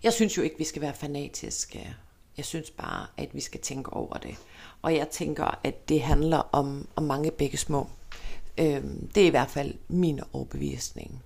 Jeg 0.04 0.14
synes 0.14 0.38
jo 0.38 0.42
ikke, 0.42 0.58
vi 0.58 0.64
skal 0.64 0.82
være 0.82 0.94
fanatiske. 0.94 1.96
Jeg 2.38 2.46
synes 2.46 2.72
bare, 2.72 3.08
at 3.18 3.36
vi 3.36 3.42
skal 3.42 3.60
tænke 3.60 3.94
over 3.94 4.18
det. 4.18 4.36
Og 4.82 4.96
jeg 4.96 5.10
tænker, 5.10 5.60
at 5.64 5.90
det 5.90 6.02
handler 6.02 6.38
om, 6.38 6.88
om 6.96 7.04
mange 7.04 7.32
begge 7.32 7.58
små. 7.58 7.90
Øh, 8.58 8.84
det 9.16 9.24
er 9.24 9.28
i 9.28 9.30
hvert 9.30 9.50
fald 9.50 9.76
min 9.88 10.20
overbevisning. 10.34 11.24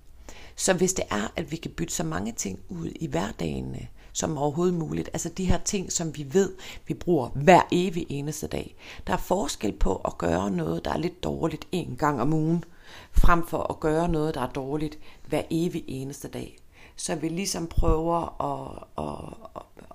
Så 0.56 0.74
hvis 0.74 0.92
det 0.92 1.04
er, 1.10 1.32
at 1.36 1.50
vi 1.50 1.56
kan 1.56 1.70
bytte 1.70 1.94
så 1.94 2.04
mange 2.04 2.32
ting 2.32 2.60
ud 2.68 2.92
i 2.94 3.06
hverdagen, 3.06 3.88
som 4.16 4.38
overhovedet 4.38 4.74
muligt, 4.74 5.08
altså 5.12 5.28
de 5.28 5.44
her 5.44 5.58
ting, 5.58 5.92
som 5.92 6.16
vi 6.16 6.26
ved, 6.32 6.52
vi 6.86 6.94
bruger 6.94 7.28
hver 7.28 7.60
evig 7.72 8.06
eneste 8.08 8.46
dag. 8.46 8.76
Der 9.06 9.12
er 9.12 9.16
forskel 9.16 9.72
på 9.72 9.96
at 9.96 10.18
gøre 10.18 10.50
noget, 10.50 10.84
der 10.84 10.92
er 10.92 10.98
lidt 10.98 11.24
dårligt 11.24 11.68
en 11.72 11.96
gang 11.96 12.20
om 12.20 12.32
ugen, 12.32 12.64
frem 13.12 13.46
for 13.46 13.72
at 13.72 13.80
gøre 13.80 14.08
noget, 14.08 14.34
der 14.34 14.40
er 14.40 14.50
dårligt 14.50 14.98
hver 15.28 15.42
evig 15.50 15.84
eneste 15.88 16.28
dag. 16.28 16.58
Så 16.96 17.14
vi 17.14 17.28
ligesom 17.28 17.66
prøver 17.66 18.42
at, 18.42 18.84
at, 18.98 19.34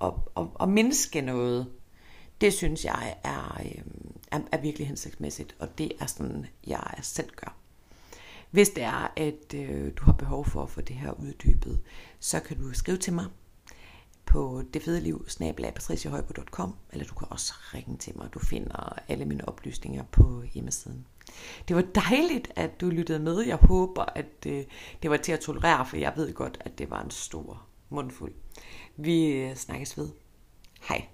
at, 0.00 0.12
at, 0.36 0.48
at 0.60 0.68
mindske 0.68 1.20
noget. 1.20 1.66
Det 2.40 2.52
synes 2.52 2.84
jeg 2.84 3.16
er, 3.24 3.60
øh, 3.64 3.82
er, 4.32 4.40
er 4.52 4.60
virkelig 4.60 4.88
hensigtsmæssigt, 4.88 5.56
og 5.58 5.78
det 5.78 5.92
er 6.00 6.06
sådan, 6.06 6.46
jeg 6.66 6.94
selv 7.02 7.30
gør. 7.36 7.56
Hvis 8.50 8.68
det 8.68 8.82
er, 8.82 9.12
at 9.16 9.54
øh, 9.54 9.92
du 9.96 10.04
har 10.04 10.12
behov 10.12 10.44
for 10.44 10.62
at 10.62 10.70
få 10.70 10.80
det 10.80 10.96
her 10.96 11.12
uddybet, 11.12 11.80
så 12.20 12.40
kan 12.40 12.58
du 12.58 12.72
skrive 12.72 12.98
til 12.98 13.12
mig 13.12 13.26
på 14.32 14.62
detfedeliv.patriciahøjbo.com, 14.74 16.74
eller 16.92 17.06
du 17.06 17.14
kan 17.14 17.28
også 17.30 17.52
ringe 17.74 17.96
til 17.96 18.16
mig. 18.16 18.28
Du 18.34 18.38
finder 18.38 18.98
alle 19.08 19.24
mine 19.24 19.48
oplysninger 19.48 20.04
på 20.12 20.42
hjemmesiden. 20.54 21.06
Det 21.68 21.76
var 21.76 21.84
dejligt, 21.94 22.52
at 22.56 22.80
du 22.80 22.90
lyttede 22.90 23.18
med. 23.18 23.40
Jeg 23.40 23.56
håber, 23.56 24.02
at 24.02 24.46
øh, 24.46 24.64
det 25.02 25.10
var 25.10 25.16
til 25.16 25.32
at 25.32 25.40
tolerere, 25.40 25.86
for 25.86 25.96
jeg 25.96 26.12
ved 26.16 26.34
godt, 26.34 26.58
at 26.60 26.78
det 26.78 26.90
var 26.90 27.02
en 27.02 27.10
stor 27.10 27.66
mundfuld. 27.88 28.32
Vi 28.96 29.50
snakkes 29.54 29.98
ved. 29.98 30.08
Hej. 30.82 31.06